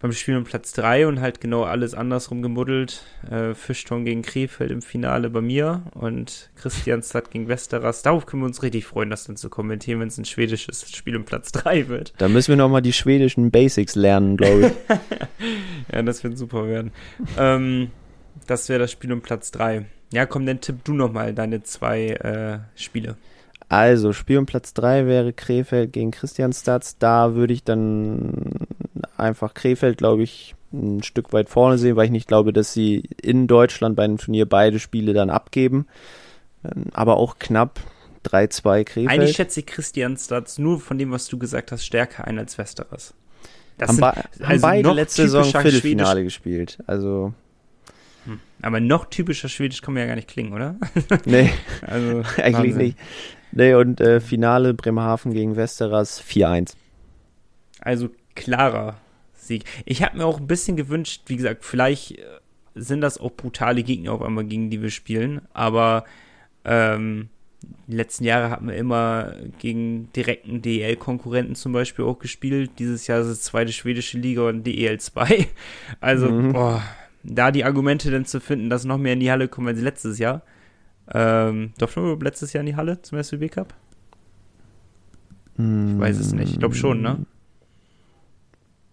beim 0.00 0.12
Spiel 0.12 0.36
um 0.36 0.44
Platz 0.44 0.72
3 0.74 1.08
und 1.08 1.20
halt 1.20 1.40
genau 1.40 1.64
alles 1.64 1.94
andersrum 1.94 2.40
gemuddelt. 2.40 3.02
Äh, 3.28 3.54
Fischton 3.54 4.04
gegen 4.04 4.22
Krefeld 4.22 4.70
im 4.70 4.82
Finale 4.82 5.28
bei 5.28 5.40
mir 5.40 5.82
und 5.92 6.50
Christian 6.56 7.02
Stadt 7.02 7.32
gegen 7.32 7.48
Westeros. 7.48 8.02
Darauf 8.02 8.26
können 8.26 8.42
wir 8.42 8.46
uns 8.46 8.62
richtig 8.62 8.84
freuen, 8.86 9.10
das 9.10 9.24
dann 9.24 9.36
zu 9.36 9.50
kommentieren, 9.50 9.98
wenn 10.00 10.08
es 10.08 10.18
ein 10.18 10.24
schwedisches 10.24 10.88
Spiel 10.94 11.16
um 11.16 11.24
Platz 11.24 11.50
3 11.50 11.88
wird. 11.88 12.14
Da 12.18 12.28
müssen 12.28 12.50
wir 12.50 12.56
nochmal 12.56 12.82
die 12.82 12.92
schwedischen 12.92 13.50
Basics 13.50 13.96
lernen, 13.96 14.36
glaube 14.36 14.66
ich. 14.68 14.72
Ja, 15.90 16.02
das 16.02 16.22
wird 16.22 16.36
super 16.36 16.68
werden. 16.68 16.92
ähm, 17.38 17.90
das 18.46 18.68
wäre 18.68 18.78
das 18.80 18.92
Spiel 18.92 19.10
um 19.12 19.22
Platz 19.22 19.50
3. 19.52 19.86
Ja, 20.12 20.26
komm, 20.26 20.46
dann 20.46 20.60
tipp 20.60 20.84
du 20.84 20.94
nochmal 20.94 21.34
deine 21.34 21.62
zwei 21.62 22.08
äh, 22.08 22.58
Spiele. 22.74 23.16
Also, 23.68 24.14
Spiel 24.14 24.38
um 24.38 24.46
Platz 24.46 24.72
3 24.72 25.06
wäre 25.06 25.32
Krefeld 25.34 25.92
gegen 25.92 26.10
Christianstadt. 26.10 26.94
Da 27.00 27.34
würde 27.34 27.52
ich 27.52 27.64
dann 27.64 28.52
einfach 29.18 29.52
Krefeld, 29.52 29.98
glaube 29.98 30.22
ich, 30.22 30.54
ein 30.72 31.02
Stück 31.02 31.32
weit 31.32 31.50
vorne 31.50 31.76
sehen, 31.76 31.96
weil 31.96 32.06
ich 32.06 32.10
nicht 32.10 32.28
glaube, 32.28 32.52
dass 32.52 32.72
sie 32.72 33.04
in 33.20 33.46
Deutschland 33.46 33.96
bei 33.96 34.04
einem 34.04 34.18
Turnier 34.18 34.46
beide 34.46 34.78
Spiele 34.78 35.12
dann 35.12 35.28
abgeben. 35.28 35.86
Ähm, 36.64 36.84
Aber 36.92 37.18
auch 37.18 37.38
knapp 37.38 37.80
3-2 38.24 38.84
Krefeld. 38.84 39.10
Eigentlich 39.10 39.36
schätze 39.36 39.60
ich 39.60 39.66
Christian 39.66 40.16
Statz 40.16 40.58
nur 40.58 40.80
von 40.80 40.96
dem, 40.96 41.10
was 41.10 41.28
du 41.28 41.38
gesagt 41.38 41.70
hast, 41.70 41.84
stärker 41.84 42.26
ein 42.26 42.38
als 42.38 42.56
Westeros. 42.56 43.14
Das 43.76 43.88
haben, 43.90 43.96
sind 43.96 44.04
haben 44.04 44.52
also 44.52 44.62
beide 44.62 44.92
letzte 44.92 45.22
Saison 45.22 45.44
Viertelfinale 45.44 46.24
gespielt. 46.24 46.78
Also, 46.86 47.32
Hm. 48.28 48.40
Aber 48.62 48.80
noch 48.80 49.06
typischer 49.06 49.48
Schwedisch 49.48 49.82
kann 49.82 49.94
man 49.94 50.02
ja 50.02 50.06
gar 50.06 50.16
nicht 50.16 50.28
klingen, 50.28 50.52
oder? 50.52 50.76
nee, 51.24 51.50
Also, 51.82 52.22
eigentlich 52.36 52.54
Wahnsinn. 52.54 52.76
nicht. 52.78 52.98
Nee, 53.52 53.74
und 53.74 54.00
äh, 54.00 54.20
Finale 54.20 54.74
Bremerhaven 54.74 55.32
gegen 55.32 55.56
Westeras 55.56 56.22
4-1. 56.22 56.74
Also 57.80 58.10
klarer 58.34 58.96
Sieg. 59.34 59.64
Ich 59.86 60.02
habe 60.02 60.18
mir 60.18 60.26
auch 60.26 60.38
ein 60.38 60.46
bisschen 60.46 60.76
gewünscht, 60.76 61.22
wie 61.26 61.36
gesagt, 61.36 61.64
vielleicht 61.64 62.18
äh, 62.18 62.22
sind 62.74 63.00
das 63.00 63.18
auch 63.18 63.30
brutale 63.32 63.82
Gegner 63.82 64.12
auf 64.12 64.22
einmal, 64.22 64.44
gegen 64.44 64.68
die 64.70 64.82
wir 64.82 64.90
spielen, 64.90 65.40
aber 65.54 66.04
ähm, 66.64 67.28
die 67.88 67.96
letzten 67.96 68.24
Jahre 68.24 68.50
hatten 68.50 68.68
wir 68.68 68.76
immer 68.76 69.32
gegen 69.58 70.12
direkten 70.12 70.60
DEL-Konkurrenten 70.62 71.54
zum 71.56 71.72
Beispiel 71.72 72.04
auch 72.04 72.18
gespielt. 72.20 72.70
Dieses 72.78 73.06
Jahr 73.08 73.20
ist 73.20 73.26
es 73.26 73.42
zweite 73.42 73.72
schwedische 73.72 74.18
Liga 74.18 74.42
und 74.48 74.62
DEL 74.64 75.00
2. 75.00 75.48
Also, 76.00 76.30
Mhm. 76.30 76.52
boah, 76.52 76.82
da 77.22 77.50
die 77.50 77.64
Argumente 77.64 78.10
dann 78.10 78.24
zu 78.24 78.40
finden, 78.40 78.70
dass 78.70 78.84
noch 78.84 78.98
mehr 78.98 79.14
in 79.14 79.20
die 79.20 79.30
Halle 79.30 79.48
kommen 79.48 79.68
als 79.68 79.80
letztes 79.80 80.18
Jahr. 80.18 80.42
Ähm, 81.12 81.72
durften 81.78 82.04
wir 82.04 82.18
letztes 82.18 82.52
Jahr 82.52 82.60
in 82.60 82.66
die 82.66 82.76
Halle 82.76 83.00
zum 83.02 83.22
SWB 83.22 83.48
Cup? 83.48 83.74
Ich 85.56 85.98
weiß 85.98 86.18
es 86.18 86.32
nicht. 86.32 86.52
Ich 86.52 86.58
glaube 86.58 86.76
schon, 86.76 87.00
ne? 87.02 87.26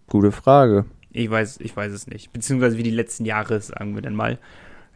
Gute 0.08 0.32
Frage. 0.32 0.84
Ich 1.12 1.30
weiß, 1.30 1.60
ich 1.60 1.76
weiß 1.76 1.92
es 1.92 2.06
nicht. 2.06 2.32
Beziehungsweise 2.32 2.76
wie 2.76 2.82
die 2.82 2.90
letzten 2.90 3.24
Jahre, 3.24 3.60
sagen 3.60 3.94
wir 3.94 4.02
dann 4.02 4.14
mal. 4.14 4.38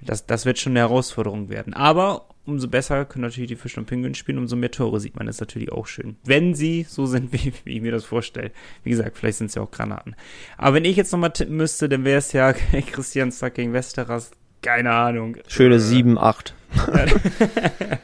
Das, 0.03 0.27
das 0.27 0.47
wird 0.47 0.59
schon 0.59 0.73
eine 0.73 0.81
Herausforderung 0.81 1.49
werden. 1.49 1.75
Aber 1.75 2.27
umso 2.47 2.69
besser 2.69 3.05
können 3.05 3.25
natürlich 3.25 3.49
die 3.49 3.57
Fisch 3.57 3.77
und 3.79 3.87
Pinguins 3.87 4.19
spielen, 4.19 4.39
umso 4.39 4.57
mehr 4.57 4.71
Tore 4.71 5.01
sieht 5.01 5.17
man. 5.17 5.27
Das 5.27 5.37
ist 5.37 5.41
natürlich 5.41 5.73
auch 5.73 5.87
schön. 5.87 6.17
Wenn 6.25 6.55
sie 6.55 6.85
so 6.89 7.07
sind, 7.07 7.33
wie, 7.33 7.53
wie 7.65 7.77
ich 7.77 7.83
mir 7.83 7.93
das 7.93 8.05
vorstelle. 8.05 8.53
Wie 8.83 8.91
gesagt, 8.91 9.19
vielleicht 9.19 9.39
sind 9.39 9.49
es 9.49 9.55
ja 9.55 9.63
auch 9.63 9.71
Granaten. 9.71 10.17
Aber 10.57 10.77
wenn 10.77 10.85
ich 10.85 10.97
jetzt 10.97 11.13
nochmal 11.13 11.33
tippen 11.33 11.57
müsste, 11.57 11.89
dann 11.89 12.05
wäre 12.05 12.19
es 12.19 12.33
ja 12.33 12.53
Christian 12.93 13.33
Stack 13.33 13.55
gegen 13.55 13.73
Westeras. 13.73 14.31
Keine 14.63 14.93
Ahnung. 14.93 15.37
Schöne 15.49 15.77
Äh, 15.77 15.79
7-8. 15.79 16.53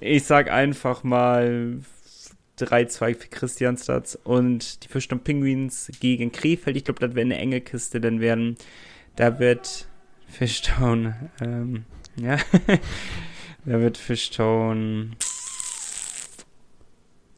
ich 0.00 0.24
sag 0.24 0.50
einfach 0.50 1.02
mal 1.02 1.80
3-2 2.58 3.14
für 3.16 3.28
Christianstadt 3.28 4.18
und 4.24 4.84
die 4.84 4.88
Fischtown 4.88 5.20
Penguins 5.20 5.90
gegen 6.00 6.30
Krefeld. 6.32 6.76
Ich 6.76 6.84
glaube, 6.84 7.00
das 7.00 7.14
wäre 7.14 7.24
eine 7.24 7.38
enge 7.38 7.60
Kiste, 7.60 8.00
dann 8.00 8.20
werden, 8.20 8.56
da 9.16 9.38
wird 9.38 9.88
Fischtown, 10.28 11.14
ähm, 11.40 11.84
ja, 12.16 12.36
da 13.64 13.80
wird 13.80 13.96
Fischtown 13.98 15.16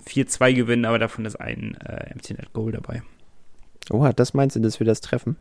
4-2 0.06 0.54
gewinnen, 0.54 0.84
aber 0.84 0.98
davon 0.98 1.24
ist 1.24 1.36
ein 1.36 1.74
äh, 1.76 2.10
Empty 2.10 2.34
Net 2.34 2.52
Goal 2.52 2.72
dabei. 2.72 3.02
Oh, 3.90 4.08
das 4.14 4.34
meinst 4.34 4.56
du, 4.56 4.60
dass 4.60 4.78
wir 4.80 4.86
das 4.86 5.00
treffen? 5.00 5.36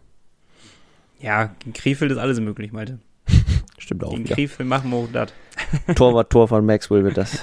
Ja, 1.20 1.56
gegen 1.60 1.74
Krefeld 1.74 2.12
ist 2.12 2.18
alles 2.18 2.40
möglich, 2.40 2.72
Malte. 2.72 3.00
Stimmt 3.78 4.04
auch. 4.04 4.12
Gegen 4.12 4.26
Ja. 4.26 4.36
Krefeld 4.36 4.68
machen 4.68 4.90
wir 4.92 4.98
auch 4.98 5.10
das. 5.12 5.32
Torwart, 5.96 6.32
Tor 6.32 6.48
von 6.48 6.66
Maxwell 6.66 7.04
wird 7.04 7.18
das. 7.18 7.40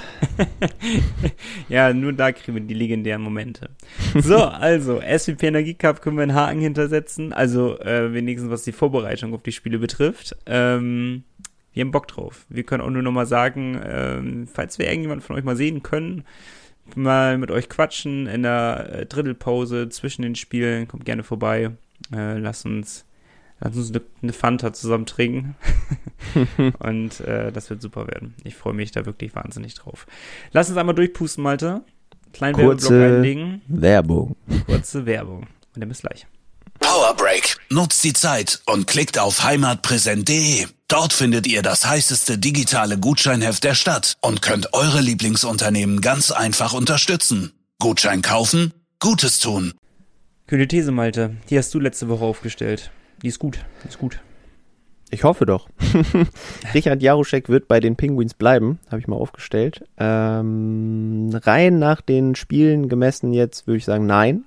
Ja, 1.69 1.93
nur 1.93 2.13
da 2.13 2.33
kriegen 2.33 2.55
wir 2.57 2.63
die 2.63 2.75
legendären 2.75 3.23
Momente. 3.23 3.71
So, 4.17 4.39
also, 4.45 5.01
SVP 5.01 5.47
Energie 5.49 5.75
Cup 5.75 6.03
können 6.03 6.17
wir 6.17 6.23
einen 6.23 6.35
Haken 6.35 6.61
hintersetzen. 6.61 7.33
Also, 7.33 7.79
äh, 7.81 8.13
wenigstens 8.13 8.51
was 8.51 8.65
die 8.65 8.73
Vorbereitung 8.73 9.35
auf 9.35 9.43
die 9.43 9.53
Spiele 9.53 9.79
betrifft. 9.79 10.37
Ähm, 10.47 11.23
wir 11.79 11.85
haben 11.85 11.93
Bock 11.93 12.09
drauf. 12.09 12.45
Wir 12.49 12.65
können 12.65 12.83
auch 12.83 12.91
nur 12.91 13.03
noch 13.03 13.13
mal 13.13 13.25
sagen, 13.25 13.81
ähm, 13.85 14.49
falls 14.53 14.81
wir 14.81 14.89
irgendjemand 14.89 15.23
von 15.23 15.37
euch 15.37 15.45
mal 15.45 15.55
sehen 15.55 15.85
können, 15.85 16.25
mal 16.97 17.39
mit 17.39 17.53
euch 17.53 17.69
quatschen 17.69 18.27
in 18.27 18.43
der 18.43 18.91
äh, 18.93 19.07
Drittelpause 19.07 19.89
zwischen 19.89 20.23
den 20.23 20.35
Spielen, 20.35 20.89
kommt 20.89 21.05
gerne 21.05 21.23
vorbei. 21.23 21.71
Äh, 22.13 22.39
lasst 22.39 22.67
uns 22.67 23.05
Lass 23.61 23.77
uns 23.77 23.91
eine, 23.91 24.03
eine 24.23 24.33
Fanta 24.33 24.73
zusammen 24.73 25.07
trinken. 25.07 25.57
und 26.79 27.21
äh, 27.21 27.51
das 27.51 27.71
wird 27.71 27.83
super 27.83 28.07
werden. 28.07 28.35
Ich 28.45 28.55
freue 28.55 28.75
mich 28.75 28.93
da 28.93 29.05
wirklich 29.05 29.35
wahnsinnig 29.35 29.75
drauf. 29.75 30.07
Lass 30.53 30.69
uns 30.69 30.79
einmal 30.79 30.95
durchpusten, 30.95 31.43
Malte. 31.43 31.83
Kleinen 32.33 32.55
Kurze 32.55 32.91
Werbeblock 32.91 33.17
einlegen. 33.17 33.63
Werbung. 33.67 34.37
Kurze 34.67 35.07
Werbung. 35.07 35.49
Und 35.75 35.81
dann 35.81 35.89
bis 35.89 36.03
gleich. 36.03 36.27
Power 36.81 37.15
Break. 37.15 37.57
Nutzt 37.71 38.03
die 38.05 38.13
Zeit 38.13 38.61
und 38.67 38.87
klickt 38.87 39.19
auf 39.19 39.43
heimatpräsent.de. 39.43 40.67
Dort 40.89 41.13
findet 41.13 41.47
ihr 41.47 41.63
das 41.63 41.87
heißeste 41.87 42.39
digitale 42.39 42.99
Gutscheinheft 42.99 43.63
der 43.65 43.75
Stadt 43.75 44.17
und 44.21 44.43
könnt 44.43 44.73
eure 44.73 45.01
Lieblingsunternehmen 45.01 46.01
ganz 46.01 46.31
einfach 46.31 46.73
unterstützen. 46.73 47.53
Gutschein 47.79 48.23
kaufen, 48.23 48.73
Gutes 49.01 49.39
tun. 49.39 49.75
Kühle 50.47 50.67
These, 50.67 50.91
Malte. 50.91 51.37
Die 51.51 51.59
hast 51.59 51.75
du 51.75 51.81
letzte 51.81 52.09
Woche 52.09 52.25
aufgestellt. 52.25 52.91
Die 53.23 53.29
ist 53.29 53.39
gut. 53.39 53.59
Die 53.85 53.89
ist 53.89 53.99
gut. 53.99 54.21
Ich 55.11 55.25
hoffe 55.25 55.47
doch. 55.47 55.69
Richard 56.75 57.03
Jaruschek 57.03 57.49
wird 57.49 57.69
bei 57.69 57.81
den 57.81 57.97
Penguins 57.97 58.35
bleiben, 58.35 58.79
habe 58.91 59.01
ich 59.01 59.09
mal 59.09 59.17
aufgestellt. 59.17 59.85
Ähm, 59.97 61.31
rein 61.33 61.79
nach 61.79 62.01
den 62.01 62.35
Spielen 62.35 62.89
gemessen 62.89 63.33
jetzt 63.33 63.67
würde 63.67 63.79
ich 63.79 63.85
sagen, 63.85 64.07
nein. 64.07 64.45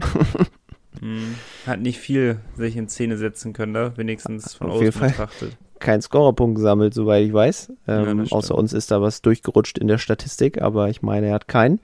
Hm. 0.99 1.35
Hat 1.67 1.79
nicht 1.79 1.99
viel 1.99 2.39
sich 2.55 2.75
in 2.75 2.89
Szene 2.89 3.17
setzen 3.17 3.53
können, 3.53 3.73
da 3.73 3.95
wenigstens 3.97 4.55
von 4.55 4.67
Auf 4.67 4.73
außen 4.75 4.85
jeden 4.85 4.97
Fall. 4.97 5.09
betrachtet. 5.09 5.57
Kein 5.79 6.01
Scorerpunkt 6.01 6.55
gesammelt, 6.55 6.93
soweit 6.93 7.23
ich 7.25 7.33
weiß. 7.33 7.71
Ja, 7.87 8.03
Ähm, 8.07 8.19
das 8.19 8.31
außer 8.31 8.55
uns 8.55 8.73
ist 8.73 8.91
da 8.91 9.01
was 9.01 9.21
durchgerutscht 9.21 9.77
in 9.77 9.87
der 9.87 9.97
Statistik, 9.97 10.61
aber 10.61 10.89
ich 10.89 11.01
meine, 11.01 11.27
er 11.27 11.33
hat 11.33 11.47
keinen. 11.47 11.79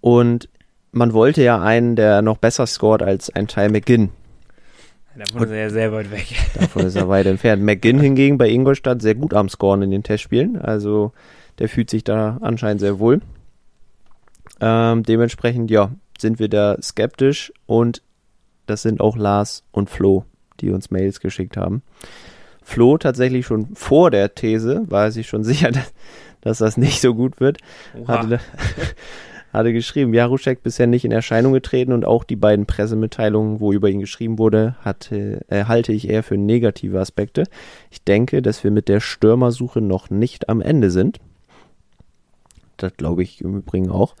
Und 0.00 0.48
man 0.92 1.12
wollte 1.12 1.42
ja 1.42 1.60
einen, 1.60 1.96
der 1.96 2.22
noch 2.22 2.38
besser 2.38 2.66
scored 2.66 3.02
als 3.02 3.28
ein 3.30 3.46
Ty 3.46 3.68
McGinn. 3.68 4.10
Davon 5.18 5.44
ist 5.44 5.50
er 5.50 5.56
ja 5.58 5.70
sehr 5.70 5.92
weit 5.92 6.10
weg. 6.10 6.26
Davon 6.54 6.84
ist 6.86 6.94
er 6.94 7.08
weit 7.08 7.26
entfernt. 7.26 7.62
McGinn 7.62 8.00
hingegen 8.00 8.36
bei 8.36 8.48
Ingolstadt 8.50 9.00
sehr 9.00 9.14
gut 9.14 9.32
am 9.32 9.48
Scoren 9.48 9.80
in 9.82 9.90
den 9.90 10.02
Testspielen. 10.02 10.58
Also 10.60 11.12
der 11.58 11.70
fühlt 11.70 11.88
sich 11.88 12.04
da 12.04 12.36
anscheinend 12.42 12.80
sehr 12.80 12.98
wohl. 12.98 13.20
Ähm, 14.60 15.02
dementsprechend, 15.02 15.70
ja, 15.70 15.90
sind 16.18 16.38
wir 16.38 16.48
da 16.48 16.76
skeptisch 16.82 17.52
und 17.66 18.02
das 18.66 18.82
sind 18.82 19.00
auch 19.00 19.16
Lars 19.16 19.64
und 19.72 19.90
Flo, 19.90 20.24
die 20.60 20.70
uns 20.70 20.90
Mails 20.90 21.20
geschickt 21.20 21.56
haben. 21.56 21.82
Flo 22.62 22.98
tatsächlich 22.98 23.46
schon 23.46 23.76
vor 23.76 24.10
der 24.10 24.34
These 24.34 24.82
war 24.88 25.10
sich 25.12 25.28
schon 25.28 25.44
sicher, 25.44 25.70
dass, 25.70 25.92
dass 26.40 26.58
das 26.58 26.76
nicht 26.76 27.00
so 27.00 27.14
gut 27.14 27.40
wird. 27.40 27.58
Hatte, 28.06 28.40
hatte 29.52 29.72
geschrieben, 29.72 30.12
Jaruschek 30.12 30.62
bisher 30.62 30.88
nicht 30.88 31.04
in 31.04 31.12
Erscheinung 31.12 31.52
getreten 31.52 31.92
und 31.92 32.04
auch 32.04 32.24
die 32.24 32.36
beiden 32.36 32.66
Pressemitteilungen, 32.66 33.60
wo 33.60 33.72
über 33.72 33.88
ihn 33.88 34.00
geschrieben 34.00 34.38
wurde, 34.38 34.74
hatte, 34.80 35.44
äh, 35.48 35.64
halte 35.66 35.92
ich 35.92 36.08
eher 36.08 36.24
für 36.24 36.36
negative 36.36 37.00
Aspekte. 37.00 37.44
Ich 37.90 38.02
denke, 38.02 38.42
dass 38.42 38.64
wir 38.64 38.72
mit 38.72 38.88
der 38.88 39.00
Stürmersuche 39.00 39.80
noch 39.80 40.10
nicht 40.10 40.48
am 40.48 40.60
Ende 40.60 40.90
sind. 40.90 41.20
Das 42.76 42.94
glaube 42.96 43.22
ich 43.22 43.40
im 43.40 43.58
Übrigen 43.58 43.90
auch. 43.90 44.16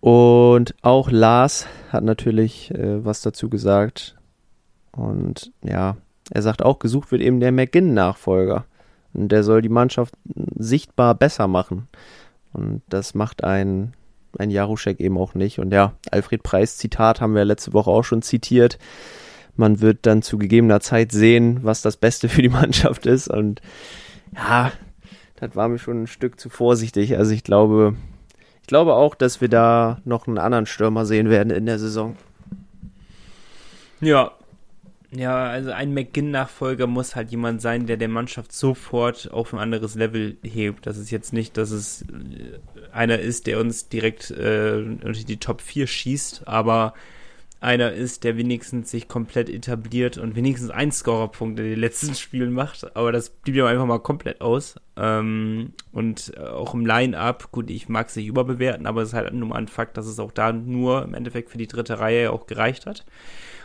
Und 0.00 0.74
auch 0.82 1.10
Lars 1.10 1.66
hat 1.90 2.04
natürlich 2.04 2.70
äh, 2.72 3.04
was 3.04 3.22
dazu 3.22 3.48
gesagt. 3.48 4.16
Und 4.92 5.52
ja, 5.62 5.96
er 6.30 6.42
sagt 6.42 6.62
auch, 6.62 6.78
gesucht 6.78 7.10
wird 7.10 7.22
eben 7.22 7.40
der 7.40 7.52
McGinn-Nachfolger. 7.52 8.64
Und 9.14 9.32
der 9.32 9.42
soll 9.42 9.62
die 9.62 9.68
Mannschaft 9.68 10.14
sichtbar 10.56 11.14
besser 11.14 11.48
machen. 11.48 11.88
Und 12.52 12.82
das 12.88 13.14
macht 13.14 13.44
ein, 13.44 13.94
ein 14.38 14.50
Jaruschek 14.50 15.00
eben 15.00 15.18
auch 15.18 15.34
nicht. 15.34 15.58
Und 15.58 15.72
ja, 15.72 15.94
Alfred 16.10 16.42
Preis 16.42 16.76
Zitat 16.76 17.20
haben 17.20 17.34
wir 17.34 17.44
letzte 17.44 17.72
Woche 17.72 17.90
auch 17.90 18.04
schon 18.04 18.22
zitiert. 18.22 18.78
Man 19.56 19.80
wird 19.80 20.06
dann 20.06 20.22
zu 20.22 20.38
gegebener 20.38 20.80
Zeit 20.80 21.10
sehen, 21.10 21.60
was 21.64 21.82
das 21.82 21.96
Beste 21.96 22.28
für 22.28 22.42
die 22.42 22.48
Mannschaft 22.48 23.06
ist. 23.06 23.28
Und 23.28 23.60
ja, 24.36 24.72
das 25.36 25.56
war 25.56 25.68
mir 25.68 25.78
schon 25.78 26.02
ein 26.02 26.06
Stück 26.06 26.38
zu 26.38 26.48
vorsichtig. 26.48 27.16
Also 27.16 27.32
ich 27.32 27.42
glaube, 27.42 27.96
glaube 28.68 28.94
auch, 28.94 29.16
dass 29.16 29.40
wir 29.40 29.48
da 29.48 30.00
noch 30.04 30.28
einen 30.28 30.38
anderen 30.38 30.66
Stürmer 30.66 31.04
sehen 31.04 31.28
werden 31.28 31.50
in 31.50 31.66
der 31.66 31.80
Saison. 31.80 32.16
Ja. 34.00 34.32
Ja, 35.10 35.46
also 35.46 35.70
ein 35.70 35.94
McGinn-Nachfolger 35.94 36.86
muss 36.86 37.16
halt 37.16 37.30
jemand 37.30 37.62
sein, 37.62 37.86
der 37.86 37.96
der 37.96 38.08
Mannschaft 38.08 38.52
sofort 38.52 39.30
auf 39.32 39.54
ein 39.54 39.58
anderes 39.58 39.94
Level 39.94 40.36
hebt. 40.42 40.86
Das 40.86 40.98
ist 40.98 41.10
jetzt 41.10 41.32
nicht, 41.32 41.56
dass 41.56 41.70
es 41.70 42.02
äh, 42.02 42.58
einer 42.92 43.18
ist, 43.18 43.46
der 43.46 43.58
uns 43.58 43.88
direkt 43.88 44.30
äh, 44.30 44.74
unter 44.76 45.12
die 45.12 45.38
Top 45.38 45.62
4 45.62 45.86
schießt, 45.86 46.46
aber 46.46 46.92
einer 47.60 47.92
ist, 47.92 48.22
der 48.24 48.36
wenigstens 48.36 48.90
sich 48.90 49.08
komplett 49.08 49.48
etabliert 49.50 50.16
und 50.16 50.36
wenigstens 50.36 50.70
einen 50.70 50.92
Scorerpunkt 50.92 51.58
in 51.58 51.66
den 51.66 51.80
letzten 51.80 52.14
Spielen 52.16 52.52
macht. 52.52 52.94
Aber 52.96 53.10
das 53.10 53.30
blieb 53.30 53.56
ja 53.56 53.66
einfach 53.66 53.86
mal 53.86 53.98
komplett 53.98 54.40
aus. 54.40 54.76
Ähm, 54.96 55.72
und 55.92 56.32
äh, 56.36 56.40
auch 56.40 56.74
im 56.74 56.86
Line-Up, 56.86 57.50
gut, 57.50 57.70
ich 57.70 57.88
mag 57.88 58.08
es 58.08 58.16
nicht 58.16 58.26
überbewerten, 58.26 58.86
aber 58.86 59.02
es 59.02 59.08
ist 59.08 59.14
halt 59.14 59.32
nur 59.32 59.48
mal 59.48 59.56
ein 59.56 59.68
Fakt, 59.68 59.96
dass 59.96 60.06
es 60.06 60.20
auch 60.20 60.32
da 60.32 60.52
nur 60.52 61.02
im 61.02 61.14
Endeffekt 61.14 61.50
für 61.50 61.58
die 61.58 61.66
dritte 61.66 61.98
Reihe 61.98 62.24
ja 62.24 62.30
auch 62.30 62.46
gereicht 62.46 62.86
hat. 62.86 63.04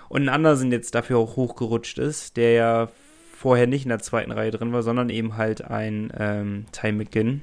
Und 0.10 0.24
ein 0.24 0.30
Andersen 0.30 0.72
jetzt 0.72 0.96
dafür 0.96 1.18
auch 1.18 1.36
hochgerutscht 1.36 2.00
ist, 2.00 2.38
der 2.38 2.52
ja 2.54 2.90
vorher 3.36 3.68
nicht 3.68 3.84
in 3.84 3.90
der 3.90 4.00
zweiten 4.00 4.32
Reihe 4.32 4.52
drin 4.52 4.74
war, 4.74 4.84
sondern 4.84 5.10
eben 5.10 5.38
halt 5.38 5.64
ein 5.64 6.12
ähm, 6.18 6.66
Ty 6.72 6.92
McGinn. 6.94 7.42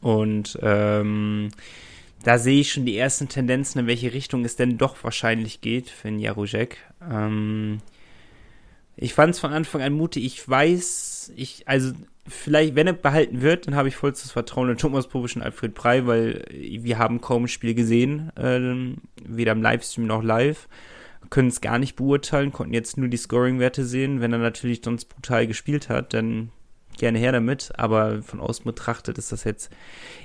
Und 0.00 0.58
ähm, 0.62 1.50
da 2.22 2.38
sehe 2.38 2.60
ich 2.60 2.72
schon 2.72 2.86
die 2.86 2.96
ersten 2.96 3.28
Tendenzen, 3.28 3.80
in 3.80 3.86
welche 3.86 4.12
Richtung 4.12 4.44
es 4.44 4.56
denn 4.56 4.78
doch 4.78 5.02
wahrscheinlich 5.04 5.60
geht 5.60 5.90
für 5.90 6.08
den 6.08 6.18
Jaružek. 6.18 6.78
Ähm, 7.08 7.78
ich 8.96 9.14
fand 9.14 9.34
es 9.34 9.40
von 9.40 9.52
Anfang 9.52 9.82
an 9.82 9.92
mutig. 9.92 10.24
Ich 10.24 10.48
weiß, 10.48 11.32
ich, 11.36 11.68
also 11.68 11.92
vielleicht, 12.26 12.74
wenn 12.74 12.88
er 12.88 12.92
behalten 12.94 13.40
wird, 13.40 13.66
dann 13.66 13.76
habe 13.76 13.88
ich 13.88 13.96
vollstes 13.96 14.32
Vertrauen 14.32 14.70
in 14.70 14.76
Thomas 14.76 15.06
Popisch 15.06 15.36
und 15.36 15.42
Alfred 15.42 15.74
Prey, 15.74 16.06
weil 16.06 16.44
wir 16.50 16.98
haben 16.98 17.20
kaum 17.20 17.44
ein 17.44 17.48
Spiel 17.48 17.74
gesehen, 17.74 18.32
ähm, 18.36 18.96
weder 19.24 19.52
im 19.52 19.62
Livestream 19.62 20.06
noch 20.06 20.22
live 20.22 20.68
können 21.30 21.48
es 21.48 21.60
gar 21.60 21.78
nicht 21.78 21.96
beurteilen, 21.96 22.52
konnten 22.52 22.74
jetzt 22.74 22.96
nur 22.96 23.08
die 23.08 23.16
Scoring-Werte 23.16 23.84
sehen. 23.84 24.20
Wenn 24.20 24.32
er 24.32 24.38
natürlich 24.38 24.80
sonst 24.84 25.06
brutal 25.06 25.46
gespielt 25.46 25.88
hat, 25.88 26.14
dann 26.14 26.50
gerne 26.98 27.18
her 27.18 27.32
damit. 27.32 27.72
Aber 27.76 28.22
von 28.22 28.40
außen 28.40 28.64
betrachtet 28.64 29.18
ist 29.18 29.32
das 29.32 29.44
jetzt. 29.44 29.70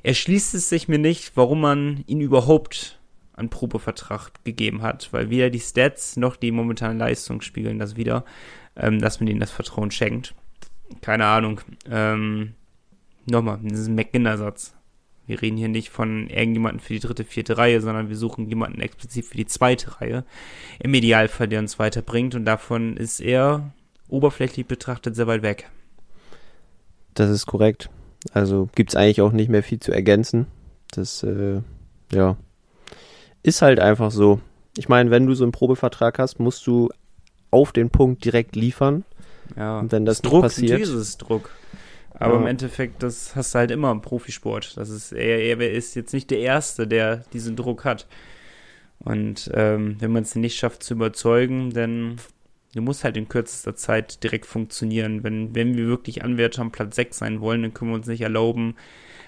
Erschließt 0.03 0.53
es 0.55 0.69
sich 0.69 0.87
mir 0.87 0.99
nicht, 0.99 1.35
warum 1.35 1.61
man 1.61 2.03
ihn 2.07 2.21
überhaupt 2.21 2.99
an 3.33 3.49
Probevertrag 3.49 4.31
gegeben 4.43 4.81
hat, 4.81 5.11
weil 5.11 5.29
weder 5.29 5.49
die 5.49 5.59
Stats 5.59 6.17
noch 6.17 6.35
die 6.35 6.51
momentane 6.51 6.97
Leistung 6.97 7.41
spiegeln 7.41 7.79
das 7.79 7.95
wieder, 7.95 8.25
ähm, 8.75 8.99
dass 8.99 9.19
man 9.19 9.27
ihnen 9.27 9.39
das 9.39 9.51
Vertrauen 9.51 9.91
schenkt. 9.91 10.35
Keine 11.01 11.25
Ahnung. 11.25 11.61
Ähm, 11.89 12.53
nochmal, 13.25 13.59
das 13.63 13.79
ist 13.79 13.87
ein 13.87 13.95
McGinn-Ersatz. 13.95 14.75
Wir 15.25 15.41
reden 15.41 15.57
hier 15.57 15.69
nicht 15.69 15.89
von 15.89 16.27
irgendjemanden 16.27 16.81
für 16.81 16.93
die 16.93 16.99
dritte, 16.99 17.23
vierte 17.23 17.57
Reihe, 17.57 17.79
sondern 17.79 18.09
wir 18.09 18.17
suchen 18.17 18.47
jemanden 18.47 18.81
explizit 18.81 19.25
für 19.25 19.37
die 19.37 19.45
zweite 19.45 20.01
Reihe. 20.01 20.25
Im 20.79 20.93
Idealfall, 20.93 21.47
der 21.47 21.59
uns 21.59 21.79
weiterbringt 21.79 22.35
und 22.35 22.45
davon 22.45 22.97
ist 22.97 23.21
er 23.21 23.71
oberflächlich 24.09 24.67
betrachtet 24.67 25.15
sehr 25.15 25.27
weit 25.27 25.41
weg. 25.41 25.69
Das 27.13 27.29
ist 27.29 27.45
korrekt. 27.45 27.89
Also 28.31 28.69
gibt 28.75 28.91
es 28.91 28.95
eigentlich 28.95 29.21
auch 29.21 29.31
nicht 29.31 29.49
mehr 29.49 29.63
viel 29.63 29.79
zu 29.79 29.91
ergänzen. 29.91 30.47
Das, 30.91 31.23
äh, 31.23 31.61
ja, 32.11 32.37
ist 33.43 33.61
halt 33.61 33.79
einfach 33.79 34.11
so. 34.11 34.39
Ich 34.77 34.89
meine, 34.89 35.11
wenn 35.11 35.27
du 35.27 35.33
so 35.35 35.43
einen 35.43 35.51
Probevertrag 35.51 36.17
hast, 36.19 36.39
musst 36.39 36.65
du 36.65 36.89
auf 37.51 37.71
den 37.71 37.89
Punkt 37.89 38.23
direkt 38.25 38.55
liefern. 38.55 39.03
Ja, 39.55 39.79
Und 39.79 39.91
wenn 39.91 40.05
das 40.05 40.21
Druck, 40.21 40.43
passiert- 40.43 40.71
natürlich 40.71 40.89
ist 40.93 40.95
es 40.99 41.17
Druck. 41.17 41.51
Aber 42.15 42.35
Ja. 42.35 42.39
im 42.41 42.47
Endeffekt, 42.47 43.03
das 43.03 43.35
hast 43.35 43.53
du 43.53 43.59
halt 43.59 43.71
immer 43.71 43.91
im 43.91 44.01
Profisport. 44.01 44.77
Das 44.77 44.89
ist, 44.89 45.11
er, 45.11 45.39
er 45.59 45.71
ist 45.71 45.95
jetzt 45.95 46.13
nicht 46.13 46.31
der 46.31 46.39
Erste, 46.39 46.87
der 46.87 47.17
diesen 47.33 47.55
Druck 47.55 47.85
hat. 47.85 48.07
Und 48.99 49.51
ähm, 49.53 49.97
wenn 49.99 50.11
man 50.11 50.23
es 50.23 50.35
nicht 50.35 50.55
schafft 50.57 50.83
zu 50.83 50.93
überzeugen, 50.93 51.71
dann 51.73 52.15
du 52.73 52.81
musst 52.81 53.03
halt 53.03 53.17
in 53.17 53.29
kürzester 53.29 53.75
Zeit 53.75 54.23
direkt 54.23 54.45
funktionieren. 54.45 55.23
Wenn, 55.23 55.55
wenn 55.55 55.75
wir 55.77 55.87
wirklich 55.87 56.23
Anwärter 56.23 56.61
am 56.61 56.71
Platz 56.71 56.95
6 56.95 57.17
sein 57.17 57.41
wollen, 57.41 57.61
dann 57.61 57.73
können 57.73 57.91
wir 57.91 57.95
uns 57.95 58.07
nicht 58.07 58.21
erlauben, 58.21 58.75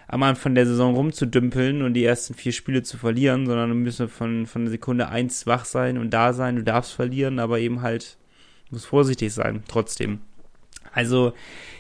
am 0.07 0.23
Anfang 0.23 0.53
der 0.53 0.67
Saison 0.67 0.95
rumzudümpeln 0.95 1.81
und 1.81 1.93
die 1.93 2.05
ersten 2.05 2.35
vier 2.35 2.51
Spiele 2.51 2.83
zu 2.83 2.97
verlieren, 2.97 3.47
sondern 3.47 3.69
wir 3.69 3.75
müssen 3.75 4.07
von, 4.07 4.45
von 4.45 4.67
Sekunde 4.67 5.09
1 5.09 5.47
wach 5.47 5.65
sein 5.65 5.97
und 5.97 6.11
da 6.11 6.33
sein. 6.33 6.57
Du 6.57 6.63
darfst 6.63 6.93
verlieren, 6.93 7.39
aber 7.39 7.59
eben 7.59 7.81
halt, 7.81 8.17
du 8.69 8.75
musst 8.75 8.85
vorsichtig 8.85 9.33
sein, 9.33 9.63
trotzdem. 9.67 10.19
Also, 10.95 11.33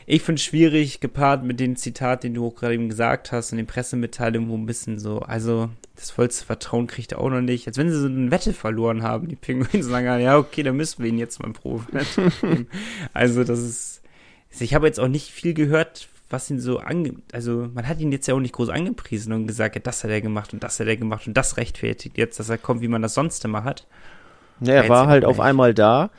ich 0.05 0.21
finde 0.21 0.39
es 0.39 0.43
schwierig, 0.43 0.99
gepaart 0.99 1.43
mit 1.43 1.59
dem 1.59 1.77
Zitat, 1.77 2.23
den 2.23 2.33
du 2.33 2.51
gerade 2.51 2.75
eben 2.75 2.89
gesagt 2.89 3.31
hast 3.31 3.51
und 3.51 3.57
den 3.57 3.65
Pressemitteilungen, 3.65 4.49
wo 4.49 4.55
ein 4.55 4.67
bisschen 4.67 4.99
so, 4.99 5.19
also 5.19 5.69
das 5.95 6.11
vollste 6.11 6.45
Vertrauen 6.45 6.87
kriegt 6.87 7.13
er 7.13 7.19
auch 7.19 7.29
noch 7.29 7.41
nicht. 7.41 7.65
Als 7.65 7.77
wenn 7.77 7.89
sie 7.89 7.99
so 7.99 8.07
eine 8.07 8.29
Wette 8.29 8.53
verloren 8.53 9.01
haben, 9.01 9.29
die 9.29 9.37
Pinguins 9.37 9.87
sagen, 9.87 10.21
ja, 10.21 10.37
okay, 10.37 10.61
dann 10.61 10.75
müssen 10.75 11.01
wir 11.01 11.09
ihn 11.09 11.17
jetzt 11.17 11.41
mal 11.41 11.51
Probe 11.53 11.85
geben. 11.91 12.67
Also, 13.13 13.43
das 13.43 13.59
ist, 13.59 14.01
ich 14.59 14.73
habe 14.75 14.85
jetzt 14.85 14.99
auch 14.99 15.07
nicht 15.07 15.31
viel 15.31 15.53
gehört, 15.53 16.09
was 16.29 16.49
ihn 16.49 16.59
so 16.59 16.79
ange, 16.79 17.13
also 17.31 17.69
man 17.73 17.87
hat 17.87 17.99
ihn 17.99 18.11
jetzt 18.11 18.27
ja 18.27 18.33
auch 18.33 18.39
nicht 18.39 18.53
groß 18.53 18.69
angepriesen 18.69 19.31
und 19.31 19.47
gesagt, 19.47 19.75
ja, 19.75 19.81
das 19.81 20.03
hat 20.03 20.11
er 20.11 20.21
gemacht 20.21 20.53
und 20.53 20.63
das 20.63 20.79
hat 20.79 20.87
er 20.87 20.97
gemacht 20.97 21.27
und 21.27 21.37
das 21.37 21.55
rechtfertigt 21.55 22.17
jetzt, 22.17 22.39
dass 22.39 22.49
er 22.49 22.57
kommt, 22.57 22.81
wie 22.81 22.87
man 22.87 23.01
das 23.01 23.13
sonst 23.13 23.45
immer 23.45 23.63
hat. 23.63 23.87
Ja, 24.59 24.73
er 24.73 24.89
war 24.89 25.07
halt 25.07 25.23
auf 25.23 25.39
einmal 25.39 25.73
da 25.73 26.09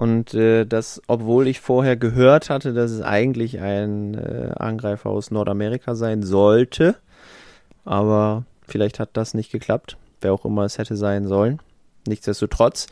Und 0.00 0.32
äh, 0.32 0.64
das, 0.64 1.02
obwohl 1.08 1.46
ich 1.46 1.60
vorher 1.60 1.94
gehört 1.94 2.48
hatte, 2.48 2.72
dass 2.72 2.90
es 2.90 3.02
eigentlich 3.02 3.60
ein 3.60 4.14
äh, 4.14 4.50
Angreifer 4.56 5.10
aus 5.10 5.30
Nordamerika 5.30 5.94
sein 5.94 6.22
sollte. 6.22 6.96
Aber 7.84 8.44
vielleicht 8.66 8.98
hat 8.98 9.10
das 9.12 9.34
nicht 9.34 9.52
geklappt, 9.52 9.98
wer 10.22 10.32
auch 10.32 10.46
immer 10.46 10.64
es 10.64 10.78
hätte 10.78 10.96
sein 10.96 11.26
sollen. 11.26 11.60
Nichtsdestotrotz, 12.08 12.86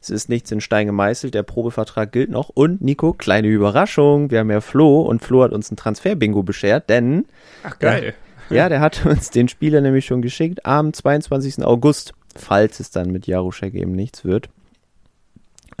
es 0.00 0.10
ist 0.10 0.28
nichts 0.28 0.52
in 0.52 0.60
Stein 0.60 0.86
gemeißelt, 0.86 1.34
der 1.34 1.42
Probevertrag 1.42 2.12
gilt 2.12 2.30
noch. 2.30 2.48
Und 2.48 2.80
Nico, 2.80 3.12
kleine 3.12 3.48
Überraschung, 3.48 4.30
wir 4.30 4.38
haben 4.38 4.50
ja 4.52 4.60
Flo 4.60 5.00
und 5.00 5.20
Flo 5.20 5.42
hat 5.42 5.50
uns 5.50 5.68
ein 5.72 5.76
Transfer-Bingo 5.76 6.44
beschert, 6.44 6.88
denn. 6.88 7.24
Ach 7.64 7.76
geil. 7.80 8.14
Der, 8.50 8.56
ja, 8.56 8.68
der 8.68 8.78
hat 8.78 9.04
uns 9.04 9.30
den 9.30 9.48
Spieler 9.48 9.80
nämlich 9.80 10.06
schon 10.06 10.22
geschickt 10.22 10.64
am 10.64 10.92
22. 10.92 11.64
August, 11.64 12.14
falls 12.36 12.78
es 12.78 12.92
dann 12.92 13.10
mit 13.10 13.26
Jaruschek 13.26 13.74
eben 13.74 13.96
nichts 13.96 14.24
wird. 14.24 14.48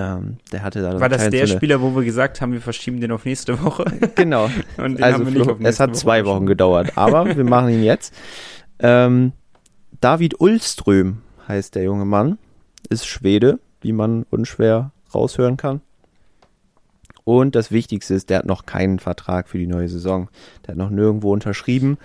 Ähm, 0.02 0.38
der 0.50 0.62
hatte 0.62 0.82
da 0.82 0.98
War 0.98 1.08
das 1.08 1.30
der 1.30 1.46
so 1.46 1.54
Spieler, 1.54 1.80
wo 1.80 1.94
wir 1.94 2.02
gesagt 2.02 2.40
haben, 2.40 2.52
wir 2.52 2.60
verschieben 2.60 3.00
den 3.00 3.12
auf 3.12 3.24
nächste 3.24 3.62
Woche? 3.62 3.84
Genau. 4.16 4.50
Und 4.76 4.96
den 4.96 5.02
also 5.04 5.18
haben 5.18 5.26
wir 5.26 5.38
nicht 5.38 5.50
auf 5.50 5.58
nächste 5.58 5.68
es 5.68 5.80
hat 5.80 5.90
Woche 5.90 5.98
zwei 5.98 6.24
Wochen 6.24 6.46
gedauert, 6.46 6.96
aber 6.96 7.36
wir 7.36 7.44
machen 7.44 7.68
ihn 7.68 7.82
jetzt. 7.82 8.12
Ähm, 8.80 9.32
David 10.00 10.40
Ullström 10.40 11.18
heißt 11.46 11.74
der 11.74 11.84
junge 11.84 12.04
Mann, 12.04 12.38
ist 12.88 13.06
Schwede, 13.06 13.60
wie 13.80 13.92
man 13.92 14.24
unschwer 14.30 14.90
raushören 15.14 15.56
kann. 15.56 15.80
Und 17.24 17.54
das 17.54 17.70
Wichtigste 17.70 18.14
ist, 18.14 18.30
der 18.30 18.38
hat 18.38 18.46
noch 18.46 18.66
keinen 18.66 18.98
Vertrag 18.98 19.48
für 19.48 19.58
die 19.58 19.68
neue 19.68 19.88
Saison. 19.88 20.28
Der 20.66 20.72
hat 20.72 20.78
noch 20.78 20.90
nirgendwo 20.90 21.32
unterschrieben. 21.32 21.98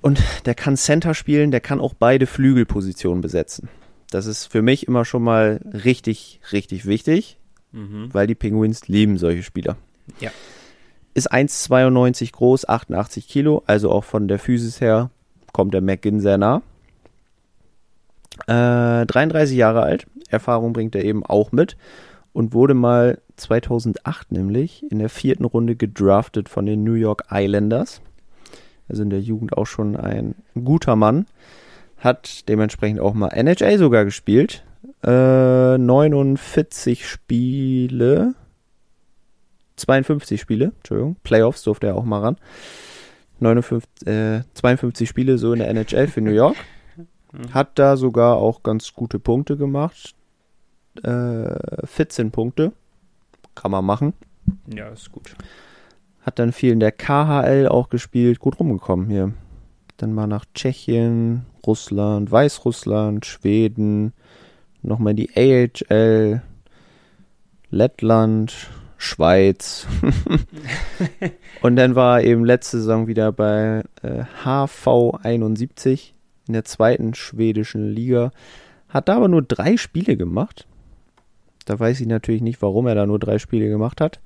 Und 0.00 0.22
der 0.46 0.54
kann 0.54 0.76
Center 0.76 1.12
spielen, 1.14 1.50
der 1.50 1.60
kann 1.60 1.80
auch 1.80 1.94
beide 1.94 2.26
Flügelpositionen 2.26 3.20
besetzen. 3.20 3.68
Das 4.14 4.26
ist 4.26 4.46
für 4.46 4.62
mich 4.62 4.86
immer 4.86 5.04
schon 5.04 5.24
mal 5.24 5.60
richtig, 5.64 6.38
richtig 6.52 6.86
wichtig, 6.86 7.36
mhm. 7.72 8.10
weil 8.12 8.28
die 8.28 8.36
Penguins 8.36 8.86
lieben 8.86 9.18
solche 9.18 9.42
Spieler. 9.42 9.76
Ja. 10.20 10.30
Ist 11.14 11.32
1,92 11.32 12.30
groß, 12.30 12.68
88 12.68 13.26
Kilo, 13.26 13.64
also 13.66 13.90
auch 13.90 14.04
von 14.04 14.28
der 14.28 14.38
Physis 14.38 14.80
her 14.80 15.10
kommt 15.52 15.74
der 15.74 15.80
McGinn 15.80 16.20
sehr 16.20 16.38
nah. 16.38 16.62
Äh, 18.46 19.04
33 19.04 19.56
Jahre 19.56 19.82
alt, 19.82 20.06
Erfahrung 20.28 20.72
bringt 20.72 20.94
er 20.94 21.04
eben 21.04 21.26
auch 21.26 21.50
mit 21.50 21.76
und 22.32 22.52
wurde 22.52 22.74
mal 22.74 23.20
2008 23.34 24.30
nämlich 24.30 24.88
in 24.92 25.00
der 25.00 25.08
vierten 25.08 25.44
Runde 25.44 25.74
gedraftet 25.74 26.48
von 26.48 26.66
den 26.66 26.84
New 26.84 26.94
York 26.94 27.24
Islanders. 27.32 28.00
Also 28.88 29.02
in 29.02 29.10
der 29.10 29.20
Jugend 29.20 29.58
auch 29.58 29.66
schon 29.66 29.96
ein 29.96 30.36
guter 30.54 30.94
Mann 30.94 31.26
hat 32.04 32.48
dementsprechend 32.48 33.00
auch 33.00 33.14
mal 33.14 33.28
NHL 33.28 33.78
sogar 33.78 34.04
gespielt. 34.04 34.62
Äh, 35.02 35.78
49 35.78 37.08
Spiele. 37.08 38.34
52 39.76 40.40
Spiele, 40.40 40.72
Entschuldigung. 40.76 41.16
Playoffs 41.24 41.62
durfte 41.62 41.88
er 41.88 41.96
auch 41.96 42.04
mal 42.04 42.20
ran. 42.20 42.36
59, 43.40 44.06
äh, 44.06 44.42
52 44.54 45.08
Spiele 45.08 45.38
so 45.38 45.52
in 45.52 45.58
der 45.58 45.68
NHL 45.68 46.06
für 46.06 46.20
New 46.20 46.30
York. 46.30 46.56
Hat 47.52 47.78
da 47.78 47.96
sogar 47.96 48.36
auch 48.36 48.62
ganz 48.62 48.92
gute 48.92 49.18
Punkte 49.18 49.56
gemacht. 49.56 50.14
Äh, 51.02 51.86
14 51.86 52.30
Punkte. 52.30 52.72
Kann 53.54 53.70
man 53.70 53.84
machen. 53.84 54.12
Ja, 54.72 54.88
ist 54.88 55.10
gut. 55.10 55.34
Hat 56.20 56.38
dann 56.38 56.52
viel 56.52 56.72
in 56.72 56.80
der 56.80 56.92
KHL 56.92 57.66
auch 57.68 57.88
gespielt. 57.88 58.38
Gut 58.38 58.60
rumgekommen 58.60 59.08
hier. 59.08 59.32
Dann 59.96 60.12
mal 60.12 60.26
nach 60.26 60.44
Tschechien, 60.54 61.46
Russland, 61.66 62.30
Weißrussland, 62.30 63.24
Schweden, 63.26 64.12
nochmal 64.82 65.14
die 65.14 65.30
AHL, 65.36 66.42
Lettland, 67.70 68.70
Schweiz. 68.98 69.86
und 71.62 71.76
dann 71.76 71.94
war 71.94 72.20
er 72.20 72.26
eben 72.26 72.44
letzte 72.44 72.78
Saison 72.78 73.06
wieder 73.06 73.32
bei 73.32 73.82
äh, 74.02 74.24
HV 74.44 75.18
71 75.22 76.14
in 76.46 76.54
der 76.54 76.64
zweiten 76.64 77.14
schwedischen 77.14 77.88
Liga. 77.90 78.30
Hat 78.88 79.08
da 79.08 79.16
aber 79.16 79.28
nur 79.28 79.42
drei 79.42 79.76
Spiele 79.76 80.16
gemacht. 80.16 80.66
Da 81.64 81.78
weiß 81.78 82.00
ich 82.00 82.06
natürlich 82.06 82.42
nicht, 82.42 82.62
warum 82.62 82.86
er 82.86 82.94
da 82.94 83.06
nur 83.06 83.18
drei 83.18 83.38
Spiele 83.38 83.68
gemacht 83.68 84.00
hat. 84.00 84.20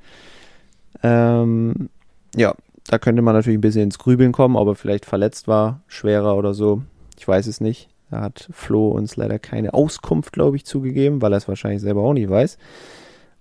Ähm, 1.03 1.89
ja, 2.35 2.55
da 2.89 2.99
könnte 2.99 3.23
man 3.23 3.35
natürlich 3.35 3.59
ein 3.59 3.63
bisschen 3.63 3.83
ins 3.83 3.99
Grübeln 3.99 4.33
kommen, 4.33 4.57
ob 4.57 4.69
er 4.69 4.75
vielleicht 4.75 5.05
verletzt 5.05 5.47
war, 5.47 5.83
schwerer 5.87 6.37
oder 6.37 6.55
so. 6.55 6.83
Ich 7.19 7.29
weiß 7.29 7.47
es 7.47 7.61
nicht. 7.61 7.89
Da 8.11 8.23
hat 8.23 8.49
Flo 8.51 8.89
uns 8.89 9.17
leider 9.17 9.39
keine 9.39 9.75
Auskunft, 9.75 10.33
glaube 10.33 10.57
ich, 10.57 10.65
zugegeben, 10.65 11.21
weil 11.21 11.33
er 11.33 11.37
es 11.37 11.49
wahrscheinlich 11.49 11.83
selber 11.83 12.01
auch 12.01 12.15
nicht 12.15 12.31
weiß. 12.31 12.57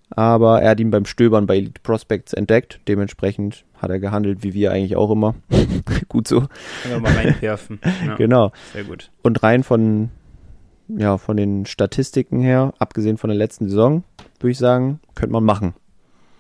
Aber 0.10 0.62
er 0.62 0.72
hat 0.72 0.80
ihn 0.80 0.92
beim 0.92 1.06
Stöbern 1.06 1.48
bei 1.48 1.58
Elite 1.58 1.82
Prospects 1.82 2.34
entdeckt. 2.34 2.82
Dementsprechend 2.88 3.64
hat 3.78 3.90
er 3.90 4.00
gehandelt, 4.00 4.44
wie 4.44 4.54
wir 4.54 4.72
eigentlich 4.72 4.98
auch 4.98 5.12
immer. 5.12 5.36
gut 6.10 6.28
so. 6.28 6.42
Können 6.84 6.96
wir 6.96 7.00
mal 7.00 7.14
reinwerfen. 7.14 7.80
Ja, 8.06 8.16
genau. 8.16 8.52
Sehr 8.74 8.84
gut. 8.84 9.12
Und 9.24 9.44
rein 9.44 9.64
von, 9.64 10.10
ja, 10.90 11.18
von 11.18 11.38
den 11.38 11.66
Statistiken 11.66 12.42
her, 12.42 12.74
abgesehen 12.80 13.18
von 13.18 13.30
der 13.30 13.38
letzten 13.38 13.70
Saison, 13.70 14.04
würde 14.40 14.52
ich 14.52 14.58
sagen, 14.58 15.00
könnte 15.16 15.34
man 15.34 15.44
machen. 15.44 15.74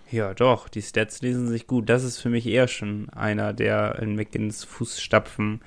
Ja, 0.10 0.34
doch, 0.34 0.70
die 0.70 0.82
Stats 0.82 1.22
lesen 1.22 1.48
sich 1.48 1.68
gut. 1.68 1.90
Das 1.90 2.04
ist 2.04 2.20
für 2.20 2.30
mich 2.30 2.48
eher 2.48 2.68
schon 2.68 3.10
einer, 3.10 3.54
der 3.54 4.00
in 4.02 4.16
McGinns 4.16 4.64
Fußstapfen 4.64 5.62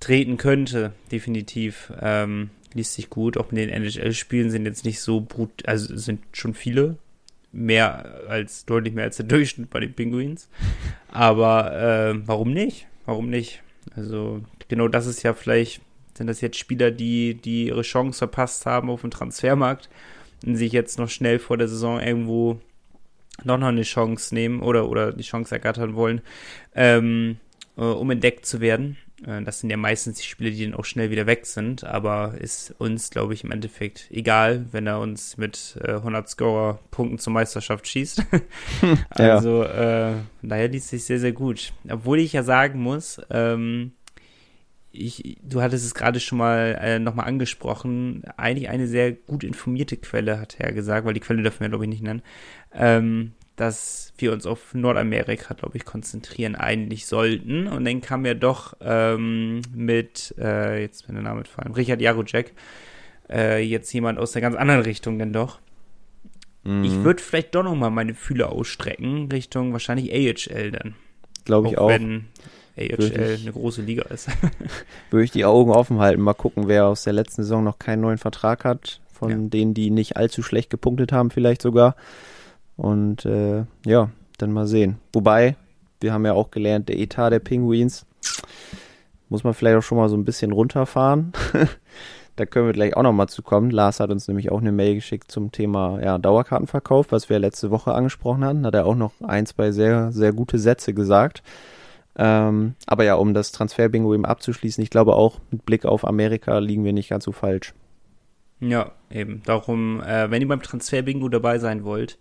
treten 0.00 0.38
könnte, 0.38 0.92
definitiv. 1.12 1.92
Ähm, 2.00 2.50
liest 2.72 2.94
sich 2.94 3.10
gut. 3.10 3.36
Auch 3.36 3.50
mit 3.50 3.60
den 3.60 3.70
NHL-Spielen 3.70 4.50
sind 4.50 4.64
jetzt 4.64 4.84
nicht 4.84 5.00
so 5.00 5.20
brut, 5.20 5.66
also 5.66 5.96
sind 5.96 6.20
schon 6.32 6.54
viele. 6.54 6.96
Mehr 7.52 8.22
als, 8.28 8.66
deutlich 8.66 8.94
mehr 8.94 9.04
als 9.04 9.16
der 9.16 9.26
Durchschnitt 9.26 9.70
bei 9.70 9.80
den 9.80 9.94
Penguins. 9.94 10.48
Aber 11.08 11.72
äh, 11.76 12.20
warum 12.26 12.52
nicht? 12.52 12.86
Warum 13.04 13.28
nicht? 13.28 13.62
Also, 13.94 14.42
genau 14.68 14.88
das 14.88 15.06
ist 15.06 15.22
ja 15.22 15.32
vielleicht, 15.32 15.80
sind 16.14 16.26
das 16.26 16.40
jetzt 16.40 16.58
Spieler, 16.58 16.90
die, 16.90 17.34
die 17.34 17.66
ihre 17.66 17.82
Chance 17.82 18.18
verpasst 18.18 18.66
haben 18.66 18.90
auf 18.90 19.02
dem 19.02 19.10
Transfermarkt 19.10 19.88
und 20.44 20.56
sich 20.56 20.72
jetzt 20.72 20.98
noch 20.98 21.08
schnell 21.08 21.38
vor 21.38 21.56
der 21.56 21.68
Saison 21.68 22.00
irgendwo 22.00 22.60
noch, 23.44 23.58
noch 23.58 23.68
eine 23.68 23.82
Chance 23.82 24.34
nehmen 24.34 24.60
oder, 24.60 24.88
oder 24.88 25.12
die 25.12 25.22
Chance 25.22 25.54
ergattern 25.54 25.94
wollen, 25.94 26.20
ähm, 26.74 27.38
äh, 27.76 27.82
um 27.82 28.10
entdeckt 28.10 28.46
zu 28.46 28.60
werden. 28.60 28.96
Äh, 29.24 29.42
das 29.42 29.60
sind 29.60 29.70
ja 29.70 29.76
meistens 29.76 30.18
die 30.18 30.24
Spiele, 30.24 30.50
die 30.50 30.64
dann 30.64 30.74
auch 30.74 30.84
schnell 30.84 31.10
wieder 31.10 31.26
weg 31.26 31.46
sind, 31.46 31.84
aber 31.84 32.34
ist 32.38 32.74
uns, 32.78 33.10
glaube 33.10 33.34
ich, 33.34 33.44
im 33.44 33.50
Endeffekt 33.50 34.08
egal, 34.10 34.66
wenn 34.72 34.86
er 34.86 35.00
uns 35.00 35.36
mit 35.36 35.78
äh, 35.82 35.92
100 35.92 36.28
Scorer-Punkten 36.28 37.18
zur 37.18 37.32
Meisterschaft 37.32 37.86
schießt. 37.88 38.22
also, 39.10 39.62
ja. 39.62 40.10
äh, 40.10 40.14
daher 40.42 40.68
liest 40.68 40.88
sich 40.88 41.04
sehr, 41.04 41.18
sehr 41.18 41.32
gut. 41.32 41.72
Obwohl 41.88 42.18
ich 42.20 42.32
ja 42.32 42.42
sagen 42.42 42.80
muss, 42.80 43.20
ähm, 43.30 43.92
ich, 44.98 45.36
du 45.42 45.60
hattest 45.60 45.84
es 45.84 45.94
gerade 45.94 46.20
schon 46.20 46.38
mal 46.38 46.78
äh, 46.80 46.98
nochmal 46.98 47.26
angesprochen, 47.26 48.22
eigentlich 48.36 48.68
eine 48.68 48.86
sehr 48.86 49.12
gut 49.12 49.44
informierte 49.44 49.96
Quelle, 49.96 50.40
hat 50.40 50.56
er 50.58 50.72
gesagt, 50.72 51.06
weil 51.06 51.14
die 51.14 51.20
Quelle 51.20 51.42
dürfen 51.42 51.60
wir, 51.60 51.68
glaube 51.68 51.84
ich, 51.84 51.90
nicht 51.90 52.02
nennen, 52.02 52.22
ähm, 52.76 53.32
dass 53.56 54.12
wir 54.18 54.32
uns 54.32 54.46
auf 54.46 54.74
Nordamerika, 54.74 55.54
glaube 55.54 55.78
ich, 55.78 55.84
konzentrieren 55.84 56.54
eigentlich 56.54 57.06
sollten. 57.06 57.66
Und 57.66 57.84
dann 57.84 58.02
kam 58.02 58.26
ja 58.26 58.34
doch 58.34 58.74
ähm, 58.80 59.62
mit, 59.74 60.34
äh, 60.38 60.82
jetzt 60.82 61.06
bin 61.06 61.14
der 61.14 61.24
Name 61.24 61.44
fallen, 61.44 61.72
Richard 61.72 62.00
Jarocek, 62.00 62.52
äh, 63.30 63.62
jetzt 63.62 63.92
jemand 63.92 64.18
aus 64.18 64.32
der 64.32 64.42
ganz 64.42 64.56
anderen 64.56 64.82
Richtung 64.82 65.18
denn 65.18 65.32
doch. 65.32 65.58
Mhm. 66.64 66.84
Ich 66.84 67.02
würde 67.02 67.22
vielleicht 67.22 67.54
doch 67.54 67.62
nochmal 67.62 67.90
meine 67.90 68.14
Fühler 68.14 68.52
ausstrecken, 68.52 69.28
Richtung 69.32 69.72
wahrscheinlich 69.72 70.12
AHL 70.12 70.72
dann. 70.72 70.94
Glaube 71.44 71.68
ich 71.68 71.78
auch. 71.78 71.88
Wenn 71.88 72.26
AHL 72.76 73.38
eine 73.40 73.52
große 73.52 73.80
Liga 73.80 74.02
ist. 74.10 74.28
würde 75.10 75.24
ich 75.24 75.30
die 75.30 75.46
Augen 75.46 75.70
offen 75.70 75.98
halten, 75.98 76.20
mal 76.20 76.34
gucken, 76.34 76.68
wer 76.68 76.86
aus 76.86 77.04
der 77.04 77.14
letzten 77.14 77.42
Saison 77.42 77.64
noch 77.64 77.78
keinen 77.78 78.02
neuen 78.02 78.18
Vertrag 78.18 78.64
hat, 78.64 79.00
von 79.10 79.30
ja. 79.30 79.36
denen, 79.38 79.72
die 79.72 79.90
nicht 79.90 80.16
allzu 80.16 80.42
schlecht 80.42 80.68
gepunktet 80.68 81.10
haben, 81.12 81.30
vielleicht 81.30 81.62
sogar. 81.62 81.96
Und 82.76 83.24
äh, 83.24 83.64
ja, 83.84 84.10
dann 84.38 84.52
mal 84.52 84.66
sehen. 84.66 84.98
Wobei, 85.12 85.56
wir 86.00 86.12
haben 86.12 86.26
ja 86.26 86.34
auch 86.34 86.50
gelernt, 86.50 86.88
der 86.88 86.98
Etat 86.98 87.30
der 87.30 87.38
Penguins 87.38 88.06
muss 89.28 89.44
man 89.44 89.54
vielleicht 89.54 89.78
auch 89.78 89.82
schon 89.82 89.98
mal 89.98 90.08
so 90.08 90.16
ein 90.16 90.24
bisschen 90.24 90.52
runterfahren. 90.52 91.32
da 92.36 92.46
können 92.46 92.66
wir 92.66 92.72
gleich 92.72 92.96
auch 92.96 93.02
nochmal 93.02 93.28
zu 93.28 93.42
kommen. 93.42 93.70
Lars 93.70 94.00
hat 94.00 94.10
uns 94.10 94.28
nämlich 94.28 94.52
auch 94.52 94.60
eine 94.60 94.72
Mail 94.72 94.94
geschickt 94.94 95.30
zum 95.32 95.52
Thema 95.52 96.00
ja, 96.02 96.18
Dauerkartenverkauf, 96.18 97.10
was 97.10 97.28
wir 97.28 97.38
letzte 97.38 97.70
Woche 97.70 97.92
angesprochen 97.92 98.44
hatten. 98.44 98.66
Hat 98.66 98.74
er 98.74 98.86
auch 98.86 98.94
noch 98.94 99.12
ein, 99.22 99.46
zwei 99.46 99.72
sehr, 99.72 100.12
sehr 100.12 100.32
gute 100.32 100.58
Sätze 100.58 100.94
gesagt. 100.94 101.42
Ähm, 102.18 102.74
aber 102.86 103.04
ja, 103.04 103.14
um 103.16 103.34
das 103.34 103.52
Transferbingo 103.52 104.14
eben 104.14 104.24
abzuschließen, 104.24 104.82
ich 104.82 104.90
glaube 104.90 105.14
auch 105.16 105.38
mit 105.50 105.66
Blick 105.66 105.84
auf 105.84 106.06
Amerika 106.06 106.58
liegen 106.58 106.84
wir 106.84 106.92
nicht 106.92 107.10
ganz 107.10 107.24
so 107.24 107.32
falsch. 107.32 107.74
Ja, 108.60 108.92
eben. 109.10 109.42
Darum, 109.44 110.00
äh, 110.00 110.30
wenn 110.30 110.40
ihr 110.40 110.48
beim 110.48 110.62
Transferbingo 110.62 111.28
dabei 111.28 111.58
sein 111.58 111.84
wollt, 111.84 112.18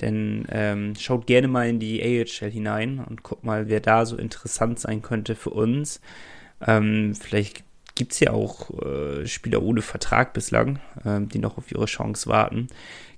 dann 0.00 0.46
ähm, 0.50 0.94
schaut 0.98 1.26
gerne 1.26 1.48
mal 1.48 1.68
in 1.68 1.78
die 1.78 2.02
AHL 2.02 2.50
hinein 2.50 3.04
und 3.08 3.22
guckt 3.22 3.44
mal, 3.44 3.68
wer 3.68 3.80
da 3.80 4.06
so 4.06 4.16
interessant 4.16 4.78
sein 4.78 5.02
könnte 5.02 5.34
für 5.34 5.50
uns. 5.50 6.00
Ähm, 6.66 7.14
vielleicht 7.14 7.64
gibt 7.94 8.12
es 8.12 8.20
ja 8.20 8.32
auch 8.32 8.70
äh, 8.82 9.26
Spieler 9.26 9.62
ohne 9.62 9.82
Vertrag 9.82 10.32
bislang, 10.32 10.78
ähm, 11.04 11.28
die 11.28 11.38
noch 11.38 11.58
auf 11.58 11.70
ihre 11.70 11.84
Chance 11.84 12.28
warten. 12.30 12.68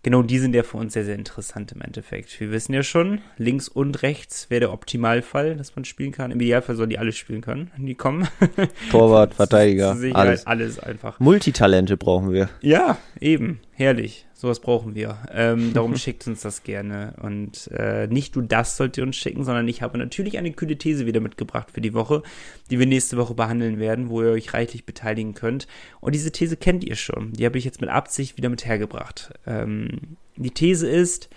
Genau 0.02 0.22
die 0.22 0.40
sind 0.40 0.56
ja 0.56 0.64
für 0.64 0.78
uns 0.78 0.94
sehr, 0.94 1.04
sehr 1.04 1.14
interessant 1.14 1.70
im 1.70 1.80
Endeffekt. 1.80 2.40
Wir 2.40 2.50
wissen 2.50 2.74
ja 2.74 2.82
schon, 2.82 3.20
links 3.38 3.68
und 3.68 4.02
rechts 4.02 4.50
wäre 4.50 4.58
der 4.58 4.72
Optimalfall, 4.72 5.54
dass 5.54 5.76
man 5.76 5.84
spielen 5.84 6.10
kann. 6.10 6.32
Im 6.32 6.40
Idealfall 6.40 6.74
sollen 6.74 6.90
die 6.90 6.98
alle 6.98 7.12
spielen 7.12 7.40
können, 7.42 7.70
die 7.76 7.94
kommen. 7.94 8.26
Torwart, 8.90 9.34
Verteidiger, 9.34 9.96
alles. 10.14 10.44
alles 10.48 10.80
einfach. 10.80 11.20
Multitalente 11.20 11.96
brauchen 11.96 12.32
wir. 12.32 12.48
Ja, 12.60 12.98
eben. 13.20 13.60
Herrlich. 13.70 14.26
Sowas 14.42 14.58
brauchen 14.58 14.96
wir. 14.96 15.18
Ähm, 15.30 15.72
darum 15.72 15.96
schickt 15.96 16.26
uns 16.26 16.40
das 16.40 16.64
gerne. 16.64 17.14
Und 17.22 17.68
äh, 17.68 18.08
nicht 18.08 18.34
nur 18.34 18.44
das 18.44 18.76
sollt 18.76 18.98
ihr 18.98 19.04
uns 19.04 19.14
schicken, 19.14 19.44
sondern 19.44 19.68
ich 19.68 19.82
habe 19.82 19.98
natürlich 19.98 20.36
eine 20.36 20.50
kühle 20.50 20.76
These 20.76 21.06
wieder 21.06 21.20
mitgebracht 21.20 21.70
für 21.70 21.80
die 21.80 21.94
Woche, 21.94 22.24
die 22.68 22.80
wir 22.80 22.86
nächste 22.86 23.16
Woche 23.18 23.34
behandeln 23.34 23.78
werden, 23.78 24.08
wo 24.08 24.20
ihr 24.20 24.32
euch 24.32 24.52
reichlich 24.52 24.84
beteiligen 24.84 25.34
könnt. 25.34 25.68
Und 26.00 26.16
diese 26.16 26.32
These 26.32 26.56
kennt 26.56 26.82
ihr 26.82 26.96
schon. 26.96 27.32
Die 27.34 27.46
habe 27.46 27.56
ich 27.56 27.64
jetzt 27.64 27.80
mit 27.80 27.88
Absicht 27.88 28.36
wieder 28.36 28.48
mit 28.48 28.66
hergebracht. 28.66 29.32
Ähm, 29.46 30.16
die 30.34 30.50
These 30.50 30.88
ist, 30.88 31.30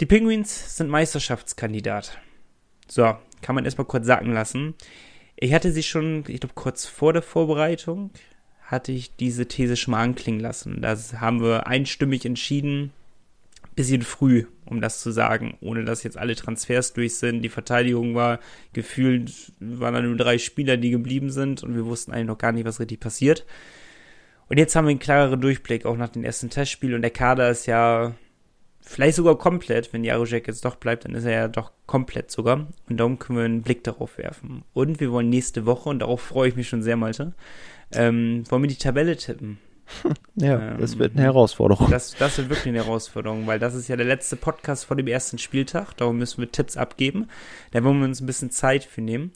die 0.00 0.06
Penguins 0.06 0.76
sind 0.76 0.90
Meisterschaftskandidat. 0.90 2.18
So, 2.88 3.14
kann 3.40 3.54
man 3.54 3.64
erstmal 3.64 3.86
kurz 3.86 4.04
sacken 4.04 4.32
lassen. 4.32 4.74
Ich 5.36 5.54
hatte 5.54 5.70
sie 5.70 5.84
schon, 5.84 6.24
ich 6.26 6.40
glaube, 6.40 6.54
kurz 6.56 6.86
vor 6.86 7.12
der 7.12 7.22
Vorbereitung 7.22 8.10
hatte 8.66 8.92
ich 8.92 9.14
diese 9.14 9.46
These 9.46 9.76
schon 9.76 9.92
mal 9.92 10.02
anklingen 10.02 10.40
lassen. 10.40 10.82
Das 10.82 11.20
haben 11.20 11.40
wir 11.40 11.66
einstimmig 11.68 12.26
entschieden, 12.26 12.92
bisschen 13.76 14.02
früh, 14.02 14.46
um 14.64 14.80
das 14.80 15.00
zu 15.00 15.12
sagen, 15.12 15.56
ohne 15.60 15.84
dass 15.84 16.02
jetzt 16.02 16.16
alle 16.16 16.34
Transfers 16.34 16.92
durch 16.92 17.16
sind. 17.16 17.42
Die 17.42 17.48
Verteidigung 17.48 18.14
war 18.14 18.40
gefühlt, 18.72 19.52
waren 19.60 19.94
da 19.94 20.02
nur 20.02 20.16
drei 20.16 20.38
Spieler, 20.38 20.76
die 20.76 20.90
geblieben 20.90 21.30
sind 21.30 21.62
und 21.62 21.76
wir 21.76 21.86
wussten 21.86 22.12
eigentlich 22.12 22.26
noch 22.26 22.38
gar 22.38 22.52
nicht, 22.52 22.64
was 22.64 22.80
richtig 22.80 23.00
passiert. 23.00 23.46
Und 24.48 24.58
jetzt 24.58 24.74
haben 24.74 24.86
wir 24.86 24.90
einen 24.90 24.98
klareren 24.98 25.40
Durchblick, 25.40 25.86
auch 25.86 25.96
nach 25.96 26.08
den 26.08 26.24
ersten 26.24 26.50
Testspielen 26.50 26.96
und 26.96 27.02
der 27.02 27.10
Kader 27.10 27.50
ist 27.50 27.66
ja 27.66 28.14
vielleicht 28.80 29.16
sogar 29.16 29.36
komplett, 29.36 29.92
wenn 29.92 30.04
Jaroszek 30.04 30.46
jetzt 30.46 30.64
doch 30.64 30.76
bleibt, 30.76 31.04
dann 31.04 31.14
ist 31.14 31.24
er 31.24 31.32
ja 31.32 31.48
doch 31.48 31.72
komplett 31.86 32.30
sogar. 32.30 32.68
Und 32.88 32.96
darum 32.96 33.18
können 33.18 33.38
wir 33.38 33.44
einen 33.44 33.62
Blick 33.62 33.82
darauf 33.84 34.16
werfen. 34.16 34.62
Und 34.72 35.00
wir 35.00 35.10
wollen 35.10 35.28
nächste 35.28 35.66
Woche, 35.66 35.88
und 35.88 35.98
darauf 35.98 36.22
freue 36.22 36.48
ich 36.48 36.56
mich 36.56 36.68
schon 36.68 36.82
sehr, 36.82 36.96
Malte, 36.96 37.34
ähm, 37.92 38.44
wollen 38.48 38.62
wir 38.62 38.68
die 38.68 38.76
Tabelle 38.76 39.16
tippen? 39.16 39.58
Ja, 40.34 40.72
ähm, 40.72 40.80
das 40.80 40.98
wird 40.98 41.14
eine 41.14 41.22
Herausforderung. 41.22 41.90
Das, 41.90 42.14
das 42.16 42.36
wird 42.36 42.50
wirklich 42.50 42.68
eine 42.68 42.84
Herausforderung, 42.84 43.46
weil 43.46 43.58
das 43.58 43.74
ist 43.74 43.88
ja 43.88 43.96
der 43.96 44.06
letzte 44.06 44.36
Podcast 44.36 44.84
vor 44.84 44.96
dem 44.96 45.06
ersten 45.06 45.38
Spieltag. 45.38 45.96
Darum 45.96 46.18
müssen 46.18 46.40
wir 46.40 46.50
Tipps 46.50 46.76
abgeben. 46.76 47.28
Da 47.70 47.82
wollen 47.82 47.98
wir 47.98 48.04
uns 48.04 48.20
ein 48.20 48.26
bisschen 48.26 48.50
Zeit 48.50 48.84
für 48.84 49.00
nehmen. 49.00 49.32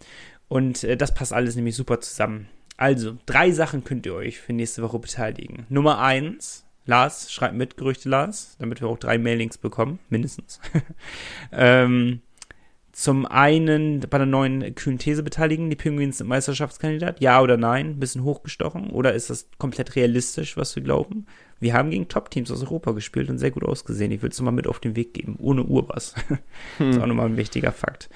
Und 0.49 0.85
äh, 0.85 0.97
das 0.97 1.15
passt 1.15 1.33
alles 1.33 1.57
nämlich 1.57 1.77
super 1.77 2.01
zusammen. 2.01 2.49
Also, 2.77 3.17
drei 3.27 3.51
Sachen 3.51 3.85
könnt 3.85 4.07
ihr 4.07 4.15
euch 4.15 4.41
für 4.41 4.53
nächste 4.53 4.83
Woche 4.83 4.99
beteiligen. 4.99 5.67
Nummer 5.69 6.01
eins, 6.01 6.65
Lars, 6.87 7.31
schreibt 7.31 7.55
mit, 7.55 7.77
Gerüchte 7.77 8.09
Lars, 8.09 8.57
damit 8.59 8.81
wir 8.81 8.89
auch 8.89 8.99
drei 8.99 9.19
Mailings 9.19 9.59
bekommen, 9.59 9.99
mindestens. 10.09 10.61
ähm, 11.53 12.21
zum 12.93 13.27
einen 13.27 14.01
bei 14.01 14.19
der 14.19 14.27
neuen 14.27 14.75
kühlen 14.75 14.99
These 14.99 15.23
beteiligen, 15.23 15.71
die 15.71 15.77
Penguins 15.77 16.19
sind 16.19 16.27
Meisterschaftskandidat, 16.27 17.21
ja 17.21 17.41
oder 17.41 17.57
nein, 17.57 17.91
ein 17.91 18.01
bisschen 18.01 18.25
hochgestochen, 18.25 18.91
oder 18.91 19.15
ist 19.15 19.31
das 19.31 19.49
komplett 19.59 19.97
realistisch, 19.97 20.57
was 20.57 20.75
wir 20.75 20.83
glauben? 20.83 21.27
Wir 21.61 21.75
haben 21.75 21.91
gegen 21.91 22.09
Top-Teams 22.09 22.51
aus 22.51 22.63
Europa 22.63 22.93
gespielt 22.93 23.29
und 23.29 23.39
sehr 23.39 23.51
gut 23.51 23.65
ausgesehen. 23.65 24.11
Ich 24.13 24.23
will 24.23 24.31
es 24.31 24.41
mal 24.41 24.51
mit 24.51 24.67
auf 24.67 24.81
den 24.81 24.97
Weg 24.97 25.15
geben, 25.15 25.37
ohne 25.39 25.65
Uhr 25.65 25.89
was. 25.95 26.15
Hm. 26.79 26.91
ist 26.91 27.01
auch 27.01 27.07
nochmal 27.07 27.27
ein 27.27 27.37
wichtiger 27.37 27.73
Fakt. 27.73 28.09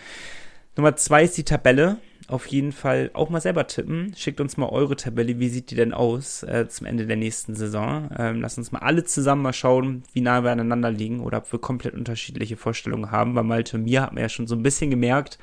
Nummer 0.77 0.97
zwei 0.97 1.25
ist 1.25 1.37
die 1.37 1.45
Tabelle 1.45 1.99
auf 2.29 2.47
jeden 2.47 2.73
Fall 2.73 3.11
auch 3.13 3.29
mal 3.29 3.41
selber 3.41 3.67
tippen. 3.67 4.15
Schickt 4.17 4.41
uns 4.41 4.57
mal 4.57 4.69
eure 4.69 4.97
Tabelle. 4.97 5.39
Wie 5.39 5.49
sieht 5.49 5.71
die 5.71 5.75
denn 5.75 5.93
aus 5.93 6.43
äh, 6.43 6.67
zum 6.69 6.87
Ende 6.87 7.07
der 7.07 7.17
nächsten 7.17 7.55
Saison? 7.55 8.09
Ähm, 8.17 8.41
lasst 8.41 8.57
uns 8.57 8.73
mal 8.73 8.79
alle 8.81 9.05
zusammen 9.05 9.43
mal 9.43 9.53
schauen, 9.53 10.05
wie 10.13 10.21
nah 10.21 10.43
wir 10.43 10.51
aneinander 10.51 10.91
liegen 10.91 11.21
oder 11.21 11.39
ob 11.39 11.53
wir 11.53 11.59
komplett 11.59 11.95
unterschiedliche 11.95 12.57
Vorstellungen 12.57 13.11
haben. 13.11 13.35
Bei 13.35 13.43
Malte 13.43 13.77
und 13.77 13.85
mir 13.85 14.03
hat 14.03 14.15
man 14.15 14.23
ja 14.23 14.29
schon 14.29 14.47
so 14.47 14.55
ein 14.55 14.63
bisschen 14.63 14.91
gemerkt, 14.91 15.39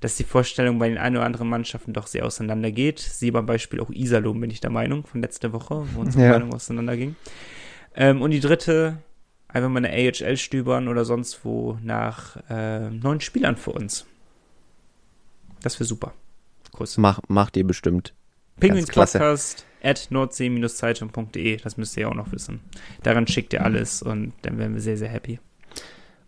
dass 0.00 0.16
die 0.16 0.24
Vorstellung 0.24 0.78
bei 0.78 0.88
den 0.88 0.98
ein 0.98 1.14
oder 1.16 1.26
anderen 1.26 1.48
Mannschaften 1.48 1.92
doch 1.92 2.06
sehr 2.06 2.24
auseinander 2.24 2.72
geht. 2.72 2.98
Sie 2.98 3.30
beim 3.30 3.46
Beispiel 3.46 3.80
auch 3.80 3.90
Iserlohn, 3.90 4.40
bin 4.40 4.50
ich 4.50 4.60
der 4.60 4.70
Meinung, 4.70 5.06
von 5.06 5.20
letzter 5.20 5.52
Woche, 5.52 5.86
wo 5.94 6.00
unsere 6.00 6.24
ja. 6.24 6.32
Meinung 6.32 6.54
auseinanderging. 6.54 7.14
Ähm, 7.94 8.22
und 8.22 8.30
die 8.30 8.40
dritte, 8.40 8.98
einfach 9.48 9.68
mal 9.68 9.84
eine 9.84 9.90
AHL 9.90 10.38
stöbern 10.38 10.88
oder 10.88 11.04
sonst 11.04 11.44
wo 11.44 11.78
nach 11.82 12.38
äh, 12.48 12.90
neuen 12.90 13.20
Spielern 13.20 13.56
für 13.56 13.72
uns. 13.72 14.06
Das 15.62 15.78
wäre 15.78 15.84
super. 15.84 16.14
Kuss. 16.72 16.98
Mach, 16.98 17.20
macht 17.28 17.56
ihr 17.56 17.66
bestimmt. 17.66 18.14
Penguins 18.58 18.88
Podcast 18.88 19.66
at 19.82 20.08
nordsee-zeitung.de, 20.10 21.56
das 21.56 21.76
müsst 21.76 21.96
ihr 21.96 22.02
ja 22.02 22.08
auch 22.08 22.14
noch 22.14 22.32
wissen. 22.32 22.60
Daran 23.02 23.26
schickt 23.26 23.52
ihr 23.52 23.64
alles 23.64 24.02
und 24.02 24.32
dann 24.42 24.58
wären 24.58 24.74
wir 24.74 24.80
sehr, 24.80 24.96
sehr 24.96 25.08
happy. 25.08 25.38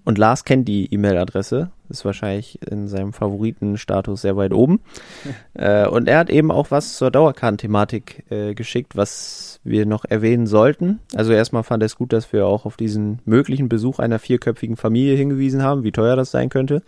Und 0.04 0.18
Lars 0.18 0.44
kennt 0.44 0.68
die 0.68 0.92
E-Mail-Adresse, 0.92 1.70
ist 1.88 2.04
wahrscheinlich 2.04 2.60
in 2.70 2.88
seinem 2.88 3.14
Favoritenstatus 3.14 4.20
sehr 4.20 4.36
weit 4.36 4.52
oben. 4.52 4.80
äh, 5.54 5.86
und 5.86 6.08
er 6.08 6.18
hat 6.18 6.30
eben 6.30 6.50
auch 6.50 6.70
was 6.70 6.96
zur 6.96 7.10
Dauerkartenthematik 7.10 8.24
äh, 8.30 8.54
geschickt, 8.54 8.96
was 8.96 9.60
wir 9.64 9.86
noch 9.86 10.04
erwähnen 10.04 10.46
sollten. 10.46 11.00
Also 11.14 11.32
erstmal 11.32 11.62
fand 11.62 11.82
er 11.82 11.86
es 11.86 11.96
gut, 11.96 12.12
dass 12.12 12.32
wir 12.34 12.46
auch 12.46 12.66
auf 12.66 12.76
diesen 12.76 13.20
möglichen 13.24 13.70
Besuch 13.70 13.98
einer 13.98 14.18
vierköpfigen 14.18 14.76
Familie 14.76 15.16
hingewiesen 15.16 15.62
haben, 15.62 15.84
wie 15.84 15.92
teuer 15.92 16.16
das 16.16 16.30
sein 16.30 16.50
könnte. 16.50 16.82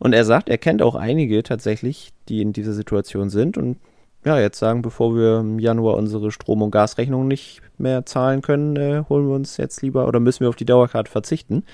Und 0.00 0.14
er 0.14 0.24
sagt, 0.24 0.48
er 0.48 0.58
kennt 0.58 0.82
auch 0.82 0.96
einige 0.96 1.42
tatsächlich, 1.42 2.12
die 2.28 2.40
in 2.40 2.52
dieser 2.52 2.72
Situation 2.72 3.30
sind 3.30 3.56
und 3.56 3.76
ja, 4.24 4.38
jetzt 4.38 4.58
sagen, 4.58 4.82
bevor 4.82 5.14
wir 5.14 5.40
im 5.40 5.58
Januar 5.58 5.96
unsere 5.96 6.30
Strom- 6.30 6.62
und 6.62 6.70
Gasrechnung 6.70 7.28
nicht 7.28 7.62
mehr 7.78 8.04
zahlen 8.04 8.42
können, 8.42 8.76
äh, 8.76 9.04
holen 9.08 9.28
wir 9.28 9.34
uns 9.34 9.56
jetzt 9.56 9.80
lieber 9.82 10.06
oder 10.06 10.20
müssen 10.20 10.40
wir 10.40 10.48
auf 10.48 10.56
die 10.56 10.66
Dauerkarte 10.66 11.10
verzichten, 11.10 11.64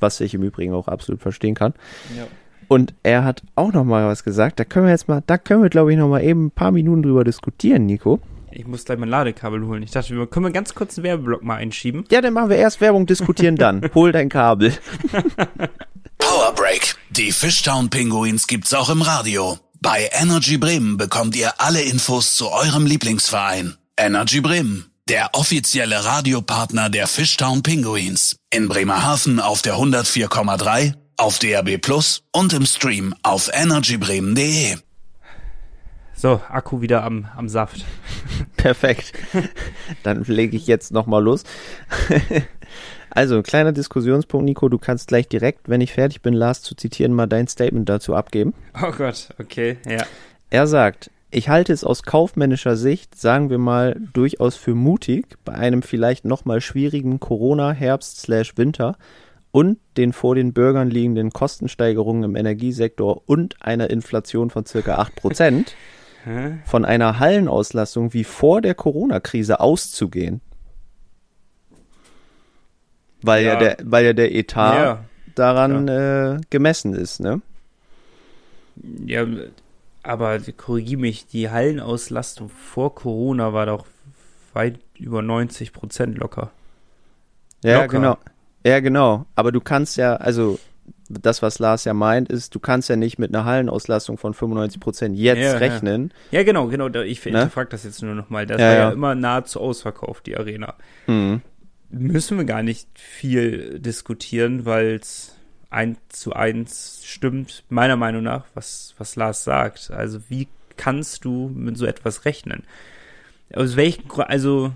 was 0.00 0.20
ich 0.20 0.34
im 0.34 0.42
Übrigen 0.42 0.74
auch 0.74 0.88
absolut 0.88 1.22
verstehen 1.22 1.54
kann. 1.54 1.72
Ja. 2.16 2.26
Und 2.68 2.94
er 3.02 3.24
hat 3.24 3.42
auch 3.54 3.72
noch 3.72 3.84
mal 3.84 4.06
was 4.06 4.24
gesagt, 4.24 4.58
da 4.58 4.64
können 4.64 4.86
wir 4.86 4.92
jetzt 4.92 5.08
mal, 5.08 5.22
da 5.26 5.38
können 5.38 5.62
wir 5.62 5.70
glaube 5.70 5.92
ich 5.92 5.98
noch 5.98 6.08
mal 6.08 6.22
eben 6.22 6.46
ein 6.46 6.50
paar 6.50 6.72
Minuten 6.72 7.02
drüber 7.02 7.24
diskutieren, 7.24 7.86
Nico. 7.86 8.20
Ich 8.50 8.66
muss 8.66 8.84
gleich 8.84 8.98
mein 8.98 9.08
Ladekabel 9.08 9.66
holen. 9.66 9.82
Ich 9.82 9.90
dachte, 9.90 10.16
wir 10.16 10.26
können 10.26 10.46
wir 10.46 10.52
ganz 10.52 10.74
kurz 10.74 10.96
einen 10.96 11.04
Werbeblock 11.04 11.42
mal 11.42 11.56
einschieben. 11.56 12.04
Ja, 12.10 12.20
dann 12.20 12.34
machen 12.34 12.50
wir 12.50 12.56
erst 12.56 12.80
Werbung, 12.80 13.04
diskutieren 13.06 13.56
dann. 13.56 13.82
Hol 13.94 14.12
dein 14.12 14.28
Kabel. 14.28 14.72
Power 16.18 16.54
Break. 16.54 16.96
Die 17.16 17.30
Fishtown 17.30 17.90
Pinguins 17.90 18.48
gibt's 18.48 18.74
auch 18.74 18.90
im 18.90 19.00
Radio. 19.00 19.56
Bei 19.80 20.10
Energy 20.20 20.58
Bremen 20.58 20.96
bekommt 20.96 21.36
ihr 21.36 21.60
alle 21.60 21.80
Infos 21.80 22.34
zu 22.34 22.50
eurem 22.50 22.86
Lieblingsverein. 22.86 23.76
Energy 23.96 24.40
Bremen, 24.40 24.86
der 25.08 25.30
offizielle 25.34 26.04
Radiopartner 26.04 26.90
der 26.90 27.06
Fishtown 27.06 27.62
Pinguins. 27.62 28.40
In 28.50 28.66
Bremerhaven 28.66 29.38
auf 29.38 29.62
der 29.62 29.76
104,3, 29.76 30.94
auf 31.16 31.38
DRB 31.38 31.80
Plus 31.80 32.24
und 32.32 32.52
im 32.52 32.66
Stream 32.66 33.14
auf 33.22 33.48
energybremen.de. 33.52 34.78
So, 36.16 36.40
Akku 36.48 36.80
wieder 36.80 37.04
am, 37.04 37.28
am 37.36 37.48
Saft. 37.48 37.84
Perfekt. 38.56 39.12
Dann 40.02 40.24
lege 40.24 40.56
ich 40.56 40.66
jetzt 40.66 40.90
nochmal 40.90 41.22
los. 41.22 41.44
Also, 43.14 43.42
kleiner 43.42 43.70
Diskussionspunkt, 43.72 44.44
Nico. 44.44 44.68
Du 44.68 44.78
kannst 44.78 45.06
gleich 45.06 45.28
direkt, 45.28 45.68
wenn 45.68 45.80
ich 45.80 45.92
fertig 45.92 46.20
bin, 46.20 46.34
Lars 46.34 46.62
zu 46.62 46.74
zitieren, 46.74 47.12
mal 47.12 47.28
dein 47.28 47.46
Statement 47.46 47.88
dazu 47.88 48.14
abgeben. 48.14 48.54
Oh 48.82 48.90
Gott, 48.90 49.28
okay, 49.38 49.76
ja. 49.88 50.04
Er 50.50 50.66
sagt, 50.66 51.10
ich 51.30 51.48
halte 51.48 51.72
es 51.72 51.84
aus 51.84 52.02
kaufmännischer 52.02 52.76
Sicht, 52.76 53.14
sagen 53.14 53.50
wir 53.50 53.58
mal, 53.58 54.00
durchaus 54.12 54.56
für 54.56 54.74
mutig, 54.74 55.36
bei 55.44 55.52
einem 55.52 55.82
vielleicht 55.82 56.24
nochmal 56.24 56.60
schwierigen 56.60 57.20
Corona-Herbst-Winter 57.20 58.96
und 59.52 59.78
den 59.96 60.12
vor 60.12 60.34
den 60.34 60.52
Bürgern 60.52 60.90
liegenden 60.90 61.30
Kostensteigerungen 61.30 62.24
im 62.24 62.36
Energiesektor 62.36 63.22
und 63.26 63.62
einer 63.62 63.90
Inflation 63.90 64.50
von 64.50 64.66
circa 64.66 65.00
8%, 65.00 65.66
von 66.64 66.84
einer 66.84 67.20
Hallenauslastung 67.20 68.12
wie 68.12 68.24
vor 68.24 68.60
der 68.60 68.74
Corona-Krise 68.74 69.60
auszugehen 69.60 70.40
weil 73.24 73.44
ja, 73.44 73.54
ja 73.54 73.58
der, 73.58 73.76
weil 73.82 74.04
ja 74.04 74.12
der 74.12 74.34
Etat 74.34 74.76
ja, 74.76 75.04
daran 75.34 75.88
äh, 75.88 76.40
gemessen 76.50 76.94
ist, 76.94 77.20
ne? 77.20 77.40
Ja, 79.06 79.24
aber 80.02 80.38
korrigiere 80.56 81.00
mich, 81.00 81.26
die 81.26 81.50
Hallenauslastung 81.50 82.50
vor 82.50 82.94
Corona 82.94 83.52
war 83.52 83.66
doch 83.66 83.86
weit 84.52 84.78
über 84.98 85.22
90 85.22 85.72
Prozent 85.72 86.18
locker. 86.18 86.50
Ja, 87.62 87.82
locker. 87.82 87.88
genau. 87.88 88.18
Ja, 88.66 88.80
genau. 88.80 89.26
Aber 89.34 89.52
du 89.52 89.60
kannst 89.60 89.96
ja, 89.96 90.16
also 90.16 90.58
das, 91.08 91.42
was 91.42 91.58
Lars 91.58 91.84
ja 91.84 91.94
meint, 91.94 92.30
ist, 92.30 92.54
du 92.54 92.60
kannst 92.60 92.88
ja 92.88 92.96
nicht 92.96 93.18
mit 93.18 93.34
einer 93.34 93.44
Hallenauslastung 93.44 94.18
von 94.18 94.34
95 94.34 94.80
Prozent 94.80 95.16
jetzt 95.16 95.40
ja, 95.40 95.58
rechnen. 95.58 96.12
Ja. 96.30 96.40
ja, 96.40 96.44
genau, 96.44 96.66
genau. 96.66 96.88
Ich 97.02 97.24
ne? 97.24 97.48
frage 97.50 97.70
das 97.70 97.84
jetzt 97.84 98.02
nur 98.02 98.14
nochmal. 98.14 98.46
Das 98.46 98.60
ja, 98.60 98.66
war 98.66 98.74
ja, 98.74 98.90
immer 98.90 99.14
nahezu 99.14 99.60
ausverkauft, 99.60 100.26
die 100.26 100.36
Arena. 100.36 100.74
Mhm 101.06 101.40
müssen 101.98 102.38
wir 102.38 102.44
gar 102.44 102.62
nicht 102.62 102.88
viel 102.98 103.78
diskutieren, 103.80 104.64
weil 104.64 104.96
es 104.96 105.36
eins 105.70 105.98
zu 106.08 106.32
eins 106.32 107.02
stimmt, 107.04 107.64
meiner 107.68 107.96
Meinung 107.96 108.22
nach, 108.22 108.44
was, 108.54 108.94
was 108.98 109.16
Lars 109.16 109.44
sagt. 109.44 109.90
Also 109.90 110.20
wie 110.28 110.48
kannst 110.76 111.24
du 111.24 111.50
mit 111.54 111.76
so 111.76 111.86
etwas 111.86 112.24
rechnen? 112.24 112.64
aus 113.54 113.76
welchen, 113.76 114.10
also 114.10 114.72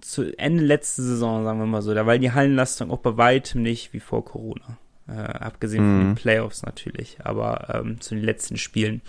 zu 0.00 0.36
Ende 0.36 0.64
letzte 0.64 1.02
Saison, 1.02 1.44
sagen 1.44 1.58
wir 1.58 1.66
mal 1.66 1.82
so, 1.82 1.94
da 1.94 2.06
war 2.06 2.18
die 2.18 2.32
Hallenlastung 2.32 2.90
auch 2.90 2.98
bei 2.98 3.16
weitem 3.16 3.62
nicht 3.62 3.92
wie 3.92 4.00
vor 4.00 4.24
Corona. 4.24 4.78
Äh, 5.08 5.12
abgesehen 5.12 5.82
von 5.82 5.98
den 5.98 6.08
Mhm. 6.10 6.14
Playoffs 6.14 6.62
natürlich, 6.62 7.18
aber 7.24 7.74
ähm, 7.74 8.00
zu 8.00 8.14
den 8.14 8.24
letzten 8.24 8.56
Spielen. 8.56 9.00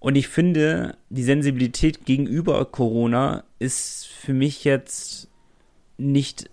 Und 0.00 0.16
ich 0.16 0.28
finde, 0.28 0.96
die 1.08 1.22
Sensibilität 1.22 2.04
gegenüber 2.04 2.64
Corona 2.66 3.44
ist 3.58 4.06
für 4.06 4.32
mich 4.32 4.64
jetzt 4.64 5.27
nicht 5.98 6.50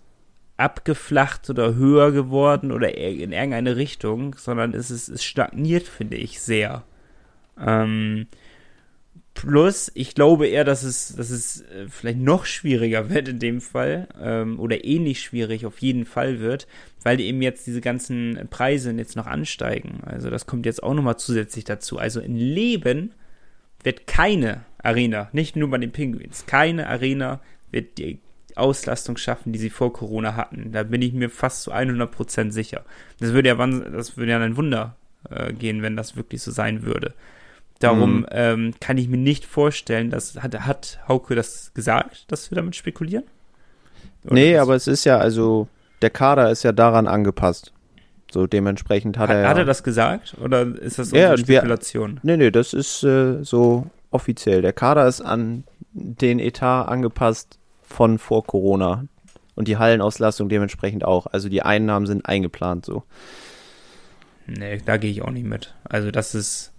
abgeflacht 0.58 1.50
oder 1.50 1.76
höher 1.76 2.12
geworden 2.12 2.72
oder 2.72 2.98
in 2.98 3.32
irgendeine 3.32 3.76
Richtung, 3.76 4.36
sondern 4.38 4.74
es 4.74 4.89
ist 4.89 5.10
es 5.10 5.24
stagniert, 5.24 5.84
finde 5.84 6.18
ich, 6.18 6.39
sehr. 6.39 6.84
Ähm, 7.60 8.28
plus, 9.34 9.91
ich 9.96 10.16
glaube 10.16 10.48
eher, 10.48 10.64
dass 10.64 10.84
es, 10.84 11.16
dass 11.16 11.30
es 11.30 11.62
äh, 11.62 11.88
vielleicht 11.89 12.20
noch 12.20 12.46
schwieriger 12.46 13.10
wird 13.14 13.28
in 13.28 13.39
dem 13.39 13.62
Fall 13.62 14.08
ähm, 14.20 14.60
oder 14.60 14.86
ähnlich 14.86 15.22
schwierig 15.22 15.66
auf 15.66 15.80
jeden 15.80 16.06
Fall 16.06 16.39
wird, 16.39 16.68
weil 17.04 17.20
eben 17.20 17.41
jetzt 17.41 17.68
diese 17.68 17.82
ganzen 17.82 18.48
Preise 18.50 18.91
jetzt 18.93 19.18
noch 19.18 19.28
ansteigen. 19.28 20.02
Also 20.06 20.30
das 20.30 20.46
kommt 20.46 20.66
jetzt 20.66 20.82
auch 20.82 20.93
nochmal 20.93 21.18
zusätzlich 21.18 21.66
dazu. 21.66 22.00
Also 22.00 22.22
in 22.22 22.38
Leben 22.38 23.14
wird 23.84 24.08
keine 24.08 24.64
Arena, 24.78 25.30
nicht 25.34 25.56
nur 25.56 25.70
bei 25.70 25.78
den 25.78 25.91
Penguins, 25.91 26.46
keine 26.46 26.88
Arena 26.88 27.41
wird 27.72 27.98
die 27.98 28.20
Auslastung 28.58 29.18
schaffen, 29.18 29.51
die 29.53 29.60
sie 29.60 29.70
vor 29.70 29.91
Corona 29.93 30.36
hatten. 30.36 30.72
Da 30.72 30.84
bin 30.84 31.01
ich 31.01 31.14
mir 31.14 31.30
fast 31.30 31.64
zu 31.64 31.72
100% 31.74 32.51
sicher. 32.51 32.84
Das 33.20 33.34
würde 33.34 33.49
ja, 33.49 33.56
das 33.56 34.18
würde 34.18 34.32
ja 34.32 34.39
ein 34.39 34.58
Wunder 34.58 34.95
äh, 35.30 35.53
gehen, 35.53 35.82
wenn 35.82 35.95
das 35.95 36.16
wirklich 36.16 36.41
so 36.41 36.51
sein 36.51 36.84
würde. 36.84 37.14
Darum 37.80 38.20
Mhm. 38.20 38.26
ähm, 38.32 38.74
kann 38.80 38.97
ich 38.97 39.10
mir 39.10 39.18
nicht 39.18 39.45
vorstellen, 39.45 40.10
dass 40.10 40.41
hat, 40.41 40.53
hat 40.66 40.99
Hauke 41.08 41.36
das 41.36 41.72
gesagt, 41.74 42.32
dass 42.32 42.49
wir 42.49 42.56
damit 42.56 42.76
spekulieren? 42.76 43.24
Oder 44.24 44.34
Nee, 44.34 44.58
aber 44.58 44.76
es 44.76 44.88
ist 44.88 45.03
ja, 45.03 45.18
also, 45.18 45.68
der 46.01 46.10
Kader 46.10 46.49
ist 46.51 46.64
ja 46.64 46.72
daran 46.72 47.08
angepasst. 47.08 47.74
So 48.32 48.47
dementsprechend 48.47 49.18
hat, 49.18 49.30
hat, 49.30 49.36
er 49.36 49.43
ja. 49.43 49.49
hat 49.49 49.58
er 49.58 49.66
das 49.66 49.84
gesagt 49.84 50.36
oder 50.41 50.62
ist 50.82 50.97
das 50.99 51.12
Ja, 51.12 51.32
unsere 51.32 51.47
wir- 51.47 51.58
Spekulation? 51.60 52.20
Nee, 52.24 52.38
nee, 52.38 52.51
das 52.51 52.74
ist 52.74 53.03
äh, 53.03 53.43
so 53.43 53.88
offiziell. 54.10 54.62
Der 54.62 54.74
Kader 54.74 55.08
ist 55.08 55.22
an 55.22 55.64
den 55.93 56.39
Etat 56.39 56.86
angepasst 56.86 57.60
von 57.88 58.20
vor 58.20 58.46
Corona. 58.46 59.06
Und 59.56 59.68
die 59.70 59.78
Hallenauslastung 59.78 60.50
dementsprechend 60.50 61.06
auch. 61.06 61.28
Also 61.28 61.48
die 61.48 61.62
Einnahmen 61.62 62.08
sind 62.08 62.26
eingeplant 62.26 62.86
so. 62.86 63.04
Nee, 64.48 64.82
da 64.86 64.98
gehe 64.98 65.10
ich 65.10 65.22
auch 65.22 65.32
nicht 65.32 65.46
mit. 65.46 65.74
Also 65.86 66.12
das 66.12 66.36
ist, 66.36 66.72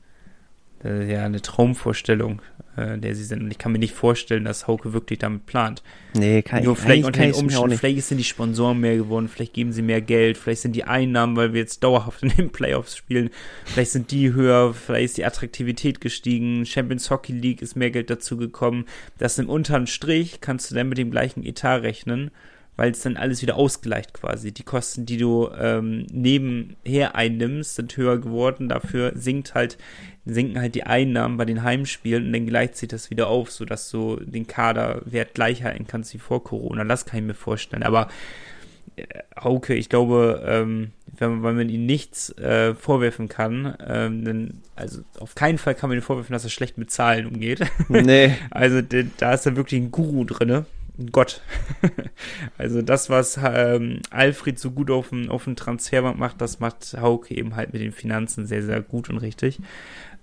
das 0.81 1.05
ist 1.05 1.11
ja 1.11 1.24
eine 1.24 1.41
Traumvorstellung, 1.41 2.43
äh, 2.77 2.99
der 2.99 3.14
sie 3.14 3.24
sind. 3.24 3.43
Und 3.43 3.51
ich 3.51 3.59
kann 3.59 3.72
mir 3.72 3.79
nicht 3.79 3.95
vorstellen, 3.95 4.45
dass 4.45 4.66
Hauke 4.66 4.93
wirklich 4.93 5.18
damit 5.18 5.47
plant. 5.47 5.83
Nee, 6.14 6.43
kann 6.43 6.62
Nur 6.64 6.74
ich 6.74 6.79
vielleicht 6.79 7.07
unter 7.07 7.20
den 7.22 7.33
Umständen, 7.33 7.70
nicht. 7.70 7.81
vielleicht 7.81 8.03
sind 8.03 8.18
die 8.18 8.24
Sponsoren 8.24 8.79
mehr 8.79 8.97
geworden, 8.97 9.29
vielleicht 9.29 9.55
geben 9.55 9.72
sie 9.72 9.83
mehr 9.83 10.03
Geld, 10.03 10.37
vielleicht 10.37 10.62
sind 10.62 10.77
die 10.77 10.85
Einnahmen, 10.85 11.37
weil 11.37 11.53
wir 11.55 11.61
jetzt 11.61 11.83
dauerhaft 11.83 12.22
in 12.22 12.29
den 12.31 12.51
Playoffs 12.51 12.97
spielen, 12.97 13.31
vielleicht 13.64 13.93
sind 13.93 14.11
die 14.11 14.33
höher, 14.33 14.74
vielleicht 14.74 15.05
ist 15.07 15.18
die 15.18 15.24
Attraktivität 15.24 16.01
gestiegen, 16.01 16.66
Champions 16.66 17.11
Hockey 17.11 17.33
League 17.33 17.62
ist 17.62 17.77
mehr 17.77 17.91
Geld 17.91 18.11
dazu 18.11 18.37
gekommen. 18.37 18.85
Das 19.18 19.39
im 19.39 19.49
unteren 19.49 19.87
Strich 19.87 20.41
kannst 20.41 20.70
du 20.70 20.74
dann 20.74 20.89
mit 20.89 20.99
dem 20.99 21.11
gleichen 21.11 21.43
Etat 21.43 21.79
rechnen, 21.79 22.31
weil 22.77 22.91
es 22.91 23.01
dann 23.01 23.16
alles 23.16 23.41
wieder 23.41 23.57
ausgleicht 23.57 24.12
quasi. 24.12 24.53
Die 24.53 24.62
Kosten, 24.62 25.07
die 25.07 25.16
du 25.16 25.49
ähm, 25.59 26.07
nebenher 26.12 27.14
einnimmst, 27.14 27.77
sind 27.77 27.97
höher 27.97 28.18
geworden, 28.18 28.68
dafür 28.68 29.12
sinkt 29.16 29.55
halt 29.55 29.79
sinken 30.27 30.61
halt 30.61 30.74
die 30.74 30.83
Einnahmen 30.85 31.37
bei 31.37 31.45
den 31.45 31.62
Heimspielen 31.62 32.27
und 32.27 32.33
dann 32.33 32.47
gleicht 32.47 32.77
sich 32.77 32.89
das 32.89 33.11
wieder 33.11 33.29
auf, 33.29 33.51
sodass 33.53 33.89
du 33.91 34.16
den 34.16 34.47
Kaderwert 34.47 35.35
gleich 35.35 35.62
halten 35.62 35.87
kannst 35.87 36.12
wie 36.14 36.18
vor 36.18 36.43
Corona. 36.43 36.85
Das 36.85 37.07
kann 37.07 37.20
ich 37.20 37.27
mir 37.27 37.35
vorstellen. 37.35 37.85
Aber 37.85 38.09
äh, 38.97 39.05
Hauke, 39.41 39.74
ich 39.74 39.89
glaube, 39.89 40.43
ähm, 40.47 40.91
wenn, 41.18 41.31
man- 41.31 41.43
weil 41.43 41.55
man 41.55 41.68
ihm 41.68 41.87
nichts 41.87 42.31
äh, 42.39 42.74
vorwerfen 42.74 43.29
kann, 43.29 43.77
ähm, 43.87 44.24
dann, 44.24 44.61
also 44.74 45.01
auf 45.20 45.35
keinen 45.35 45.59
Fall 45.59 45.74
kann 45.74 45.89
man 45.91 45.99
ihm 45.99 46.03
vorwerfen, 46.03 46.33
dass 46.33 46.45
er 46.45 46.51
schlecht 46.51 46.77
mit 46.77 46.91
Zahlen 46.91 47.27
umgeht. 47.27 47.61
Nee, 47.89 48.35
Also 48.51 48.81
da 48.83 49.33
ist 49.33 49.47
er 49.47 49.57
wirklich 49.57 49.81
ein 49.81 49.91
Guru 49.93 50.24
drinne. 50.24 50.66
Gott. 51.12 51.42
also 52.59 52.80
das, 52.80 53.11
was 53.11 53.38
ähm, 53.42 54.01
Alfred 54.11 54.59
so 54.59 54.70
gut 54.70 54.90
auf 54.90 55.11
dem, 55.11 55.30
auf 55.30 55.44
dem 55.44 55.57
Transfermarkt 55.57 56.18
macht, 56.18 56.40
das 56.40 56.61
macht 56.61 56.97
Hauke 56.99 57.34
eben 57.34 57.55
halt 57.55 57.72
mit 57.72 57.82
den 57.82 57.92
Finanzen 57.92 58.47
sehr, 58.47 58.62
sehr 58.62 58.80
gut 58.80 59.11
und 59.11 59.18
richtig. 59.18 59.61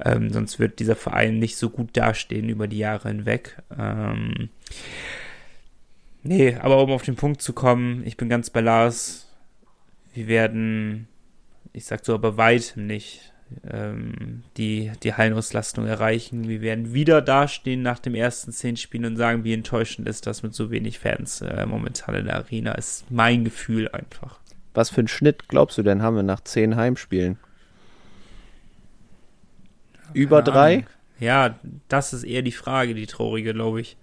Ähm, 0.03 0.31
sonst 0.31 0.59
wird 0.59 0.79
dieser 0.79 0.95
Verein 0.95 1.37
nicht 1.37 1.57
so 1.57 1.69
gut 1.69 1.95
dastehen 1.95 2.49
über 2.49 2.67
die 2.67 2.79
Jahre 2.79 3.09
hinweg. 3.09 3.57
Ähm, 3.77 4.49
nee, 6.23 6.55
aber 6.55 6.81
um 6.81 6.91
auf 6.91 7.03
den 7.03 7.15
Punkt 7.15 7.41
zu 7.41 7.53
kommen, 7.53 8.01
ich 8.05 8.17
bin 8.17 8.29
ganz 8.29 8.49
bei 8.49 8.61
Lars. 8.61 9.29
Wir 10.13 10.27
werden, 10.27 11.07
ich 11.71 11.85
sag 11.85 12.03
so, 12.03 12.15
aber 12.15 12.37
weitem 12.37 12.87
nicht 12.87 13.32
ähm, 13.69 14.43
die, 14.57 14.91
die 15.03 15.13
Hallenauslastung 15.13 15.85
erreichen. 15.85 16.47
Wir 16.47 16.61
werden 16.61 16.93
wieder 16.93 17.21
dastehen 17.21 17.81
nach 17.81 17.99
dem 17.99 18.15
ersten 18.15 18.51
zehn 18.51 18.77
Spielen 18.77 19.05
und 19.05 19.17
sagen, 19.17 19.43
wie 19.43 19.53
enttäuschend 19.53 20.07
ist 20.07 20.27
das 20.27 20.43
mit 20.43 20.53
so 20.53 20.71
wenig 20.71 20.99
Fans 20.99 21.41
äh, 21.41 21.65
momentan 21.65 22.15
in 22.15 22.25
der 22.25 22.35
Arena. 22.37 22.73
Ist 22.73 23.09
mein 23.09 23.43
Gefühl 23.43 23.89
einfach. 23.89 24.39
was 24.73 24.89
für 24.89 25.01
einen 25.01 25.07
Schnitt 25.07 25.47
glaubst 25.47 25.77
du 25.77 25.83
denn 25.83 26.01
haben 26.01 26.15
wir 26.15 26.23
nach 26.23 26.41
zehn 26.41 26.75
Heimspielen? 26.75 27.37
Über 30.13 30.41
Keine 30.43 30.53
drei? 30.53 30.73
Ahnung. 30.73 30.87
Ja, 31.19 31.59
das 31.87 32.13
ist 32.13 32.23
eher 32.23 32.41
die 32.41 32.51
Frage, 32.51 32.93
die 32.95 33.07
traurige, 33.07 33.53
glaube 33.53 33.81
ich. 33.81 33.97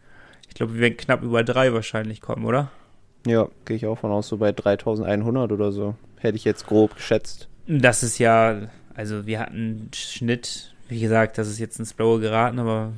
Ich 0.48 0.54
glaube, 0.54 0.74
wir 0.74 0.80
werden 0.80 0.96
knapp 0.96 1.22
über 1.22 1.44
drei 1.44 1.72
wahrscheinlich 1.72 2.20
kommen, 2.20 2.44
oder? 2.44 2.70
Ja, 3.26 3.48
gehe 3.66 3.76
ich 3.76 3.86
auch 3.86 3.98
von 3.98 4.10
aus, 4.10 4.28
so 4.28 4.38
bei 4.38 4.52
3100 4.52 5.52
oder 5.52 5.70
so. 5.72 5.94
Hätte 6.18 6.36
ich 6.36 6.44
jetzt 6.44 6.66
grob 6.66 6.96
geschätzt. 6.96 7.48
Das 7.66 8.02
ist 8.02 8.18
ja, 8.18 8.62
also 8.94 9.26
wir 9.26 9.40
hatten 9.40 9.54
einen 9.54 9.90
Schnitt, 9.94 10.74
wie 10.88 11.00
gesagt, 11.00 11.38
das 11.38 11.48
ist 11.48 11.58
jetzt 11.58 11.78
ins 11.78 11.92
Blaue 11.92 12.20
geraten, 12.20 12.58
aber 12.58 12.92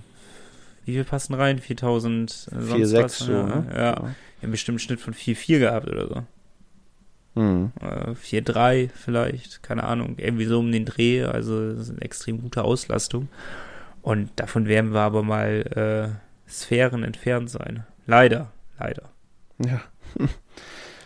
wie 0.85 0.95
viel 0.95 1.05
passen 1.05 1.35
rein? 1.35 1.59
4000 1.59 2.31
äh, 2.31 2.35
sonst 2.35 2.95
4,6 2.95 3.03
was? 3.03 3.19
so, 3.19 3.33
ja, 3.33 3.43
ne? 3.43 3.67
Ja, 3.71 3.97
wir 4.03 4.15
haben 4.43 4.51
bestimmt 4.51 4.75
einen 4.75 4.79
Schnitt 4.81 5.01
von 5.01 5.15
4,4 5.15 5.59
gehabt 5.59 5.89
oder 5.89 6.09
so. 6.09 6.23
Hm. 7.35 7.73
Äh, 7.81 8.11
4-3 8.11 8.91
vielleicht, 8.95 9.63
keine 9.63 9.85
Ahnung, 9.85 10.17
irgendwie 10.19 10.45
so 10.45 10.59
um 10.59 10.71
den 10.71 10.85
Dreh, 10.85 11.25
also 11.25 11.73
das 11.73 11.83
ist 11.83 11.91
eine 11.91 12.03
extrem 12.03 12.43
gute 12.43 12.63
Auslastung. 12.65 13.29
Und 14.03 14.31
davon 14.37 14.67
werden 14.67 14.93
wir 14.93 15.01
aber 15.01 15.23
mal 15.23 16.19
äh, 16.49 16.51
Sphären 16.51 17.05
entfernt 17.05 17.49
sein. 17.49 17.85
Leider, 18.07 18.51
leider. 18.79 19.11
Ja. 19.65 19.81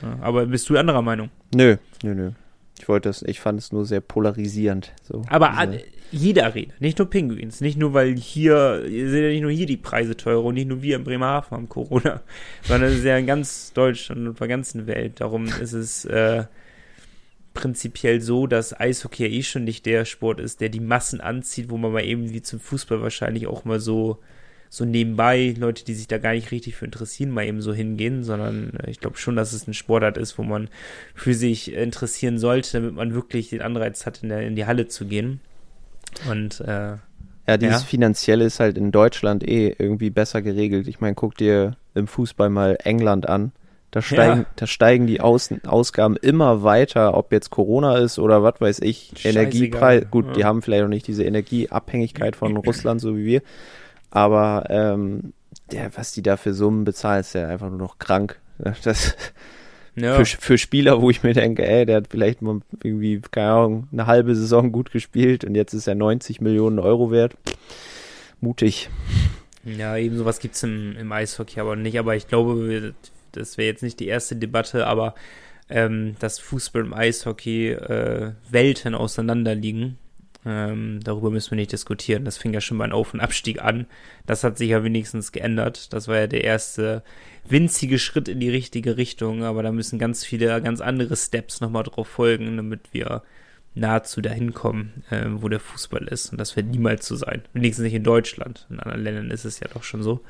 Ja, 0.03 0.19
aber 0.21 0.47
bist 0.47 0.69
du 0.69 0.77
anderer 0.77 1.03
Meinung? 1.03 1.31
Nö, 1.55 1.77
nö, 2.03 2.15
nö. 2.15 2.31
Ich 2.79 2.89
wollte 2.89 3.09
das, 3.09 3.23
ich 3.23 3.41
fand 3.41 3.59
es 3.59 3.73
nur 3.73 3.85
sehr 3.87 4.01
polarisierend. 4.01 4.93
So, 5.03 5.23
Aber 5.29 5.53
diese- 5.67 5.85
jede 6.13 6.45
Arena, 6.45 6.73
nicht 6.79 6.99
nur 6.99 7.11
Pinguins, 7.11 7.61
nicht 7.61 7.77
nur, 7.77 7.93
weil 7.95 8.15
hier, 8.17 8.83
sind 8.85 9.23
ja 9.23 9.29
nicht 9.31 9.43
nur 9.43 9.51
hier 9.51 9.67
die 9.67 9.77
Preise 9.77 10.17
teurer 10.17 10.45
und 10.45 10.55
nicht 10.55 10.69
nur 10.69 10.81
wir 10.83 10.97
in 10.97 11.05
Bremerhaven 11.05 11.51
haben 11.51 11.69
Corona, 11.69 12.23
sondern 12.63 12.91
es 12.93 12.99
ist 12.99 13.05
ja 13.05 13.17
in 13.19 13.27
ganz 13.27 13.73
Deutschland 13.73 14.27
und 14.29 14.39
der 14.39 14.47
ganzen 14.49 14.87
Welt. 14.87 15.21
Darum 15.21 15.47
ist 15.47 15.73
es 15.73 16.05
äh, 16.05 16.45
prinzipiell 17.55 18.21
so, 18.21 18.47
dass 18.47 18.79
Eishockey 18.79 19.25
ja 19.27 19.31
eh 19.31 19.43
schon 19.43 19.65
nicht 19.65 19.87
der 19.87 20.05
Sport 20.05 20.41
ist, 20.41 20.61
der 20.61 20.69
die 20.69 20.81
Massen 20.81 21.21
anzieht, 21.21 21.71
wo 21.71 21.77
man 21.79 21.93
mal 21.93 22.05
eben 22.05 22.33
wie 22.33 22.43
zum 22.43 22.61
Fußball 22.61 23.01
wahrscheinlich 23.01 23.47
auch 23.47 23.65
mal 23.65 23.81
so 23.81 24.19
so 24.69 24.85
nebenbei 24.85 25.55
Leute, 25.59 25.85
die 25.85 25.95
sich 25.95 26.09
da 26.09 26.19
gar 26.19 26.33
nicht 26.33 26.51
richtig 26.51 26.77
für 26.77 26.85
interessieren, 26.85 27.31
mal 27.31 27.45
eben 27.45 27.61
so 27.63 27.73
hingehen, 27.73 28.25
sondern 28.25 28.73
äh, 28.85 28.91
ich 28.91 29.01
glaube 29.01 29.17
schon, 29.19 29.37
dass 29.37 29.53
es 29.53 29.67
ein 29.67 29.75
Sportart 29.75 30.19
ist, 30.19 30.39
wo 30.39 30.43
man 30.43 30.69
für 31.15 31.35
sich 31.35 31.73
interessieren 31.73 32.39
sollte, 32.39 32.73
damit 32.73 32.95
man 32.95 33.15
wirklich 33.15 33.51
den 33.51 33.63
Anreiz 33.63 34.07
hat, 34.07 34.23
in, 34.23 34.29
der, 34.29 34.43
in 34.43 34.57
die 34.57 34.67
Halle 34.67 34.89
zu 34.89 35.07
gehen. 35.07 35.41
Und 36.31 36.61
äh, 36.61 36.97
Ja, 37.49 37.57
dieses 37.59 37.83
Ja. 37.83 37.87
Finanzielle 37.87 38.45
ist 38.45 38.59
halt 38.61 38.77
in 38.77 38.91
Deutschland 38.93 39.47
eh 39.47 39.75
irgendwie 39.79 40.11
besser 40.11 40.43
geregelt. 40.43 40.89
Ich 40.89 41.01
meine, 41.01 41.15
guck 41.15 41.37
dir 41.37 41.77
im 41.95 42.07
Fußball 42.07 42.51
mal 42.51 42.77
England 42.83 43.29
an. 43.29 43.53
Da 43.93 44.03
steigen, 44.03 44.41
Ja. 44.41 44.47
da 44.57 44.67
steigen 44.67 45.07
die 45.07 45.21
Außen 45.21 45.65
Ausgaben 45.65 46.17
immer 46.17 46.63
weiter, 46.65 47.17
ob 47.17 47.33
jetzt 47.33 47.51
Corona 47.51 47.99
ist 47.99 48.19
oder 48.19 48.43
was 48.43 48.61
weiß 48.61 48.81
ich, 48.81 49.13
Scheißegal. 49.17 49.43
Energiepreis. 49.45 50.11
Gut, 50.11 50.27
Ja. 50.27 50.33
die 50.33 50.45
haben 50.45 50.61
vielleicht 50.61 50.85
auch 50.85 50.89
nicht 50.89 51.07
diese 51.07 51.25
Energieabhängigkeit 51.25 52.35
von 52.37 52.57
Russland, 52.67 53.01
so 53.01 53.17
wie 53.17 53.25
wir. 53.25 53.43
Aber 54.11 54.67
ähm, 54.69 55.33
der, 55.73 55.97
was 55.97 56.13
die 56.13 56.23
da 56.23 56.37
für 56.37 56.55
Summen 56.55 56.85
bezahlen, 56.85 57.21
ist 57.21 57.35
ja 57.35 57.49
einfach 57.49 57.69
nur 57.71 57.79
noch 57.79 57.99
krank. 57.99 58.41
Das, 58.83 59.15
ja, 59.97 60.17
für, 60.17 60.27
für 60.27 60.59
Spieler, 60.59 61.01
wo 61.01 61.09
ich 61.11 61.23
mir 61.23 61.33
denke, 61.33 61.67
ey, 61.67 61.87
der 61.87 61.97
hat 61.97 62.09
vielleicht 62.11 62.43
mal 62.43 62.61
irgendwie, 62.83 63.21
keine 63.31 63.51
Ahnung, 63.51 63.89
eine 63.93 64.07
halbe 64.07 64.35
Saison 64.35 64.71
gut 64.71 64.91
gespielt 64.91 65.43
und 65.45 65.55
jetzt 65.55 65.73
ist 65.73 65.87
er 65.87 65.95
90 65.95 66.41
Millionen 66.43 66.79
Euro 66.79 67.11
wert. 67.11 67.35
Mutig. 68.41 68.91
ja, 69.65 69.97
eben 69.97 70.19
sowas 70.19 70.39
gibt 70.39 70.55
es 70.55 70.63
im, 70.63 70.97
im 70.97 71.13
Eishockey 71.13 71.61
aber 71.61 71.77
nicht. 71.77 71.99
Aber 71.99 72.15
ich 72.15 72.29
glaube, 72.29 72.95
das 73.33 73.57
wäre 73.57 73.69
jetzt 73.69 73.83
nicht 73.83 73.99
die 73.99 74.07
erste 74.07 74.37
Debatte, 74.37 74.87
aber 74.87 75.15
ähm, 75.71 76.15
dass 76.19 76.39
Fußball 76.39 76.83
und 76.83 76.93
Eishockey 76.93 77.71
äh, 77.71 78.33
Welten 78.51 78.95
auseinander 78.95 79.55
liegen. 79.55 79.99
Ähm, 80.47 81.01
darüber 81.03 81.31
müssen 81.31 81.51
wir 81.51 81.57
nicht 81.57 81.73
diskutieren. 81.73 82.25
Das 82.25 82.39
fing 82.39 82.55
ja 82.55 82.61
schon 82.61 82.79
beim 82.79 82.93
Auf- 82.93 83.13
und 83.13 83.21
Abstieg 83.21 83.61
an. 83.61 83.87
Das 84.27 84.45
hat 84.45 84.57
sich 84.57 84.71
ja 84.71 84.85
wenigstens 84.85 85.33
geändert. 85.33 85.93
Das 85.93 86.07
war 86.07 86.19
ja 86.19 86.27
der 86.29 86.45
erste 86.45 87.03
winzige 87.49 87.99
Schritt 87.99 88.29
in 88.29 88.39
die 88.39 88.51
richtige 88.51 88.97
Richtung. 88.97 89.43
Aber 89.43 89.65
da 89.65 89.73
müssen 89.73 89.99
ganz 89.99 90.25
viele, 90.25 90.63
ganz 90.63 90.81
andere 90.81 91.17
Steps 91.17 91.61
nochmal 91.61 91.83
drauf 91.83 92.07
folgen, 92.07 92.57
damit 92.57 92.93
wir 92.93 93.23
nahezu 93.75 94.21
dahin 94.21 94.55
kommen, 94.55 95.03
äh, 95.11 95.25
wo 95.29 95.49
der 95.49 95.61
Fußball 95.61 96.07
ist. 96.07 96.31
Und 96.31 96.39
das 96.39 96.55
wird 96.55 96.69
niemals 96.69 97.07
so 97.07 97.17
sein. 97.17 97.43
Wenigstens 97.53 97.83
nicht 97.83 97.95
in 97.95 98.05
Deutschland. 98.05 98.67
In 98.71 98.79
anderen 98.79 99.03
Ländern 99.03 99.31
ist 99.33 99.45
es 99.45 99.59
ja 99.59 99.67
doch 99.73 99.83
schon 99.83 100.03
so. 100.03 100.21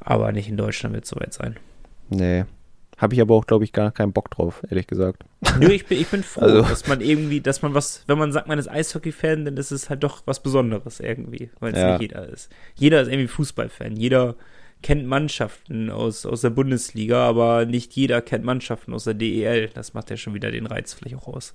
Aber 0.00 0.32
nicht 0.32 0.48
in 0.48 0.56
Deutschland 0.56 0.94
wird 0.94 1.04
es 1.04 1.10
soweit 1.10 1.32
sein. 1.32 1.56
Nee. 2.10 2.44
Habe 2.96 3.14
ich 3.14 3.20
aber 3.20 3.34
auch, 3.34 3.46
glaube 3.46 3.64
ich, 3.64 3.72
gar 3.72 3.90
keinen 3.90 4.12
Bock 4.12 4.30
drauf, 4.30 4.62
ehrlich 4.70 4.86
gesagt. 4.86 5.24
Nö, 5.58 5.68
ich 5.72 5.86
bin, 5.86 6.00
ich 6.00 6.06
bin 6.08 6.22
froh, 6.22 6.42
Also- 6.42 6.62
dass 6.62 6.86
man 6.86 7.00
irgendwie, 7.00 7.40
dass 7.40 7.60
man 7.62 7.74
was, 7.74 8.04
wenn 8.06 8.18
man 8.18 8.30
sagt, 8.32 8.46
man 8.46 8.58
ist 8.58 8.68
Eishockey-Fan, 8.68 9.44
dann 9.44 9.56
ist 9.56 9.72
es 9.72 9.90
halt 9.90 10.04
doch 10.04 10.22
was 10.26 10.40
Besonderes 10.42 11.00
irgendwie, 11.00 11.50
weil 11.60 11.72
es 11.72 11.78
Ja. 11.78 11.92
nicht 11.92 12.02
jeder 12.02 12.28
ist. 12.28 12.50
Jeder 12.76 13.02
ist 13.02 13.08
irgendwie 13.08 13.26
Fußballfan. 13.28 13.96
Jeder 13.96 14.36
kennt 14.82 15.06
Mannschaften 15.06 15.90
aus, 15.90 16.24
aus 16.26 16.42
der 16.42 16.50
Bundesliga, 16.50 17.26
aber 17.26 17.64
nicht 17.66 17.94
jeder 17.94 18.20
kennt 18.22 18.44
Mannschaften 18.44 18.92
aus 18.94 19.04
der 19.04 19.14
DEL. 19.14 19.70
Das 19.74 19.94
macht 19.94 20.10
ja 20.10 20.16
schon 20.16 20.34
wieder 20.34 20.50
den 20.50 20.66
Reiz 20.66 20.92
vielleicht 20.94 21.16
auch 21.16 21.26
aus. 21.26 21.54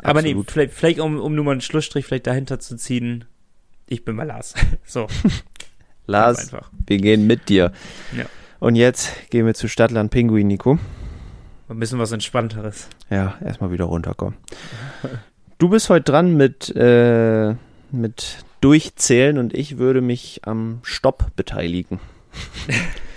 Aber 0.00 0.22
nee, 0.22 0.28
Absolut. 0.28 0.50
vielleicht, 0.52 0.72
vielleicht 0.74 1.00
um, 1.00 1.18
um 1.18 1.34
nur 1.34 1.44
mal 1.44 1.52
einen 1.52 1.60
Schlussstrich 1.62 2.04
vielleicht 2.06 2.28
dahinter 2.28 2.60
zu 2.60 2.76
ziehen, 2.76 3.24
ich 3.88 4.04
bin 4.04 4.14
mal 4.14 4.26
Lars. 4.26 4.54
So, 4.84 5.08
Lars, 6.06 6.38
einfach. 6.52 6.70
wir 6.86 6.98
gehen 6.98 7.26
mit 7.26 7.48
dir. 7.48 7.72
Ja. 8.16 8.26
Und 8.60 8.74
jetzt 8.74 9.30
gehen 9.30 9.46
wir 9.46 9.54
zu 9.54 9.68
Stadtland 9.68 10.10
Pinguin, 10.10 10.48
Nico. 10.48 10.78
Ein 11.68 11.78
bisschen 11.78 11.98
was 11.98 12.12
Entspannteres. 12.12 12.88
Ja, 13.10 13.36
erstmal 13.44 13.70
wieder 13.70 13.84
runterkommen. 13.84 14.36
Du 15.58 15.68
bist 15.68 15.90
heute 15.90 16.10
dran 16.10 16.36
mit, 16.36 16.74
äh, 16.74 17.54
mit 17.92 18.44
Durchzählen 18.60 19.38
und 19.38 19.54
ich 19.54 19.78
würde 19.78 20.00
mich 20.00 20.40
am 20.44 20.80
Stopp 20.82 21.34
beteiligen. 21.36 22.00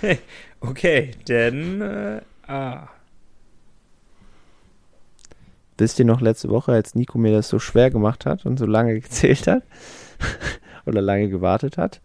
Okay, 0.64 1.10
denn, 1.26 1.80
äh, 1.80 2.20
ah. 2.46 2.88
Wisst 5.76 5.98
ihr 5.98 6.04
noch 6.04 6.20
letzte 6.20 6.50
Woche, 6.50 6.70
als 6.70 6.94
Nico 6.94 7.18
mir 7.18 7.32
das 7.32 7.48
so 7.48 7.58
schwer 7.58 7.90
gemacht 7.90 8.26
hat 8.26 8.46
und 8.46 8.58
so 8.58 8.66
lange 8.66 9.00
gezählt 9.00 9.48
hat 9.48 9.64
oder 10.86 11.00
lange 11.00 11.28
gewartet 11.28 11.78
hat? 11.78 12.00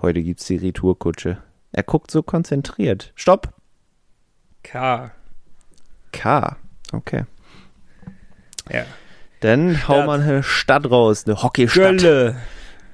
Heute 0.00 0.22
gibt's 0.22 0.46
die 0.46 0.56
Retourkutsche. 0.56 1.38
Er 1.72 1.82
guckt 1.82 2.10
so 2.10 2.22
konzentriert. 2.22 3.12
Stopp! 3.14 3.54
K. 4.62 5.10
K. 6.12 6.56
Okay. 6.92 7.24
Ja. 8.70 8.84
Dann 9.40 9.88
hau 9.88 10.06
mal 10.06 10.20
eine 10.20 10.42
Stadt 10.42 10.90
raus, 10.90 11.26
eine 11.26 11.42
Hockeystadt. 11.42 11.98
Gölle. 11.98 12.36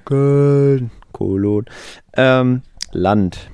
Köln. 0.05 0.91
Kolon. 1.11 1.65
Ähm, 2.13 2.63
Land. 2.91 3.51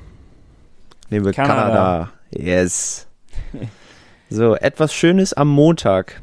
Nehmen 1.10 1.26
wir 1.26 1.34
Kanada. 1.34 1.56
Kanada. 1.56 2.12
Yes. 2.32 3.08
So, 4.30 4.56
etwas 4.56 4.94
Schönes 4.94 5.34
am 5.34 5.50
Montag. 5.50 6.22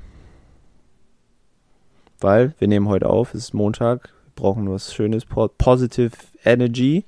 Weil 2.20 2.54
wir 2.58 2.68
nehmen 2.68 2.88
heute 2.88 3.08
auf, 3.08 3.34
es 3.34 3.44
ist 3.44 3.54
Montag, 3.54 4.10
wir 4.24 4.32
brauchen 4.36 4.70
was 4.70 4.94
Schönes, 4.94 5.24
po 5.24 5.48
Positive 5.48 6.12
Energy. 6.44 7.04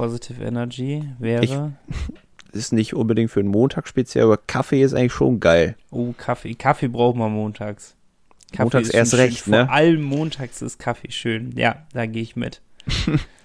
Positive 0.00 0.42
Energy 0.42 1.04
wäre. 1.18 1.72
Ist 2.52 2.72
nicht 2.72 2.94
unbedingt 2.94 3.30
für 3.30 3.40
einen 3.40 3.50
Montag 3.50 3.86
speziell, 3.86 4.24
aber 4.24 4.38
Kaffee 4.38 4.82
ist 4.82 4.92
eigentlich 4.92 5.12
schon 5.12 5.38
geil. 5.38 5.76
oh, 5.92 6.12
Kaffee. 6.16 6.54
Kaffee 6.54 6.88
braucht 6.88 7.16
man 7.16 7.30
montags. 7.30 7.94
Kaffee 8.50 8.62
Montags 8.64 8.88
erst 8.88 9.12
schön. 9.12 9.20
recht, 9.20 9.46
ne? 9.46 9.66
Vor 9.66 9.74
allem 9.74 10.02
montags 10.02 10.60
ist 10.60 10.80
Kaffee 10.80 11.12
schön. 11.12 11.52
Ja, 11.56 11.86
da 11.92 12.06
gehe 12.06 12.22
ich 12.22 12.34
mit. 12.34 12.60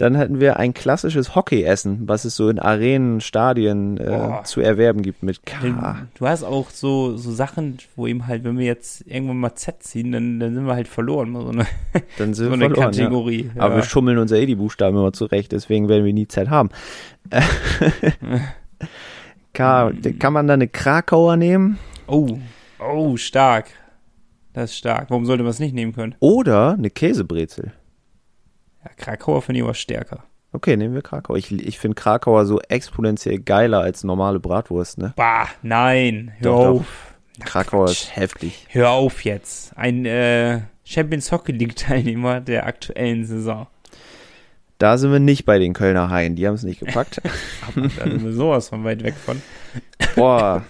Dann 0.00 0.16
hatten 0.16 0.40
wir 0.40 0.56
ein 0.58 0.72
klassisches 0.72 1.34
Hockeyessen, 1.34 2.08
was 2.08 2.24
es 2.24 2.34
so 2.34 2.48
in 2.48 2.58
Arenen, 2.58 3.20
Stadien 3.20 3.98
äh, 3.98 4.42
zu 4.44 4.62
erwerben 4.62 5.02
gibt 5.02 5.22
mit 5.22 5.44
K. 5.44 6.06
Du 6.14 6.26
hast 6.26 6.42
auch 6.42 6.70
so, 6.70 7.18
so 7.18 7.30
Sachen, 7.32 7.76
wo 7.96 8.06
eben 8.06 8.26
halt, 8.26 8.42
wenn 8.44 8.56
wir 8.56 8.64
jetzt 8.64 9.06
irgendwann 9.06 9.36
mal 9.36 9.54
Z 9.54 9.82
ziehen, 9.82 10.10
dann, 10.10 10.40
dann 10.40 10.54
sind 10.54 10.64
wir 10.64 10.74
halt 10.74 10.88
verloren. 10.88 11.34
So 11.34 11.48
eine, 11.48 11.66
Dann 12.16 12.32
sind 12.32 12.46
so 12.46 12.50
wir 12.50 12.58
verloren, 12.58 12.94
ja. 12.94 13.04
Kategorie. 13.04 13.50
Aber 13.58 13.74
wir 13.74 13.82
ja. 13.82 13.86
schummeln 13.86 14.16
uns 14.16 14.30
ja 14.30 14.38
eh 14.38 14.46
die 14.46 14.54
Buchstaben 14.54 14.96
immer 14.96 15.12
zurecht, 15.12 15.52
deswegen 15.52 15.90
werden 15.90 16.06
wir 16.06 16.14
nie 16.14 16.28
Zeit 16.28 16.48
haben. 16.48 16.70
K, 19.52 19.92
kann 20.18 20.32
man 20.32 20.46
da 20.46 20.54
eine 20.54 20.68
Krakauer 20.68 21.36
nehmen? 21.36 21.78
Oh, 22.06 22.38
oh, 22.78 23.18
stark. 23.18 23.66
Das 24.54 24.70
ist 24.70 24.78
stark. 24.78 25.10
Warum 25.10 25.26
sollte 25.26 25.42
man 25.42 25.50
es 25.50 25.58
nicht 25.58 25.74
nehmen 25.74 25.92
können? 25.92 26.14
Oder 26.20 26.72
eine 26.72 26.88
Käsebrezel? 26.88 27.72
Ja, 28.84 28.90
Krakauer 28.96 29.42
finde 29.42 29.60
ich 29.60 29.64
aber 29.64 29.74
stärker. 29.74 30.24
Okay, 30.52 30.76
nehmen 30.76 30.94
wir 30.94 31.02
Krakauer. 31.02 31.36
Ich, 31.36 31.52
ich 31.52 31.78
finde 31.78 31.94
Krakauer 31.94 32.44
so 32.44 32.60
exponentiell 32.60 33.38
geiler 33.38 33.80
als 33.80 34.02
normale 34.02 34.40
Bratwurst, 34.40 34.98
ne? 34.98 35.12
Bah, 35.16 35.48
nein. 35.62 36.32
Hör 36.38 36.42
Doch, 36.52 36.64
doch. 36.64 36.80
auf. 36.80 37.14
Ach, 37.40 37.46
Krakauer 37.46 37.86
Quatsch. 37.86 38.02
ist 38.02 38.16
heftig. 38.16 38.66
Hör 38.68 38.90
auf 38.90 39.24
jetzt. 39.24 39.76
Ein 39.76 40.04
äh, 40.06 40.60
Champions 40.84 41.30
Hockey 41.30 41.52
League 41.52 41.76
Teilnehmer 41.76 42.40
der 42.40 42.66
aktuellen 42.66 43.24
Saison. 43.24 43.68
Da 44.78 44.96
sind 44.98 45.12
wir 45.12 45.20
nicht 45.20 45.44
bei 45.44 45.58
den 45.58 45.72
Kölner 45.74 46.10
Haien, 46.10 46.36
die 46.36 46.46
haben 46.46 46.54
es 46.54 46.62
nicht 46.62 46.80
gepackt. 46.80 47.20
Aber 47.76 47.88
da 47.88 48.04
sind 48.04 48.24
wir 48.24 48.32
sowas 48.32 48.70
von 48.70 48.82
weit 48.82 49.04
weg 49.04 49.14
von. 49.14 49.40
Boah, 50.16 50.64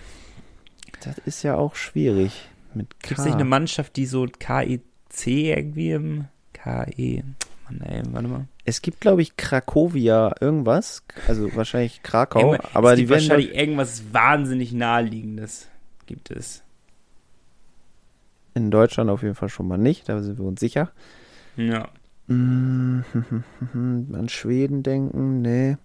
das 1.02 1.16
ist 1.18 1.42
ja 1.42 1.54
auch 1.54 1.74
schwierig. 1.76 2.48
Gibt 2.74 3.18
es 3.18 3.24
nicht 3.24 3.34
eine 3.34 3.44
Mannschaft, 3.44 3.96
die 3.96 4.06
so 4.06 4.26
KEC 4.26 4.80
irgendwie 5.26 5.92
im 5.92 6.24
KE. 6.52 7.22
Mann, 7.70 7.80
ey, 7.82 8.02
warte 8.12 8.28
mal. 8.28 8.46
es 8.64 8.82
gibt, 8.82 9.00
glaube 9.00 9.22
ich, 9.22 9.36
Krakowia 9.36 10.34
irgendwas, 10.40 11.02
also 11.28 11.54
wahrscheinlich 11.54 12.02
Krakau, 12.02 12.52
Irgendwann- 12.54 12.70
aber 12.74 12.90
es 12.92 12.96
die 12.96 13.02
gibt 13.02 13.10
werden 13.10 13.28
wahrscheinlich 13.30 13.54
irgendwas 13.54 14.02
wahnsinnig 14.12 14.72
naheliegendes. 14.72 15.68
Gibt 16.06 16.30
es. 16.30 16.62
in 18.54 18.70
Deutschland 18.72 19.08
auf 19.10 19.22
jeden 19.22 19.36
Fall 19.36 19.48
schon 19.48 19.68
mal 19.68 19.78
nicht, 19.78 20.08
da 20.08 20.20
sind 20.22 20.38
wir 20.38 20.44
uns 20.44 20.58
sicher. 20.60 20.90
Ja. 21.56 21.88
An 22.28 23.04
Schweden 24.28 24.82
denken, 24.82 25.40
nee. 25.40 25.76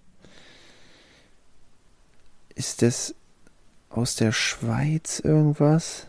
Ist 2.54 2.82
das 2.82 3.14
aus 3.90 4.16
der 4.16 4.32
Schweiz 4.32 5.20
irgendwas? 5.20 6.08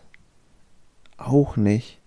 Auch 1.16 1.56
nicht. 1.56 2.00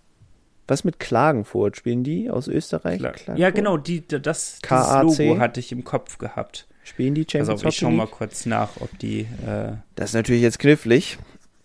Was 0.71 0.85
mit 0.85 0.99
Klagenfurt? 1.01 1.75
Spielen 1.75 2.05
die 2.05 2.29
aus 2.29 2.47
Österreich? 2.47 2.99
Klar. 2.99 3.11
Klagenfurt? 3.11 3.37
Ja, 3.39 3.49
genau, 3.49 3.75
die, 3.75 4.07
das? 4.07 4.59
Logo 4.69 5.37
hatte 5.37 5.59
ich 5.59 5.73
im 5.73 5.83
Kopf 5.83 6.17
gehabt. 6.17 6.65
Spielen 6.85 7.13
die 7.13 7.25
Also 7.33 7.51
Champions 7.57 7.63
ich 7.65 7.75
schau 7.77 7.87
Hockey 7.87 7.95
mal 7.97 8.03
League? 8.05 8.11
kurz 8.13 8.45
nach, 8.45 8.69
ob 8.79 8.97
die. 8.99 9.21
Äh, 9.45 9.73
Das 9.95 10.11
ist 10.11 10.13
natürlich 10.13 10.41
jetzt 10.41 10.59
knifflig, 10.59 11.17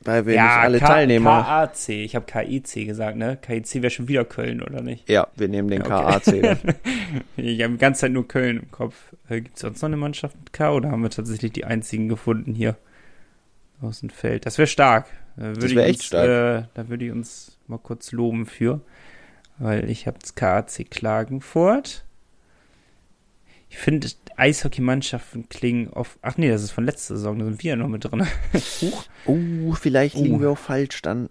weil 0.02 0.26
wir 0.26 0.32
nicht 0.42 0.42
alle 0.50 0.78
K- 0.80 0.86
Teilnehmer. 0.88 1.42
KAC, 1.44 1.88
ich 1.90 2.16
habe 2.16 2.26
KIC 2.26 2.84
gesagt, 2.86 3.16
ne? 3.16 3.38
KIC 3.40 3.74
wäre 3.76 3.90
schon 3.90 4.09
wieder 4.09 4.24
Köln, 4.24 4.61
oder 4.61 4.82
nicht? 4.82 5.09
ja, 5.09 5.28
wir 5.36 5.46
nehmen 5.48 5.68
den 5.68 5.82
Ja, 5.84 6.16
okay. 6.16 6.40
KAC. 6.40 6.59
Ich 7.36 7.62
habe 7.62 7.74
die 7.74 7.78
ganze 7.78 8.00
Zeit 8.02 8.11
nur 8.12 8.26
Köln 8.26 8.57
im 8.59 8.70
Kopf. 8.72 8.96
Äh, 9.28 9.40
Gibt 9.40 9.54
es 9.54 9.61
sonst 9.62 9.80
noch 9.82 9.86
eine 9.88 9.96
Mannschaft 9.96 10.36
mit 10.36 10.52
K 10.52 10.72
oder 10.72 10.90
haben 10.90 11.02
wir 11.02 11.11
tatsächlich 11.11 11.52
die 11.52 11.64
einzigen 11.64 12.09
gefunden 12.09 12.54
hier 12.54 12.76
aus 13.81 14.01
dem 14.01 14.11
Feld? 14.11 14.47
Das 14.47 14.59
wäre 14.59 14.66
stark. 14.66 15.07
Da 15.37 15.53
Das 15.53 15.64
ich 15.64 15.74
wär 15.74 15.85
echt 15.87 16.01
uns, 16.01 16.05
stark. 16.07 16.29
Äh, 16.29 16.68
da 16.74 16.89
würde 16.89 17.05
ich 17.05 17.12
uns 17.12 17.59
mal 17.66 17.79
kurz 17.79 18.12
loben 18.12 18.47
für. 18.47 18.81
Weil 19.59 19.89
ich 19.91 20.07
habe 20.07 20.18
das 20.18 20.35
KAC 20.35 20.91
Klagenfurt. 20.91 22.05
Ich 23.68 23.79
finde, 23.79 24.09
Eishockeymannschaften 24.37 25.49
klingen 25.49 25.89
oft. 25.91 26.18
Ach 26.22 26.37
nee, 26.37 26.49
das 26.49 26.62
ist 26.62 26.70
von 26.70 26.85
letzter 26.85 27.16
Saison, 27.16 27.39
da 27.39 27.45
sind 27.47 27.62
wir 27.62 27.70
ja 27.70 27.77
noch 27.77 27.89
mit 27.89 28.05
drin. 28.05 28.27
Uh, 29.27 29.72
vielleicht 29.72 30.14
liegen 30.16 30.37
Uh. 30.37 30.41
wir 30.41 30.51
auch 30.51 30.59
falsch 30.59 31.03
dann. 31.03 31.29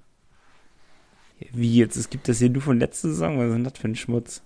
Wie 1.52 1.78
jetzt? 1.78 1.96
Es 1.96 2.10
gibt 2.10 2.28
das 2.28 2.39
hier 2.39 2.50
nur 2.50 2.62
von 2.62 2.80
letzter 2.80 3.10
Saison? 3.10 3.38
Was 3.38 3.48
ist 3.48 3.54
denn 3.54 3.64
das 3.64 3.78
für 3.78 3.88
ein 3.88 3.96
Schmutz? 3.96 4.41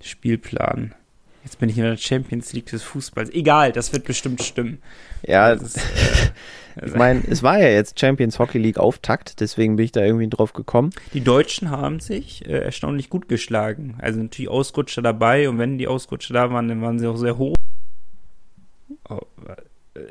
Spielplan. 0.00 0.94
Jetzt 1.42 1.58
bin 1.58 1.68
ich 1.70 1.78
in 1.78 1.84
der 1.84 1.96
Champions 1.96 2.52
League 2.52 2.66
des 2.66 2.82
Fußballs. 2.82 3.30
Egal, 3.30 3.72
das 3.72 3.92
wird 3.92 4.04
bestimmt 4.04 4.42
stimmen. 4.42 4.82
Ja, 5.26 5.52
ist, 5.52 5.78
äh, 5.78 5.80
ich 6.86 6.94
meine, 6.94 7.22
es 7.28 7.42
war 7.42 7.58
ja 7.58 7.68
jetzt 7.68 7.98
Champions 7.98 8.38
Hockey 8.38 8.58
League 8.58 8.78
Auftakt, 8.78 9.40
deswegen 9.40 9.76
bin 9.76 9.86
ich 9.86 9.92
da 9.92 10.02
irgendwie 10.02 10.28
drauf 10.28 10.52
gekommen. 10.52 10.90
die 11.14 11.22
Deutschen 11.22 11.70
haben 11.70 12.00
sich 12.00 12.46
äh, 12.46 12.58
erstaunlich 12.58 13.08
gut 13.08 13.28
geschlagen. 13.28 13.94
Also 13.98 14.20
natürlich 14.20 14.50
Ausrutscher 14.50 15.00
dabei 15.02 15.48
und 15.48 15.58
wenn 15.58 15.78
die 15.78 15.88
Ausrutscher 15.88 16.34
da 16.34 16.50
waren, 16.52 16.68
dann 16.68 16.82
waren 16.82 16.98
sie 16.98 17.06
auch 17.06 17.16
sehr 17.16 17.38
hoch. 17.38 17.54
Oh, 19.08 19.20
äh, 19.46 19.56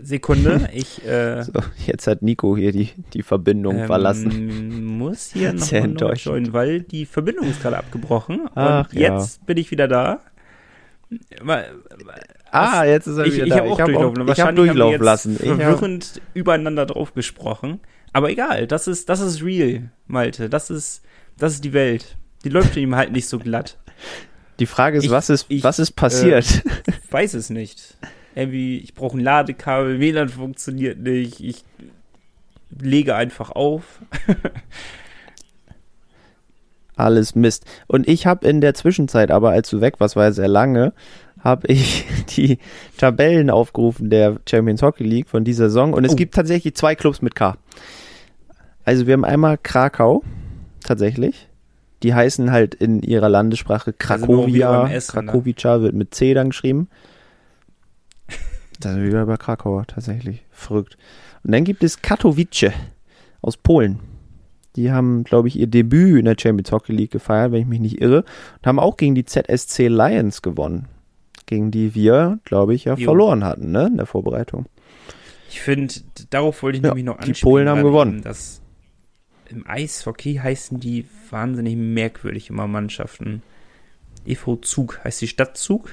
Sekunde, 0.01 0.69
ich 0.73 1.05
äh, 1.05 1.43
So, 1.43 1.53
jetzt 1.85 2.07
hat 2.07 2.23
Nico 2.23 2.57
hier 2.57 2.71
die, 2.71 2.89
die 3.13 3.21
Verbindung 3.21 3.77
ähm, 3.77 3.85
verlassen. 3.85 4.97
muss 4.97 5.31
hier 5.31 5.53
noch 5.53 6.15
joinen, 6.15 6.53
weil 6.53 6.81
die 6.81 7.05
Verbindung 7.05 7.49
ist 7.49 7.61
gerade 7.61 7.77
abgebrochen. 7.77 8.47
Ach, 8.55 8.89
und 8.89 8.99
jetzt 8.99 9.45
bin 9.45 9.57
ich 9.57 9.69
wieder 9.69 9.87
da. 9.87 10.21
Ah, 12.51 12.83
jetzt 12.85 13.07
ist 13.07 13.17
er 13.17 13.25
Ich, 13.25 13.33
wieder 13.35 13.45
ich 13.45 13.49
da. 13.51 13.59
habe 13.59 13.69
auch 13.69 13.77
durchlaufen. 13.77 14.27
ich 14.27 14.39
hab 14.39 14.47
haben 14.47 14.55
durchlaufen 14.55 15.01
lassen. 15.03 15.37
Ich 15.41 15.49
hab, 15.49 15.57
verwirrend 15.57 16.21
übereinander 16.33 16.85
drauf 16.85 17.13
gesprochen. 17.13 17.79
Aber 18.13 18.29
egal, 18.29 18.67
das 18.67 18.87
ist, 18.87 19.09
das 19.09 19.19
ist 19.19 19.43
real, 19.43 19.91
Malte. 20.07 20.49
Das 20.49 20.69
ist, 20.69 21.03
das 21.37 21.53
ist 21.53 21.63
die 21.63 21.73
Welt. 21.73 22.17
Die 22.43 22.49
läuft 22.49 22.75
ihm 22.77 22.95
halt 22.95 23.11
nicht 23.11 23.27
so 23.27 23.37
glatt. 23.39 23.77
Die 24.59 24.65
Frage 24.65 24.97
ist, 24.97 25.05
Ich- 25.05 25.11
was 25.11 25.29
ist, 25.29 25.45
ich, 25.49 25.63
was 25.63 25.79
ist 25.79 25.91
passiert? 25.91 26.63
Ich 26.87 27.11
weiß 27.13 27.33
es 27.35 27.49
nicht. 27.49 27.97
Irgendwie, 28.35 28.77
ich 28.79 28.93
brauche 28.93 29.17
ein 29.17 29.21
Ladekabel, 29.21 29.99
WLAN 29.99 30.29
funktioniert 30.29 30.99
nicht, 30.99 31.39
ich 31.39 31.63
lege 32.79 33.15
einfach 33.15 33.49
auf. 33.51 33.83
Alles 36.99 37.35
Mist. 37.35 37.65
Und 37.87 38.07
ich 38.07 38.25
habe 38.27 38.47
in 38.47 38.61
der 38.61 38.73
Zwischenzeit, 38.73 39.31
aber 39.31 39.51
als 39.51 39.69
du 39.69 39.81
weg 39.81 39.95
warst, 39.99 40.15
war 40.15 40.25
ja 40.25 40.31
sehr 40.31 40.47
lange, 40.47 40.93
habe 41.39 41.67
ich 41.67 42.05
die 42.35 42.59
Tabellen 42.97 43.49
aufgerufen 43.49 44.09
der 44.09 44.37
Champions 44.49 44.81
Hockey 44.81 45.03
League 45.03 45.29
von 45.29 45.43
dieser 45.43 45.69
Saison. 45.69 45.93
Und 45.93 46.03
es 46.05 46.13
Oh. 46.13 46.15
gibt 46.15 46.35
tatsächlich 46.35 46.75
zwei 46.75 46.95
Clubs 46.95 47.21
mit 47.21 47.35
K. 47.35 47.55
Also 48.85 49.07
wir 49.07 49.13
haben 49.13 49.25
einmal 49.25 49.57
Krakau, 49.57 50.23
tatsächlich. 50.83 51.47
Die 52.03 52.13
heißen 52.13 52.51
halt 52.51 52.75
in 52.75 53.01
ihrer 53.03 53.27
Landessprache 53.29 53.91
Krakowia. 53.93 54.89
Essen, 54.89 55.19
ne? 55.19 55.31
Krakowica 55.31 55.81
wird 55.81 55.93
mit 55.95 56.15
C 56.15 56.33
dann 56.33 56.49
geschrieben. 56.49 56.87
Da 58.79 58.91
sind 58.93 59.01
wir 59.01 59.09
wieder 59.09 59.25
bei 59.25 59.35
Krakau, 59.35 59.83
tatsächlich. 59.85 60.43
Verrückt. 60.51 60.97
Und 61.43 61.51
dann 61.51 61.65
gibt 61.65 61.83
es 61.83 62.01
Katowice 62.01 62.71
aus 63.41 63.57
Polen. 63.57 63.99
Die 64.75 64.91
haben, 64.91 65.23
glaube 65.23 65.47
ich, 65.47 65.57
ihr 65.57 65.67
Debüt 65.67 66.19
in 66.19 66.25
der 66.25 66.35
Champions 66.39 66.71
Hockey 66.71 66.93
League 66.93 67.11
gefeiert, 67.11 67.51
wenn 67.51 67.61
ich 67.61 67.67
mich 67.67 67.79
nicht 67.79 68.01
irre. 68.01 68.23
Und 68.57 68.67
haben 68.67 68.79
auch 68.79 68.97
gegen 68.97 69.15
die 69.15 69.25
ZSC 69.25 69.87
Lions 69.87 70.41
gewonnen. 70.41 70.87
Gegen 71.47 71.71
die 71.71 71.95
wir, 71.95 72.39
glaube 72.45 72.75
ich, 72.75 72.85
ja 72.85 72.93
Jo. 72.95 73.05
verloren 73.05 73.43
hatten, 73.43 73.71
ne, 73.71 73.87
in 73.87 73.97
der 73.97 74.05
Vorbereitung. 74.05 74.67
Ich 75.49 75.61
finde, 75.61 75.93
darauf 76.29 76.61
wollte 76.61 76.77
ich 76.77 76.83
Ja, 76.83 76.89
nämlich 76.89 77.05
noch 77.05 77.17
die 77.17 77.29
anspielen. 77.29 77.51
Polen 77.51 77.69
haben 77.69 77.81
gewonnen. 77.83 78.21
Dass 78.21 78.61
Im 79.49 79.67
Eishockey 79.67 80.35
heißen 80.35 80.79
die 80.79 81.05
wahnsinnig 81.31 81.75
merkwürdig 81.75 82.51
immer 82.51 82.67
Mannschaften. 82.67 83.41
EV 84.27 84.57
Zug, 84.61 84.99
heißt 85.03 85.21
die 85.21 85.27
Stadt 85.27 85.57
Zug? 85.57 85.89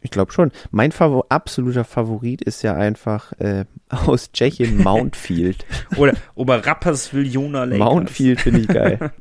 Ich 0.00 0.10
glaube 0.10 0.32
schon. 0.32 0.52
Mein 0.70 0.92
Favor 0.92 1.26
absoluter 1.28 1.84
Favorit 1.84 2.42
ist 2.42 2.62
ja 2.62 2.74
einfach 2.74 3.32
äh, 3.40 3.64
aus 3.88 4.32
Tschechien 4.32 4.82
Mountfield. 4.82 5.64
Oder 5.96 6.14
Oberrapperswil 6.34 7.26
Jona 7.26 7.64
Lakers. 7.64 7.78
Mountfield 7.78 8.40
finde 8.40 8.60
ich 8.60 8.68
geil. 8.68 9.12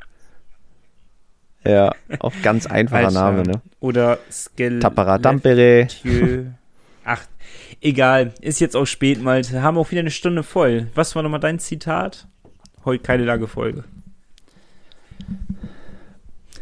ja, 1.66 1.92
auch 2.20 2.34
ganz 2.44 2.68
einfacher 2.68 3.08
Alter. 3.08 3.20
Name, 3.20 3.44
ne? 3.44 3.62
Oder 3.80 4.20
Skel. 4.32 4.80
Tapara 4.80 5.18
Tampere. 5.18 5.88
Ach, 7.04 7.24
egal. 7.82 8.34
Ist 8.42 8.60
jetzt 8.60 8.76
auch 8.76 8.86
spät, 8.86 9.22
Malte. 9.22 9.62
Haben 9.62 9.78
auch 9.78 9.92
wieder 9.92 10.02
eine 10.02 10.12
Stunde 10.12 10.44
voll. 10.44 10.88
Was 10.94 11.16
war 11.16 11.24
nochmal 11.24 11.40
dein 11.40 11.60
Zitat? 11.60 12.28
Heute 12.86 13.04
keine 13.04 13.26
lange 13.26 13.48
Folge. 13.48 13.84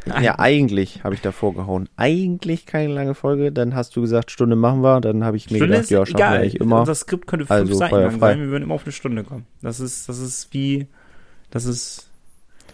Ja, 0.06 0.38
eigentlich 0.40 1.04
habe 1.04 1.16
ich 1.16 1.22
davor 1.22 1.54
gehauen. 1.54 1.90
Eigentlich 1.98 2.66
keine 2.66 2.94
lange 2.94 3.16
Folge. 3.16 3.52
Dann 3.52 3.76
hast 3.76 3.96
du 3.96 4.02
gesagt, 4.02 4.32
Stunde 4.32 4.56
machen 4.56 4.82
wir. 4.82 5.02
Dann 5.02 5.24
habe 5.24 5.38
ich 5.38 5.50
mir 5.50 5.58
Stunde 5.58 5.76
gedacht, 5.76 5.90
ja, 5.90 6.06
schaffen 6.06 6.20
wir 6.20 6.28
eigentlich 6.28 6.60
immer. 6.60 6.82
Unser 6.82 6.96
Skript 6.96 7.28
könnte 7.28 7.46
fünf 7.46 7.60
Also 7.60 7.74
Seiten 7.76 7.96
lang 7.96 8.20
sein. 8.20 8.40
Wir 8.40 8.50
würden 8.50 8.64
immer 8.64 8.76
auf 8.76 8.84
eine 8.84 8.92
Stunde 8.92 9.24
kommen. 9.24 9.46
Das 9.62 9.80
ist, 9.80 10.08
das 10.08 10.20
ist 10.20 10.54
wie, 10.54 10.88
das 11.50 11.66
ist, 11.66 12.10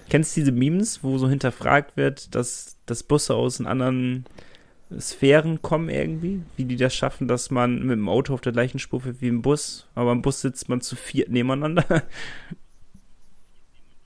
kennst 0.10 0.36
du 0.36 0.42
diese 0.42 0.52
Memes, 0.52 1.04
wo 1.04 1.18
so 1.18 1.30
hinterfragt 1.30 1.96
wird, 1.96 2.36
dass, 2.36 2.78
dass 2.86 3.04
Busse 3.04 3.36
aus 3.36 3.62
anderen 3.62 4.26
Sphären 5.00 5.62
kommen 5.62 5.90
irgendwie? 5.90 6.42
Wie 6.58 6.66
die 6.66 6.76
das 6.76 6.94
schaffen, 6.94 7.28
dass 7.28 7.50
man 7.50 7.80
mit 7.80 7.92
dem 7.92 8.10
Auto 8.10 8.34
auf 8.34 8.42
der 8.42 8.52
gleichen 8.52 8.80
Spur 8.80 9.02
fährt 9.02 9.22
wie 9.22 9.30
im 9.30 9.42
Bus, 9.42 9.88
aber 9.96 10.12
im 10.12 10.22
Bus 10.22 10.42
sitzt 10.42 10.68
man 10.68 10.82
zu 10.82 10.96
viert 10.96 11.30
nebeneinander. 11.30 11.86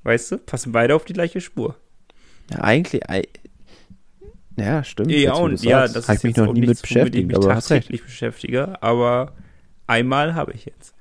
Weißt 0.04 0.32
du? 0.32 0.38
Passen 0.38 0.72
beide 0.72 0.96
auf 0.96 1.06
die 1.06 1.14
gleiche 1.14 1.42
Spur. 1.42 1.76
Ja, 2.52 2.60
eigentlich. 2.62 3.10
ei- 3.10 3.24
Ja, 4.58 4.84
stimmt. 4.84 5.12
Ja, 5.12 5.34
und 5.34 5.64
ja, 5.64 5.88
das 5.88 6.08
ist 6.10 6.10
ich 6.18 6.24
mich 6.24 6.36
noch 6.38 6.54
nie 6.54 6.62
mit 6.62 6.68
womit 6.70 6.76
ich 6.78 6.82
beschäftigt, 6.82 7.28
mich 7.28 7.36
aber 7.38 7.48
tagtäglich 7.50 8.04
beschäftige, 8.04 8.82
aber 8.82 9.34
einmal 9.88 10.36
habe 10.36 10.54
ich 10.54 10.66
jetzt. 10.66 10.94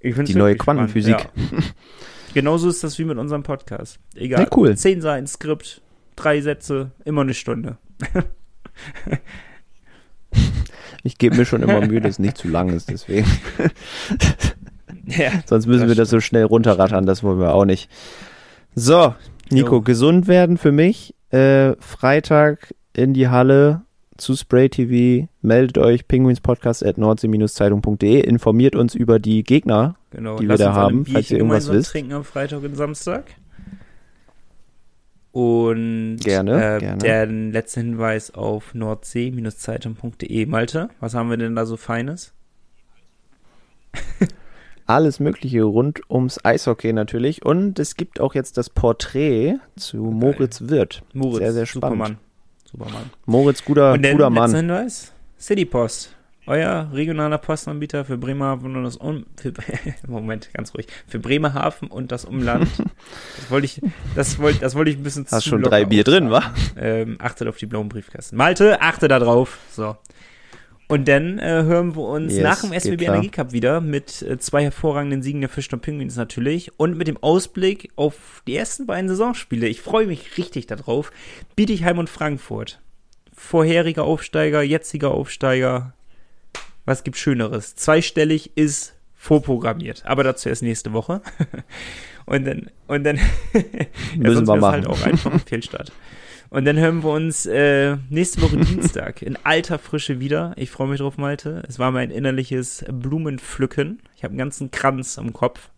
Ich 0.00 0.16
Die 0.16 0.34
neue 0.34 0.56
Quantenphysik. 0.56 1.16
Ja. 1.18 1.20
Genauso 2.34 2.68
ist 2.68 2.82
das 2.82 2.98
wie 2.98 3.04
mit 3.04 3.18
unserem 3.18 3.42
Podcast. 3.42 3.98
Egal. 4.14 4.42
Ja, 4.42 4.48
cool. 4.56 4.76
Zehn 4.76 5.00
Seiten 5.00 5.26
Skript, 5.26 5.80
drei 6.16 6.40
Sätze, 6.40 6.90
immer 7.04 7.20
eine 7.22 7.34
Stunde. 7.34 7.76
Ich 11.04 11.18
gebe 11.18 11.36
mir 11.36 11.44
schon 11.44 11.62
immer 11.62 11.84
Mühe, 11.84 12.00
dass 12.00 12.12
es 12.12 12.18
nicht 12.20 12.38
zu 12.38 12.48
lang 12.48 12.68
ist, 12.70 12.88
deswegen. 12.90 13.26
Ja. 15.04 15.30
Sonst 15.46 15.66
müssen 15.66 15.88
wir 15.88 15.96
das 15.96 16.10
so 16.10 16.20
schnell 16.20 16.44
runterrattern, 16.44 17.06
das 17.06 17.24
wollen 17.24 17.40
wir 17.40 17.52
auch 17.54 17.64
nicht. 17.64 17.90
So, 18.76 19.16
Nico, 19.50 19.76
Jo. 19.76 19.80
gesund 19.82 20.26
werden 20.28 20.56
für 20.58 20.72
mich. 20.72 21.14
Äh, 21.30 21.74
Freitag 21.80 22.74
in 22.94 23.14
die 23.14 23.28
Halle 23.28 23.82
zu 24.16 24.36
Spray 24.36 24.68
TV. 24.68 25.28
Meldet 25.40 25.78
euch 25.78 26.06
penguinspodcast 26.06 26.84
at 26.84 26.98
nordsee-zeitung.de. 26.98 28.20
Informiert 28.20 28.76
uns 28.76 28.94
über 28.94 29.18
die 29.18 29.42
Gegner. 29.42 29.96
Genau. 30.10 30.36
die 30.36 30.48
wir 30.48 30.56
da 30.58 30.74
haben, 30.74 31.06
falls 31.06 31.30
ihr 31.30 31.38
irgendwas 31.38 31.70
wisst. 31.72 31.90
trinken 31.92 32.12
am 32.12 32.24
Freitag 32.24 32.62
und 32.62 32.74
Samstag. 32.76 33.24
Und 35.32 36.18
Gerne, 36.18 36.76
äh, 36.76 36.78
gerne. 36.78 36.98
der 36.98 37.26
letzte 37.26 37.80
Hinweis 37.80 38.32
auf 38.34 38.74
nordsee-zeitung.de. 38.74 40.44
Malte, 40.44 40.90
was 41.00 41.14
haben 41.14 41.30
wir 41.30 41.38
denn 41.38 41.56
da 41.56 41.64
so 41.64 41.78
Feines? 41.78 42.34
Alles 44.92 45.20
Mögliche 45.20 45.62
rund 45.62 46.02
ums 46.10 46.44
Eishockey 46.44 46.92
natürlich. 46.92 47.46
Und 47.46 47.78
es 47.78 47.96
gibt 47.96 48.20
auch 48.20 48.34
jetzt 48.34 48.58
das 48.58 48.68
Porträt 48.68 49.54
zu 49.74 49.96
Moritz 49.96 50.68
Wirth. 50.68 51.02
Moritz, 51.14 51.38
Sehr, 51.38 51.52
sehr 51.54 51.64
spannend. 51.64 51.96
Supermann. 51.96 52.18
Supermann. 52.70 53.10
Moritz, 53.24 53.64
guter, 53.64 53.94
und 53.94 54.02
der 54.02 54.12
guter 54.12 54.28
Mann. 54.28 54.54
Hinweis? 54.54 55.14
City 55.40 55.64
Post. 55.64 56.14
Euer 56.44 56.90
regionaler 56.92 57.38
Postanbieter 57.38 58.04
für 58.04 58.18
Bremerhaven 58.18 58.76
und 58.76 58.84
das 58.84 58.96
um 58.98 59.24
für, 59.40 59.54
Moment, 60.08 60.50
ganz 60.52 60.74
ruhig. 60.74 60.88
Für 61.06 61.18
Bremerhaven 61.18 61.88
und 61.88 62.12
das 62.12 62.26
Umland. 62.26 62.68
das 63.36 63.50
wollte 63.50 63.64
ich, 63.64 63.80
das 64.14 64.38
wollte, 64.40 64.58
das 64.58 64.74
wollte 64.74 64.90
ich 64.90 64.98
ein 64.98 65.04
bisschen 65.04 65.24
Hast 65.30 65.46
schon 65.46 65.62
drei 65.62 65.86
Bier 65.86 66.04
drin, 66.04 66.30
auftragen. 66.30 66.72
Ähm, 66.76 67.16
achtet 67.18 67.48
auf 67.48 67.56
die 67.56 67.66
blauen 67.66 67.88
Briefkästen. 67.88 68.36
Malte, 68.36 68.82
achte 68.82 69.08
da 69.08 69.18
drauf. 69.18 69.58
So. 69.70 69.96
Und 70.92 71.08
dann 71.08 71.38
äh, 71.38 71.62
hören 71.62 71.96
wir 71.96 72.02
uns 72.02 72.34
Yes, 72.34 72.42
nach 72.42 72.60
dem 72.60 72.78
SWB. 72.78 73.06
Energie 73.06 73.30
Cup 73.30 73.52
wieder 73.52 73.80
mit 73.80 74.20
äh, 74.20 74.36
zwei 74.38 74.62
hervorragenden 74.64 75.22
Siegen 75.22 75.40
der 75.40 75.48
Fisch 75.48 75.72
und 75.72 75.80
Pinguins 75.80 76.16
natürlich 76.16 76.78
und 76.78 76.98
mit 76.98 77.08
dem 77.08 77.16
Ausblick 77.16 77.90
auf 77.96 78.42
die 78.46 78.54
ersten 78.54 78.84
beiden 78.84 79.08
Saisonspiele. 79.08 79.68
Ich 79.68 79.80
freue 79.80 80.06
mich 80.06 80.36
richtig 80.36 80.66
darauf. 80.66 81.10
Bietigheim 81.56 81.96
und 81.96 82.10
Frankfurt. 82.10 82.78
Vorheriger 83.34 84.04
Aufsteiger, 84.04 84.60
jetziger 84.62 85.12
Aufsteiger. 85.12 85.94
Was 86.84 87.04
gibt 87.04 87.16
Schöneres? 87.16 87.74
Zweistellig 87.74 88.54
ist 88.56 88.92
vorprogrammiert, 89.14 90.04
aber 90.04 90.24
dazu 90.24 90.50
erst 90.50 90.62
nächste 90.62 90.92
Woche. 90.92 91.22
und 92.26 92.44
dann, 92.44 92.70
und 92.86 93.04
dann 93.04 93.18
Müssen 94.16 94.44
sonst 94.44 94.48
wir 94.48 94.54
wär's 94.54 94.60
machen. 94.60 94.72
halt 94.72 94.86
auch 94.88 95.02
einfach 95.06 95.32
ein 95.32 95.40
Fehlstart. 95.40 95.90
Und 96.52 96.66
dann 96.66 96.76
hören 96.76 97.02
wir 97.02 97.08
uns 97.12 97.46
äh, 97.46 97.96
nächste 98.10 98.42
Woche 98.42 98.58
Dienstag 98.58 99.22
in 99.22 99.38
alter 99.42 99.78
Frische 99.78 100.20
wieder. 100.20 100.52
Ich 100.56 100.70
freue 100.70 100.86
mich 100.86 101.00
drauf, 101.00 101.16
Malte. 101.16 101.62
Es 101.66 101.78
war 101.78 101.90
mein 101.92 102.10
innerliches 102.10 102.84
Blumenpflücken. 102.90 104.02
Ich 104.16 104.22
habe 104.22 104.32
einen 104.32 104.38
ganzen 104.38 104.70
Kranz 104.70 105.16
am 105.16 105.32
Kopf. 105.32 105.70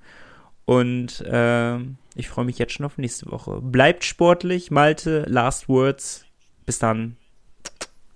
Und 0.65 1.21
äh, 1.21 1.79
ich 2.17 2.29
freue 2.29 2.45
mich 2.45 2.59
jetzt 2.59 2.73
schon 2.73 2.85
auf 2.87 2.99
nächste 2.99 3.31
Woche. 3.31 3.61
Bleibt 3.61 4.03
sportlich, 4.03 4.73
Malte. 4.73 5.25
Last 5.29 5.69
Words. 5.69 6.25
Bis 6.67 6.81
dann. 6.81 7.19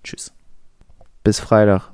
Tschüss. 0.03 0.33
Bis 1.23 1.39
Freitag, 1.39 1.93